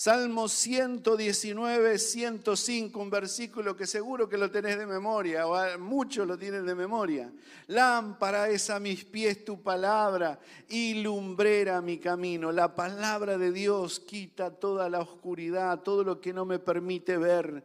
Salmo 0.00 0.48
119, 0.48 1.98
105, 1.98 2.98
un 2.98 3.10
versículo 3.10 3.76
que 3.76 3.86
seguro 3.86 4.30
que 4.30 4.38
lo 4.38 4.50
tenés 4.50 4.78
de 4.78 4.86
memoria, 4.86 5.46
o 5.46 5.78
muchos 5.78 6.26
lo 6.26 6.38
tienen 6.38 6.64
de 6.64 6.74
memoria. 6.74 7.30
Lámpara 7.66 8.48
es 8.48 8.70
a 8.70 8.80
mis 8.80 9.04
pies 9.04 9.44
tu 9.44 9.60
palabra 9.60 10.40
y 10.70 11.02
lumbrera 11.02 11.82
mi 11.82 11.98
camino. 11.98 12.50
La 12.50 12.74
palabra 12.74 13.36
de 13.36 13.52
Dios 13.52 14.00
quita 14.00 14.50
toda 14.50 14.88
la 14.88 15.00
oscuridad, 15.00 15.80
todo 15.80 16.02
lo 16.02 16.18
que 16.18 16.32
no 16.32 16.46
me 16.46 16.58
permite 16.58 17.18
ver. 17.18 17.62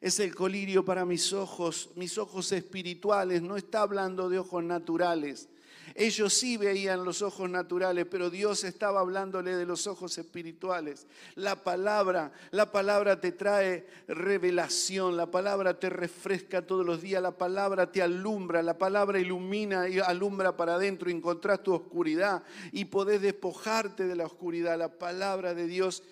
Es 0.00 0.18
el 0.18 0.34
colirio 0.34 0.84
para 0.84 1.04
mis 1.04 1.32
ojos, 1.32 1.90
mis 1.94 2.18
ojos 2.18 2.50
espirituales. 2.50 3.42
No 3.42 3.56
está 3.56 3.82
hablando 3.82 4.28
de 4.28 4.40
ojos 4.40 4.64
naturales 4.64 5.48
ellos 5.96 6.34
sí 6.34 6.58
veían 6.58 7.04
los 7.04 7.22
ojos 7.22 7.48
naturales, 7.48 8.06
pero 8.10 8.28
Dios 8.28 8.64
estaba 8.64 9.00
hablándole 9.00 9.56
de 9.56 9.64
los 9.64 9.86
ojos 9.86 10.18
espirituales. 10.18 11.06
La 11.34 11.64
palabra, 11.64 12.32
la 12.50 12.70
palabra 12.70 13.20
te 13.20 13.32
trae 13.32 13.86
revelación, 14.06 15.16
la 15.16 15.30
palabra 15.30 15.80
te 15.80 15.88
refresca 15.88 16.66
todos 16.66 16.84
los 16.84 17.00
días, 17.00 17.22
la 17.22 17.38
palabra 17.38 17.90
te 17.90 18.02
alumbra, 18.02 18.62
la 18.62 18.76
palabra 18.76 19.18
ilumina 19.18 19.88
y 19.88 19.98
alumbra 19.98 20.56
para 20.56 20.74
adentro, 20.74 21.10
encontrás 21.10 21.62
tu 21.62 21.72
oscuridad 21.72 22.42
y 22.72 22.84
podés 22.84 23.22
despojarte 23.22 24.06
de 24.06 24.16
la 24.16 24.26
oscuridad. 24.26 24.78
La 24.78 24.98
palabra 24.98 25.54
de 25.54 25.66
Dios 25.66 26.02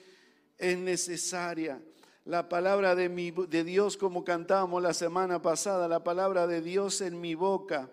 es 0.56 0.78
necesaria 0.78 1.80
la 2.24 2.48
palabra 2.48 2.94
de, 2.94 3.10
de, 3.50 3.64
Dios 3.64 3.98
como 3.98 4.24
cantábamos 4.24 4.82
la 4.82 4.94
semana 4.94 5.42
pasada, 5.42 5.88
la 5.88 6.02
palabra 6.02 6.46
de 6.46 6.62
Dios 6.62 7.02
en 7.02 7.20
mi 7.20 7.34
boca 7.34 7.90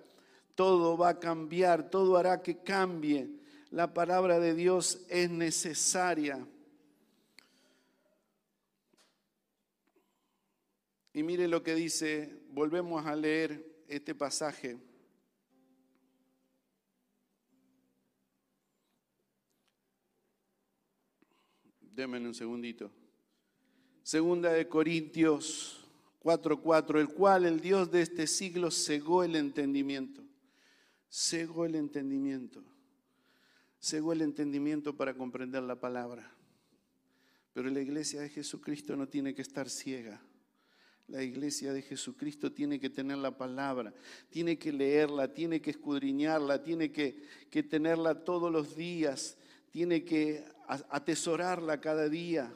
todo 0.61 0.95
va 0.95 1.09
a 1.09 1.19
cambiar, 1.19 1.89
todo 1.89 2.17
hará 2.17 2.43
que 2.43 2.59
cambie. 2.59 3.27
La 3.71 3.95
palabra 3.95 4.39
de 4.39 4.53
Dios 4.53 5.03
es 5.09 5.27
necesaria. 5.27 6.47
Y 11.13 11.23
mire 11.23 11.47
lo 11.47 11.63
que 11.63 11.73
dice, 11.73 12.43
volvemos 12.49 13.03
a 13.07 13.15
leer 13.15 13.83
este 13.87 14.13
pasaje. 14.13 14.77
Denme 21.79 22.19
un 22.19 22.35
segundito. 22.35 22.91
Segunda 24.03 24.53
de 24.53 24.67
Corintios 24.67 25.89
4:4, 26.19 26.99
el 26.99 27.09
cual 27.09 27.45
el 27.45 27.59
Dios 27.59 27.89
de 27.89 28.03
este 28.03 28.27
siglo 28.27 28.69
cegó 28.69 29.23
el 29.23 29.35
entendimiento 29.35 30.30
cegó 31.11 31.65
el 31.65 31.75
entendimiento, 31.75 32.63
cegó 33.79 34.13
el 34.13 34.21
entendimiento 34.21 34.95
para 34.95 35.13
comprender 35.13 35.61
la 35.63 35.79
palabra. 35.79 36.33
Pero 37.53 37.69
la 37.69 37.81
iglesia 37.81 38.21
de 38.21 38.29
Jesucristo 38.29 38.95
no 38.95 39.09
tiene 39.09 39.35
que 39.35 39.41
estar 39.41 39.69
ciega. 39.69 40.21
La 41.07 41.21
iglesia 41.21 41.73
de 41.73 41.81
Jesucristo 41.81 42.53
tiene 42.53 42.79
que 42.79 42.89
tener 42.89 43.17
la 43.17 43.37
palabra, 43.37 43.93
tiene 44.29 44.57
que 44.57 44.71
leerla, 44.71 45.33
tiene 45.33 45.61
que 45.61 45.71
escudriñarla, 45.71 46.63
tiene 46.63 46.93
que, 46.93 47.21
que 47.49 47.63
tenerla 47.63 48.23
todos 48.23 48.49
los 48.49 48.77
días, 48.77 49.37
tiene 49.71 50.05
que 50.05 50.45
atesorarla 50.65 51.81
cada 51.81 52.07
día, 52.07 52.55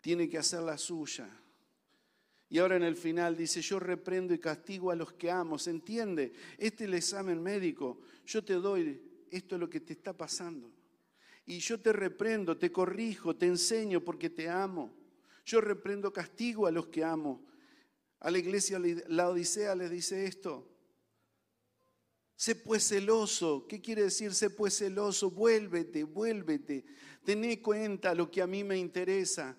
tiene 0.00 0.28
que 0.28 0.38
hacerla 0.38 0.78
suya. 0.78 1.28
Y 2.52 2.58
ahora 2.58 2.76
en 2.76 2.82
el 2.82 2.96
final 2.96 3.34
dice, 3.34 3.62
yo 3.62 3.80
reprendo 3.80 4.34
y 4.34 4.38
castigo 4.38 4.90
a 4.90 4.94
los 4.94 5.14
que 5.14 5.30
amo. 5.30 5.58
¿Se 5.58 5.70
entiende? 5.70 6.34
Este 6.58 6.84
es 6.84 6.88
el 6.88 6.92
examen 6.92 7.42
médico. 7.42 8.02
Yo 8.26 8.44
te 8.44 8.52
doy, 8.52 9.00
esto 9.30 9.54
es 9.54 9.60
lo 9.62 9.70
que 9.70 9.80
te 9.80 9.94
está 9.94 10.12
pasando. 10.12 10.70
Y 11.46 11.60
yo 11.60 11.80
te 11.80 11.94
reprendo, 11.94 12.58
te 12.58 12.70
corrijo, 12.70 13.34
te 13.34 13.46
enseño 13.46 14.02
porque 14.02 14.28
te 14.28 14.50
amo. 14.50 14.92
Yo 15.46 15.62
reprendo, 15.62 16.12
castigo 16.12 16.66
a 16.66 16.70
los 16.70 16.88
que 16.88 17.02
amo. 17.02 17.42
A 18.20 18.30
la 18.30 18.36
iglesia, 18.36 18.78
la 19.08 19.30
Odisea 19.30 19.74
le 19.74 19.88
dice 19.88 20.26
esto. 20.26 20.71
Sé 22.42 22.56
pues 22.56 22.88
celoso. 22.88 23.66
¿Qué 23.68 23.80
quiere 23.80 24.02
decir 24.02 24.34
sé 24.34 24.50
pues 24.50 24.76
celoso? 24.76 25.30
Vuélvete, 25.30 26.02
vuélvete. 26.02 26.84
Tené 27.24 27.62
cuenta 27.62 28.16
lo 28.16 28.32
que 28.32 28.42
a 28.42 28.48
mí 28.48 28.64
me 28.64 28.76
interesa. 28.76 29.56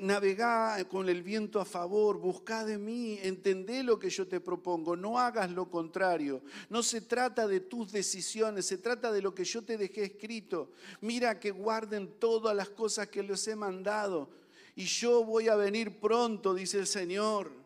Navegá 0.00 0.82
con 0.88 1.10
el 1.10 1.22
viento 1.22 1.60
a 1.60 1.66
favor. 1.66 2.16
Buscá 2.16 2.64
de 2.64 2.78
mí. 2.78 3.18
Entendé 3.20 3.82
lo 3.82 3.98
que 3.98 4.08
yo 4.08 4.26
te 4.26 4.40
propongo. 4.40 4.96
No 4.96 5.18
hagas 5.18 5.50
lo 5.50 5.70
contrario. 5.70 6.42
No 6.70 6.82
se 6.82 7.02
trata 7.02 7.46
de 7.46 7.60
tus 7.60 7.92
decisiones. 7.92 8.64
Se 8.64 8.78
trata 8.78 9.12
de 9.12 9.20
lo 9.20 9.34
que 9.34 9.44
yo 9.44 9.60
te 9.60 9.76
dejé 9.76 10.04
escrito. 10.04 10.70
Mira 11.02 11.38
que 11.38 11.50
guarden 11.50 12.14
todas 12.18 12.56
las 12.56 12.70
cosas 12.70 13.08
que 13.08 13.22
les 13.22 13.46
he 13.46 13.56
mandado. 13.56 14.30
Y 14.74 14.86
yo 14.86 15.22
voy 15.22 15.48
a 15.48 15.56
venir 15.56 16.00
pronto, 16.00 16.54
dice 16.54 16.78
el 16.78 16.86
Señor 16.86 17.61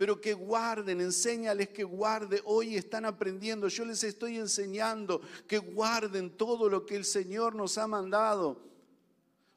pero 0.00 0.18
que 0.18 0.32
guarden, 0.32 0.98
enséñales 1.02 1.68
que 1.68 1.84
guarden. 1.84 2.40
Hoy 2.46 2.74
están 2.74 3.04
aprendiendo, 3.04 3.68
yo 3.68 3.84
les 3.84 4.02
estoy 4.02 4.38
enseñando 4.38 5.20
que 5.46 5.58
guarden 5.58 6.30
todo 6.38 6.70
lo 6.70 6.86
que 6.86 6.96
el 6.96 7.04
Señor 7.04 7.54
nos 7.54 7.76
ha 7.76 7.86
mandado. 7.86 8.58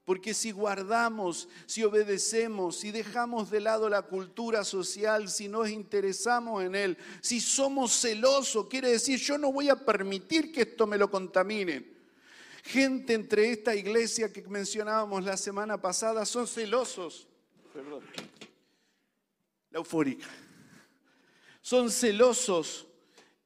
Porque 0.03 0.33
si 0.33 0.51
guardamos, 0.51 1.47
si 1.65 1.81
obedecemos, 1.85 2.75
si 2.75 2.91
dejamos 2.91 3.51
de 3.51 3.61
lado 3.61 3.87
la 3.87 4.01
cultura 4.01 4.65
social, 4.65 5.29
si 5.29 5.47
nos 5.47 5.69
interesamos 5.69 6.61
en 6.61 6.75
Él, 6.75 6.97
si 7.21 7.39
somos 7.39 7.93
celosos, 8.01 8.67
quiere 8.67 8.89
decir, 8.89 9.19
yo 9.19 9.37
no 9.37 9.49
voy 9.49 9.69
a 9.69 9.77
permitir 9.77 10.51
que 10.51 10.63
esto 10.63 10.85
me 10.85 10.97
lo 10.97 11.09
contamine. 11.09 11.85
Gente 12.65 13.13
entre 13.13 13.49
esta 13.49 13.73
iglesia 13.73 14.33
que 14.33 14.41
mencionábamos 14.41 15.23
la 15.23 15.37
semana 15.37 15.79
pasada 15.81 16.25
son 16.25 16.47
celosos. 16.47 17.29
Perdón 17.73 18.03
la 19.73 19.79
eufórica. 19.79 20.27
Son 21.61 21.89
celosos 21.89 22.87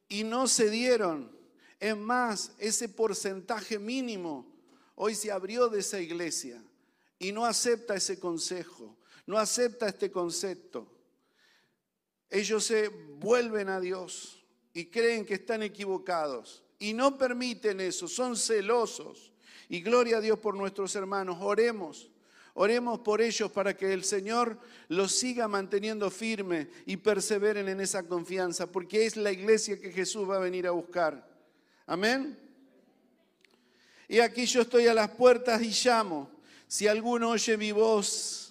y 0.08 0.22
no 0.22 0.46
se 0.46 0.70
dieron. 0.70 1.36
Es 1.80 1.96
más, 1.96 2.52
ese 2.58 2.88
porcentaje 2.88 3.78
mínimo 3.78 4.46
hoy 4.94 5.14
se 5.14 5.32
abrió 5.32 5.68
de 5.68 5.80
esa 5.80 6.00
iglesia 6.00 6.62
y 7.18 7.32
no 7.32 7.46
acepta 7.46 7.94
ese 7.94 8.20
consejo, 8.20 8.96
no 9.26 9.38
acepta 9.38 9.88
este 9.88 10.10
concepto. 10.10 10.86
Ellos 12.28 12.64
se 12.64 12.88
vuelven 12.88 13.70
a 13.70 13.80
Dios 13.80 14.44
y 14.74 14.86
creen 14.86 15.24
que 15.24 15.34
están 15.34 15.62
equivocados 15.62 16.62
y 16.78 16.92
no 16.92 17.16
permiten 17.16 17.80
eso, 17.80 18.06
son 18.06 18.36
celosos. 18.36 19.32
Y 19.70 19.80
gloria 19.80 20.18
a 20.18 20.20
Dios 20.20 20.38
por 20.38 20.56
nuestros 20.56 20.94
hermanos, 20.94 21.38
oremos 21.40 22.10
Oremos 22.60 22.98
por 22.98 23.22
ellos 23.22 23.52
para 23.52 23.76
que 23.76 23.92
el 23.92 24.02
Señor 24.02 24.58
los 24.88 25.12
siga 25.12 25.46
manteniendo 25.46 26.10
firme 26.10 26.68
y 26.86 26.96
perseveren 26.96 27.68
en 27.68 27.80
esa 27.80 28.02
confianza, 28.02 28.66
porque 28.66 29.06
es 29.06 29.16
la 29.16 29.30
iglesia 29.30 29.80
que 29.80 29.92
Jesús 29.92 30.28
va 30.28 30.38
a 30.38 30.40
venir 30.40 30.66
a 30.66 30.72
buscar. 30.72 31.24
Amén. 31.86 32.36
Y 34.08 34.18
aquí 34.18 34.44
yo 34.44 34.62
estoy 34.62 34.88
a 34.88 34.94
las 34.94 35.10
puertas 35.10 35.62
y 35.62 35.70
llamo. 35.70 36.28
Si 36.66 36.88
alguno 36.88 37.30
oye 37.30 37.56
mi 37.56 37.70
voz 37.70 38.47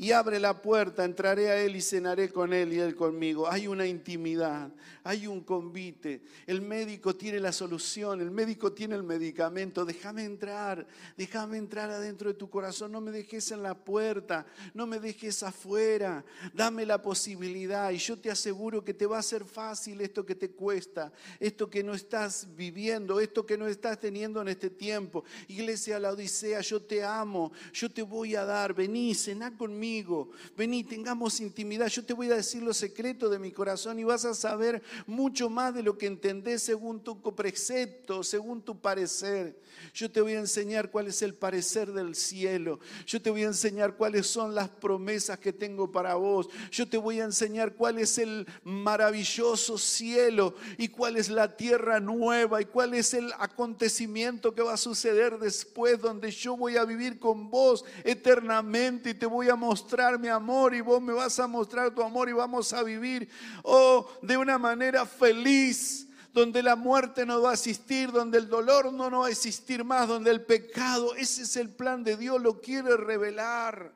y 0.00 0.12
abre 0.12 0.40
la 0.40 0.62
puerta, 0.62 1.04
entraré 1.04 1.50
a 1.50 1.62
Él 1.62 1.76
y 1.76 1.82
cenaré 1.82 2.30
con 2.30 2.54
Él 2.54 2.72
y 2.72 2.80
Él 2.80 2.96
conmigo. 2.96 3.46
Hay 3.46 3.66
una 3.66 3.86
intimidad, 3.86 4.72
hay 5.04 5.26
un 5.26 5.42
convite. 5.42 6.22
El 6.46 6.62
médico 6.62 7.14
tiene 7.14 7.38
la 7.38 7.52
solución, 7.52 8.22
el 8.22 8.30
médico 8.30 8.72
tiene 8.72 8.94
el 8.94 9.02
medicamento. 9.02 9.84
Déjame 9.84 10.24
entrar, 10.24 10.86
déjame 11.18 11.58
entrar 11.58 11.90
adentro 11.90 12.30
de 12.30 12.34
tu 12.34 12.48
corazón. 12.48 12.92
No 12.92 13.02
me 13.02 13.10
dejes 13.10 13.50
en 13.50 13.62
la 13.62 13.74
puerta, 13.74 14.46
no 14.72 14.86
me 14.86 15.00
dejes 15.00 15.42
afuera. 15.42 16.24
Dame 16.54 16.86
la 16.86 17.02
posibilidad 17.02 17.90
y 17.90 17.98
yo 17.98 18.18
te 18.18 18.30
aseguro 18.30 18.82
que 18.82 18.94
te 18.94 19.04
va 19.04 19.18
a 19.18 19.22
ser 19.22 19.44
fácil 19.44 20.00
esto 20.00 20.24
que 20.24 20.34
te 20.34 20.48
cuesta, 20.48 21.12
esto 21.38 21.68
que 21.68 21.84
no 21.84 21.92
estás 21.92 22.48
viviendo, 22.56 23.20
esto 23.20 23.44
que 23.44 23.58
no 23.58 23.66
estás 23.68 24.00
teniendo 24.00 24.40
en 24.40 24.48
este 24.48 24.70
tiempo. 24.70 25.24
Iglesia 25.46 26.00
la 26.00 26.12
Odisea, 26.12 26.62
yo 26.62 26.80
te 26.80 27.04
amo, 27.04 27.52
yo 27.74 27.90
te 27.90 28.00
voy 28.00 28.34
a 28.34 28.46
dar. 28.46 28.72
Vení, 28.72 29.14
cená 29.14 29.54
conmigo 29.54 29.89
Vení, 30.56 30.84
tengamos 30.84 31.40
intimidad. 31.40 31.88
Yo 31.88 32.04
te 32.04 32.12
voy 32.12 32.30
a 32.30 32.36
decir 32.36 32.62
los 32.62 32.76
secretos 32.76 33.30
de 33.30 33.38
mi 33.38 33.50
corazón 33.50 33.98
y 33.98 34.04
vas 34.04 34.24
a 34.24 34.34
saber 34.34 34.82
mucho 35.06 35.50
más 35.50 35.74
de 35.74 35.82
lo 35.82 35.98
que 35.98 36.06
entendés 36.06 36.62
según 36.62 37.02
tu 37.02 37.20
precepto, 37.34 38.22
según 38.22 38.62
tu 38.62 38.80
parecer. 38.80 39.58
Yo 39.94 40.10
te 40.10 40.20
voy 40.20 40.34
a 40.34 40.40
enseñar 40.40 40.90
cuál 40.90 41.08
es 41.08 41.22
el 41.22 41.34
parecer 41.34 41.92
del 41.92 42.14
cielo. 42.14 42.80
Yo 43.06 43.20
te 43.20 43.30
voy 43.30 43.42
a 43.42 43.46
enseñar 43.46 43.96
cuáles 43.96 44.26
son 44.26 44.54
las 44.54 44.68
promesas 44.68 45.38
que 45.38 45.52
tengo 45.52 45.90
para 45.90 46.14
vos. 46.14 46.48
Yo 46.70 46.88
te 46.88 46.98
voy 46.98 47.20
a 47.20 47.24
enseñar 47.24 47.74
cuál 47.74 47.98
es 47.98 48.18
el 48.18 48.46
maravilloso 48.62 49.78
cielo 49.78 50.54
y 50.78 50.88
cuál 50.88 51.16
es 51.16 51.28
la 51.28 51.56
tierra 51.56 52.00
nueva 52.00 52.60
y 52.60 52.66
cuál 52.66 52.94
es 52.94 53.14
el 53.14 53.32
acontecimiento 53.38 54.54
que 54.54 54.62
va 54.62 54.74
a 54.74 54.76
suceder 54.76 55.38
después 55.38 56.00
donde 56.00 56.30
yo 56.30 56.56
voy 56.56 56.76
a 56.76 56.84
vivir 56.84 57.18
con 57.18 57.50
vos 57.50 57.84
eternamente 58.04 59.10
y 59.10 59.14
te 59.14 59.26
voy 59.26 59.48
a 59.48 59.56
mostrar 59.56 59.69
mostrar 59.70 60.18
mi 60.18 60.26
amor 60.26 60.74
y 60.74 60.80
vos 60.80 61.00
me 61.00 61.12
vas 61.12 61.38
a 61.38 61.46
mostrar 61.46 61.94
tu 61.94 62.02
amor 62.02 62.28
y 62.28 62.32
vamos 62.32 62.72
a 62.72 62.82
vivir, 62.82 63.28
oh, 63.62 64.10
de 64.20 64.36
una 64.36 64.58
manera 64.58 65.06
feliz 65.06 66.08
donde 66.32 66.60
la 66.60 66.74
muerte 66.74 67.24
no 67.24 67.40
va 67.40 67.52
a 67.52 67.54
existir, 67.54 68.10
donde 68.10 68.38
el 68.38 68.48
dolor 68.48 68.92
no, 68.92 69.08
no 69.08 69.20
va 69.20 69.28
a 69.28 69.30
existir 69.30 69.84
más, 69.84 70.08
donde 70.08 70.32
el 70.32 70.44
pecado, 70.44 71.14
ese 71.14 71.42
es 71.42 71.54
el 71.54 71.68
plan 71.68 72.02
de 72.02 72.16
Dios, 72.16 72.42
lo 72.42 72.60
quiere 72.60 72.96
revelar. 72.96 73.92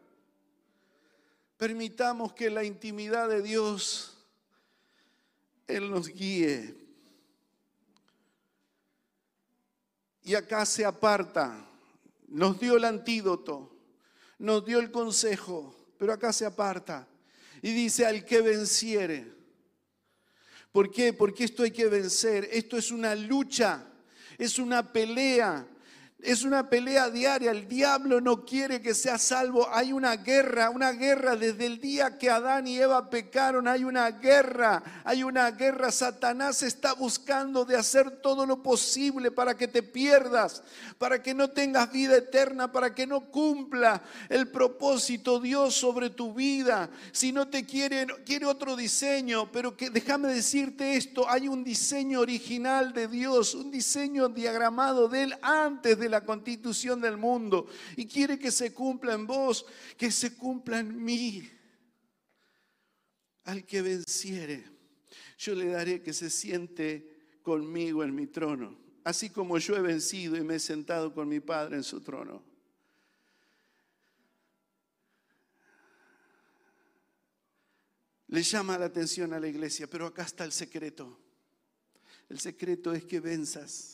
Permitamos 1.57 2.33
que 2.35 2.51
la 2.51 2.63
intimidad 2.63 3.29
de 3.29 3.43
Dios, 3.43 4.17
Él 5.67 5.91
nos 5.91 6.07
guíe. 6.07 6.77
Y 10.23 10.37
acá 10.37 10.65
se 10.67 10.85
aparta, 10.85 11.67
nos 12.29 12.61
dio 12.61 12.77
el 12.77 12.85
antídoto 12.85 13.74
nos 14.39 14.65
dio 14.65 14.79
el 14.79 14.91
consejo, 14.91 15.75
pero 15.99 16.13
acá 16.13 16.33
se 16.33 16.47
aparta 16.47 17.07
y 17.63 17.73
dice 17.73 18.05
al 18.05 18.25
que 18.25 18.41
venciere. 18.41 19.33
¿Por 20.71 20.91
qué? 20.91 21.13
Porque 21.13 21.45
esto 21.45 21.63
hay 21.63 21.71
que 21.71 21.87
vencer. 21.87 22.49
Esto 22.53 22.77
es 22.77 22.91
una 22.91 23.15
lucha, 23.15 23.87
es 24.37 24.59
una 24.59 24.93
pelea. 24.93 25.67
Es 26.25 26.43
una 26.43 26.71
pelea 26.71 27.11
diaria. 27.11 27.51
El 27.51 27.69
diablo 27.69 28.19
no 28.19 28.47
quiere 28.47 28.81
que 28.81 28.95
sea 28.95 29.19
salvo. 29.19 29.69
Hay 29.71 29.93
una 29.93 30.17
guerra, 30.17 30.71
una 30.71 30.91
guerra 30.93 31.37
desde 31.37 31.67
el 31.67 31.79
día 31.83 32.17
que 32.17 32.31
Adán 32.31 32.67
y 32.67 32.79
Eva 32.79 33.11
pecaron. 33.11 33.69
Hay 33.69 33.85
una 33.85 34.11
guerra, 34.11 34.83
hay 35.05 35.23
una 35.23 35.51
guerra. 35.51 35.93
Satanás 35.93 36.63
está 36.63 36.95
buscando 36.95 37.67
de 37.67 37.77
hacer 37.77 38.23
todo 38.23 38.47
lo 38.47 38.63
posible 38.63 39.31
para 39.33 39.55
que 39.55 39.69
te 39.69 39.83
pierdas, 39.83 40.63
para 40.97 41.23
que 41.23 41.35
no 41.35 41.51
tengas 41.51 41.93
vida 41.93 42.17
eterna, 42.17 42.73
para 42.73 42.95
que 42.95 43.07
no 43.07 43.31
cumpla 43.31 44.03
el 44.31 44.49
propósito 44.49 45.39
Dios 45.41 45.75
sobre 45.75 46.09
tu 46.09 46.33
vida. 46.33 46.89
Si 47.13 47.33
no 47.33 47.49
te 47.49 47.67
quiere, 47.67 48.07
quiere 48.25 48.47
otro 48.47 48.77
diseño, 48.77 49.53
pero 49.53 49.77
que 49.77 49.91
déjame 49.91 50.29
decirte 50.29 50.97
esto, 50.97 51.29
hay 51.29 51.49
un 51.49 51.63
diseño 51.63 52.21
original 52.21 52.95
de 52.95 53.09
Dios, 53.09 53.55
un 53.55 53.71
diseño 53.71 54.31
diagramado 54.31 55.07
de 55.09 55.25
él 55.25 55.37
antes 55.43 55.99
de 55.99 56.09
la 56.09 56.14
constitución 56.23 57.01
del 57.01 57.17
mundo 57.17 57.67
y 57.97 58.07
quiere 58.07 58.39
que 58.39 58.51
se 58.51 58.75
cumpla 58.75 59.15
en 59.15 59.27
vos, 59.27 59.65
que 59.97 60.11
se 60.11 60.37
cumpla 60.37 60.81
en 60.81 61.03
mí. 61.03 61.51
Al 63.45 63.65
que 63.65 63.83
venciere, 63.83 64.65
yo 65.39 65.55
le 65.55 65.67
daré 65.67 66.03
que 66.03 66.13
se 66.13 66.31
siente 66.31 67.39
conmigo 67.43 68.03
en 68.05 68.15
mi 68.15 68.27
trono, 68.27 68.79
así 69.05 69.31
como 69.31 69.59
yo 69.59 69.77
he 69.77 69.81
vencido 69.83 70.37
y 70.37 70.43
me 70.43 70.57
he 70.57 70.61
sentado 70.61 71.13
con 71.13 71.29
mi 71.29 71.41
Padre 71.41 71.77
en 71.77 71.85
su 71.85 72.01
trono. 72.01 72.43
Le 78.29 78.43
llama 78.43 78.79
la 78.79 78.87
atención 78.87 79.33
a 79.33 79.39
la 79.39 79.47
iglesia, 79.47 79.89
pero 79.89 80.07
acá 80.07 80.23
está 80.23 80.45
el 80.45 80.51
secreto. 80.51 81.21
El 82.29 82.41
secreto 82.41 82.93
es 82.93 83.05
que 83.05 83.21
venzas 83.21 83.94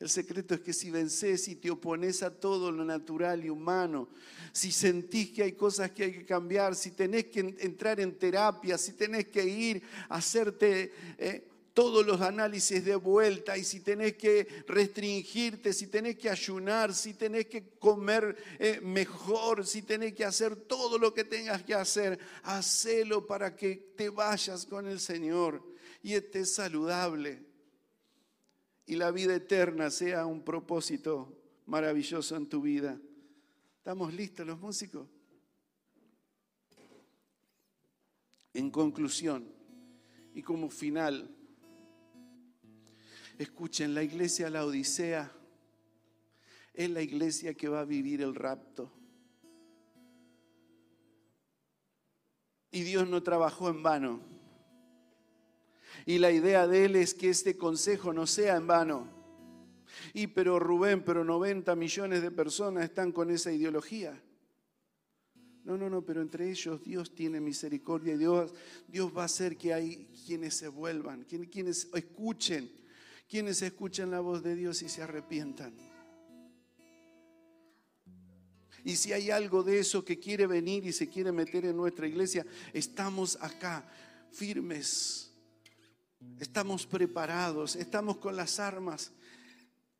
el 0.00 0.08
secreto 0.08 0.54
es 0.54 0.60
que 0.60 0.72
si 0.72 0.90
vences 0.90 1.48
y 1.48 1.56
te 1.56 1.70
opones 1.70 2.22
a 2.22 2.30
todo 2.30 2.70
lo 2.70 2.84
natural 2.84 3.44
y 3.44 3.50
humano, 3.50 4.08
si 4.52 4.70
sentís 4.70 5.30
que 5.30 5.42
hay 5.42 5.52
cosas 5.52 5.90
que 5.90 6.04
hay 6.04 6.12
que 6.12 6.24
cambiar, 6.24 6.76
si 6.76 6.92
tenés 6.92 7.24
que 7.26 7.40
entrar 7.58 7.98
en 7.98 8.16
terapia, 8.16 8.78
si 8.78 8.92
tenés 8.92 9.26
que 9.26 9.44
ir 9.44 9.82
a 10.08 10.16
hacerte... 10.16 10.92
Eh, 11.18 11.44
todos 11.74 12.04
los 12.04 12.20
análisis 12.22 12.84
de 12.84 12.96
vuelta 12.96 13.56
y 13.56 13.62
si 13.62 13.78
tenés 13.78 14.14
que 14.14 14.48
restringirte, 14.66 15.72
si 15.72 15.86
tenés 15.86 16.18
que 16.18 16.28
ayunar, 16.28 16.92
si 16.92 17.14
tenés 17.14 17.46
que 17.46 17.68
comer 17.78 18.36
eh, 18.58 18.80
mejor, 18.82 19.64
si 19.64 19.82
tenés 19.82 20.12
que 20.14 20.24
hacer 20.24 20.56
todo 20.56 20.98
lo 20.98 21.14
que 21.14 21.22
tengas 21.22 21.62
que 21.62 21.74
hacer, 21.74 22.18
hacelo 22.42 23.28
para 23.28 23.54
que 23.54 23.92
te 23.96 24.10
vayas 24.10 24.66
con 24.66 24.88
el 24.88 24.98
Señor 24.98 25.62
y 26.02 26.14
estés 26.14 26.52
saludable 26.52 27.47
y 28.88 28.96
la 28.96 29.10
vida 29.10 29.34
eterna 29.34 29.90
sea 29.90 30.24
un 30.24 30.42
propósito 30.42 31.30
maravilloso 31.66 32.34
en 32.36 32.48
tu 32.48 32.62
vida. 32.62 32.98
¿Estamos 33.76 34.14
listos 34.14 34.46
los 34.46 34.58
músicos? 34.58 35.06
En 38.54 38.70
conclusión 38.70 39.46
y 40.32 40.42
como 40.42 40.70
final, 40.70 41.30
escuchen, 43.36 43.92
la 43.92 44.02
iglesia, 44.02 44.48
la 44.48 44.64
Odisea, 44.64 45.30
es 46.72 46.88
la 46.88 47.02
iglesia 47.02 47.52
que 47.52 47.68
va 47.68 47.80
a 47.80 47.84
vivir 47.84 48.22
el 48.22 48.34
rapto. 48.34 48.90
Y 52.70 52.84
Dios 52.84 53.06
no 53.06 53.22
trabajó 53.22 53.68
en 53.68 53.82
vano. 53.82 54.27
Y 56.08 56.16
la 56.16 56.32
idea 56.32 56.66
de 56.66 56.86
él 56.86 56.96
es 56.96 57.12
que 57.12 57.28
este 57.28 57.58
consejo 57.58 58.14
no 58.14 58.26
sea 58.26 58.56
en 58.56 58.66
vano. 58.66 59.06
Y 60.14 60.28
pero 60.28 60.58
Rubén, 60.58 61.04
pero 61.04 61.22
90 61.22 61.76
millones 61.76 62.22
de 62.22 62.30
personas 62.30 62.84
están 62.84 63.12
con 63.12 63.30
esa 63.30 63.52
ideología. 63.52 64.18
No, 65.64 65.76
no, 65.76 65.90
no, 65.90 66.00
pero 66.00 66.22
entre 66.22 66.50
ellos 66.50 66.82
Dios 66.82 67.14
tiene 67.14 67.42
misericordia 67.42 68.14
y 68.14 68.16
Dios, 68.16 68.54
Dios 68.86 69.12
va 69.14 69.20
a 69.20 69.24
hacer 69.26 69.58
que 69.58 69.74
hay 69.74 70.08
quienes 70.24 70.54
se 70.54 70.68
vuelvan, 70.68 71.24
quienes 71.24 71.86
escuchen, 71.92 72.72
quienes 73.28 73.60
escuchen 73.60 74.10
la 74.10 74.20
voz 74.20 74.42
de 74.42 74.54
Dios 74.54 74.80
y 74.80 74.88
se 74.88 75.02
arrepientan. 75.02 75.74
Y 78.82 78.96
si 78.96 79.12
hay 79.12 79.30
algo 79.30 79.62
de 79.62 79.80
eso 79.80 80.02
que 80.06 80.18
quiere 80.18 80.46
venir 80.46 80.86
y 80.86 80.92
se 80.94 81.06
quiere 81.06 81.32
meter 81.32 81.66
en 81.66 81.76
nuestra 81.76 82.08
iglesia, 82.08 82.46
estamos 82.72 83.36
acá 83.42 83.86
firmes 84.32 85.27
Estamos 86.40 86.86
preparados, 86.86 87.76
estamos 87.76 88.16
con 88.18 88.36
las 88.36 88.58
armas. 88.58 89.12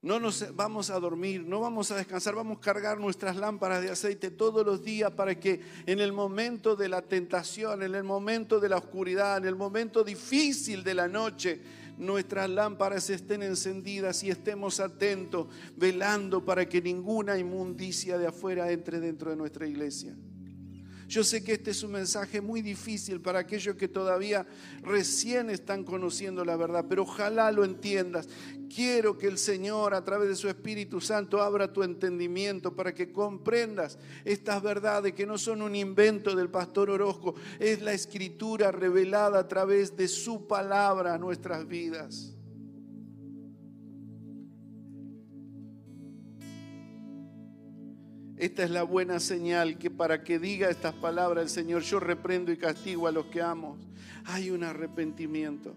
No 0.00 0.20
nos 0.20 0.54
vamos 0.54 0.90
a 0.90 1.00
dormir, 1.00 1.42
no 1.42 1.60
vamos 1.60 1.90
a 1.90 1.96
descansar, 1.96 2.36
vamos 2.36 2.58
a 2.58 2.60
cargar 2.60 3.00
nuestras 3.00 3.34
lámparas 3.34 3.82
de 3.82 3.90
aceite 3.90 4.30
todos 4.30 4.64
los 4.64 4.84
días 4.84 5.10
para 5.10 5.38
que 5.40 5.60
en 5.86 5.98
el 5.98 6.12
momento 6.12 6.76
de 6.76 6.88
la 6.88 7.02
tentación, 7.02 7.82
en 7.82 7.96
el 7.96 8.04
momento 8.04 8.60
de 8.60 8.68
la 8.68 8.76
oscuridad, 8.76 9.38
en 9.38 9.46
el 9.46 9.56
momento 9.56 10.04
difícil 10.04 10.84
de 10.84 10.94
la 10.94 11.08
noche, 11.08 11.60
nuestras 11.98 12.48
lámparas 12.48 13.10
estén 13.10 13.42
encendidas 13.42 14.22
y 14.22 14.30
estemos 14.30 14.78
atentos, 14.78 15.48
velando 15.76 16.44
para 16.44 16.68
que 16.68 16.80
ninguna 16.80 17.36
inmundicia 17.36 18.16
de 18.18 18.28
afuera 18.28 18.70
entre 18.70 19.00
dentro 19.00 19.30
de 19.30 19.36
nuestra 19.36 19.66
iglesia. 19.66 20.16
Yo 21.08 21.24
sé 21.24 21.42
que 21.42 21.54
este 21.54 21.70
es 21.70 21.82
un 21.82 21.92
mensaje 21.92 22.42
muy 22.42 22.60
difícil 22.60 23.18
para 23.22 23.38
aquellos 23.38 23.76
que 23.76 23.88
todavía 23.88 24.46
recién 24.82 25.48
están 25.48 25.82
conociendo 25.82 26.44
la 26.44 26.54
verdad, 26.54 26.84
pero 26.86 27.04
ojalá 27.04 27.50
lo 27.50 27.64
entiendas. 27.64 28.28
Quiero 28.68 29.16
que 29.16 29.26
el 29.26 29.38
Señor 29.38 29.94
a 29.94 30.04
través 30.04 30.28
de 30.28 30.36
su 30.36 30.50
Espíritu 30.50 31.00
Santo 31.00 31.40
abra 31.40 31.72
tu 31.72 31.82
entendimiento 31.82 32.76
para 32.76 32.94
que 32.94 33.10
comprendas 33.10 33.98
estas 34.26 34.62
verdades 34.62 35.14
que 35.14 35.24
no 35.24 35.38
son 35.38 35.62
un 35.62 35.74
invento 35.74 36.36
del 36.36 36.50
pastor 36.50 36.90
Orozco, 36.90 37.34
es 37.58 37.80
la 37.80 37.94
escritura 37.94 38.70
revelada 38.70 39.38
a 39.38 39.48
través 39.48 39.96
de 39.96 40.08
su 40.08 40.46
palabra 40.46 41.14
a 41.14 41.18
nuestras 41.18 41.66
vidas. 41.66 42.37
Esta 48.38 48.62
es 48.62 48.70
la 48.70 48.84
buena 48.84 49.18
señal 49.18 49.78
que 49.78 49.90
para 49.90 50.22
que 50.22 50.38
diga 50.38 50.70
estas 50.70 50.94
palabras 50.94 51.42
el 51.42 51.50
Señor, 51.50 51.82
yo 51.82 51.98
reprendo 51.98 52.52
y 52.52 52.56
castigo 52.56 53.08
a 53.08 53.12
los 53.12 53.26
que 53.26 53.42
amo. 53.42 53.76
Hay 54.26 54.50
un 54.50 54.62
arrepentimiento. 54.62 55.74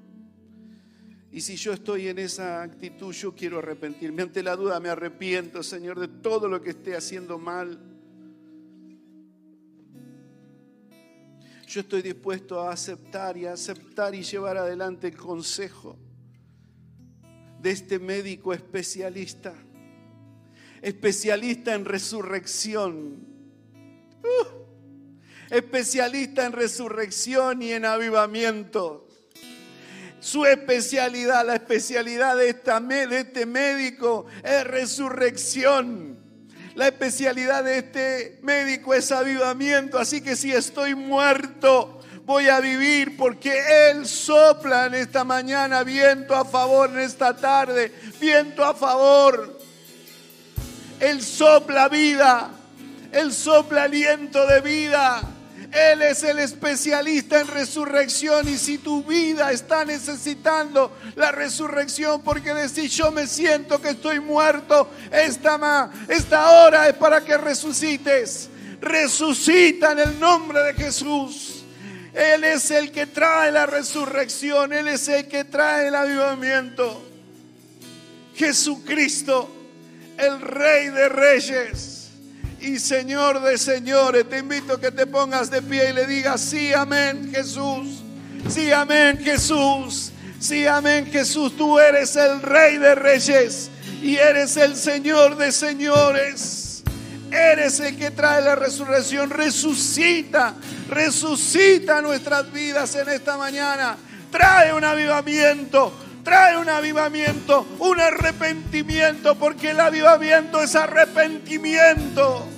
Y 1.31 1.41
si 1.41 1.55
yo 1.55 1.73
estoy 1.73 2.07
en 2.07 2.19
esa 2.19 2.61
actitud, 2.61 3.13
yo 3.13 3.33
quiero 3.33 3.57
arrepentirme. 3.57 4.21
Ante 4.21 4.43
la 4.43 4.55
duda 4.55 4.79
me 4.79 4.89
arrepiento, 4.89 5.63
Señor, 5.63 5.99
de 5.99 6.07
todo 6.07 6.47
lo 6.47 6.61
que 6.61 6.69
esté 6.69 6.95
haciendo 6.95 7.39
mal. 7.39 7.79
Yo 11.65 11.81
estoy 11.81 12.03
dispuesto 12.03 12.61
a 12.61 12.73
aceptar 12.73 13.37
y 13.37 13.47
a 13.47 13.53
aceptar 13.53 14.13
y 14.13 14.21
llevar 14.21 14.57
adelante 14.57 15.07
el 15.07 15.17
consejo 15.17 15.97
de 17.59 17.71
este 17.71 17.97
médico 17.97 18.53
especialista 18.53 19.55
especialista 20.81 21.73
en 21.73 21.85
resurrección. 21.85 23.27
Uh, 24.23 24.61
especialista 25.51 26.45
en 26.45 26.53
resurrección 26.53 27.61
y 27.61 27.73
en 27.73 27.85
avivamiento. 27.85 29.07
Su 30.19 30.45
especialidad, 30.45 31.45
la 31.45 31.55
especialidad 31.55 32.37
de, 32.37 32.53
de 32.53 33.19
este 33.19 33.45
médico 33.45 34.27
es 34.43 34.63
resurrección. 34.65 36.19
La 36.75 36.87
especialidad 36.87 37.63
de 37.63 37.79
este 37.79 38.39
médico 38.43 38.93
es 38.93 39.11
avivamiento. 39.11 39.97
Así 39.97 40.21
que 40.21 40.35
si 40.35 40.51
estoy 40.51 40.95
muerto, 40.95 41.99
voy 42.23 42.47
a 42.47 42.59
vivir 42.59 43.17
porque 43.17 43.89
Él 43.89 44.05
sopla 44.07 44.85
en 44.85 44.93
esta 44.93 45.23
mañana, 45.23 45.83
viento 45.83 46.35
a 46.35 46.45
favor 46.45 46.91
en 46.91 46.99
esta 46.99 47.35
tarde, 47.35 47.91
viento 48.19 48.63
a 48.63 48.73
favor. 48.73 49.60
Él 51.01 51.23
sopla 51.23 51.89
vida, 51.89 52.51
Él 53.11 53.33
sopla 53.33 53.83
aliento 53.83 54.45
de 54.45 54.61
vida. 54.61 55.21
Él 55.71 56.01
es 56.01 56.23
el 56.23 56.39
especialista 56.39 57.39
en 57.39 57.47
resurrección 57.47 58.47
y 58.47 58.57
si 58.57 58.77
tu 58.77 59.03
vida 59.03 59.51
está 59.51 59.85
necesitando 59.85 60.91
la 61.15 61.31
resurrección 61.31 62.21
porque 62.23 62.53
decís 62.53 62.91
yo 62.91 63.09
me 63.09 63.25
siento 63.25 63.81
que 63.81 63.91
estoy 63.91 64.19
muerto, 64.19 64.89
esta, 65.11 65.89
esta 66.09 66.51
hora 66.51 66.89
es 66.89 66.95
para 66.95 67.21
que 67.21 67.37
resucites. 67.37 68.49
Resucita 68.81 69.93
en 69.93 69.99
el 69.99 70.19
nombre 70.19 70.61
de 70.61 70.73
Jesús. 70.73 71.63
Él 72.13 72.43
es 72.43 72.69
el 72.71 72.91
que 72.91 73.05
trae 73.05 73.51
la 73.51 73.65
resurrección, 73.65 74.73
Él 74.73 74.89
es 74.89 75.07
el 75.07 75.27
que 75.27 75.45
trae 75.45 75.87
el 75.87 75.95
avivamiento. 75.95 77.01
Jesucristo 78.35 79.60
el 80.17 80.41
Rey 80.41 80.89
de 80.89 81.09
Reyes 81.09 82.09
y 82.59 82.79
Señor 82.79 83.41
de 83.41 83.57
Señores. 83.57 84.29
Te 84.29 84.39
invito 84.39 84.73
a 84.73 84.79
que 84.79 84.91
te 84.91 85.05
pongas 85.07 85.49
de 85.49 85.61
pie 85.61 85.89
y 85.89 85.93
le 85.93 86.05
digas, 86.05 86.41
sí, 86.41 86.73
amén, 86.73 87.31
Jesús. 87.33 88.03
Sí, 88.49 88.71
amén, 88.71 89.19
Jesús. 89.23 90.11
Sí, 90.39 90.65
amén, 90.65 91.05
Jesús. 91.11 91.55
Tú 91.55 91.79
eres 91.79 92.15
el 92.15 92.41
Rey 92.41 92.77
de 92.77 92.95
Reyes 92.95 93.69
y 94.01 94.15
eres 94.17 94.57
el 94.57 94.75
Señor 94.75 95.37
de 95.37 95.51
Señores. 95.51 96.83
Eres 97.31 97.79
el 97.79 97.97
que 97.97 98.11
trae 98.11 98.41
la 98.41 98.55
resurrección. 98.55 99.29
Resucita, 99.29 100.55
resucita 100.89 102.01
nuestras 102.01 102.51
vidas 102.51 102.93
en 102.95 103.09
esta 103.09 103.37
mañana. 103.37 103.97
Trae 104.31 104.73
un 104.73 104.83
avivamiento 104.83 105.93
trae 106.23 106.57
un 106.57 106.69
avivamiento, 106.69 107.65
un 107.79 107.99
arrepentimiento, 107.99 109.35
porque 109.35 109.71
el 109.71 109.79
avivamiento 109.79 110.61
es 110.61 110.75
arrepentimiento. 110.75 112.50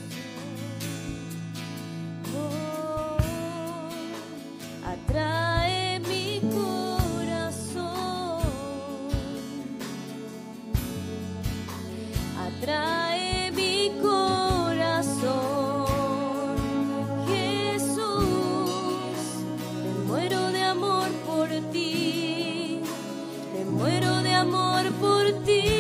Por 25.45 25.72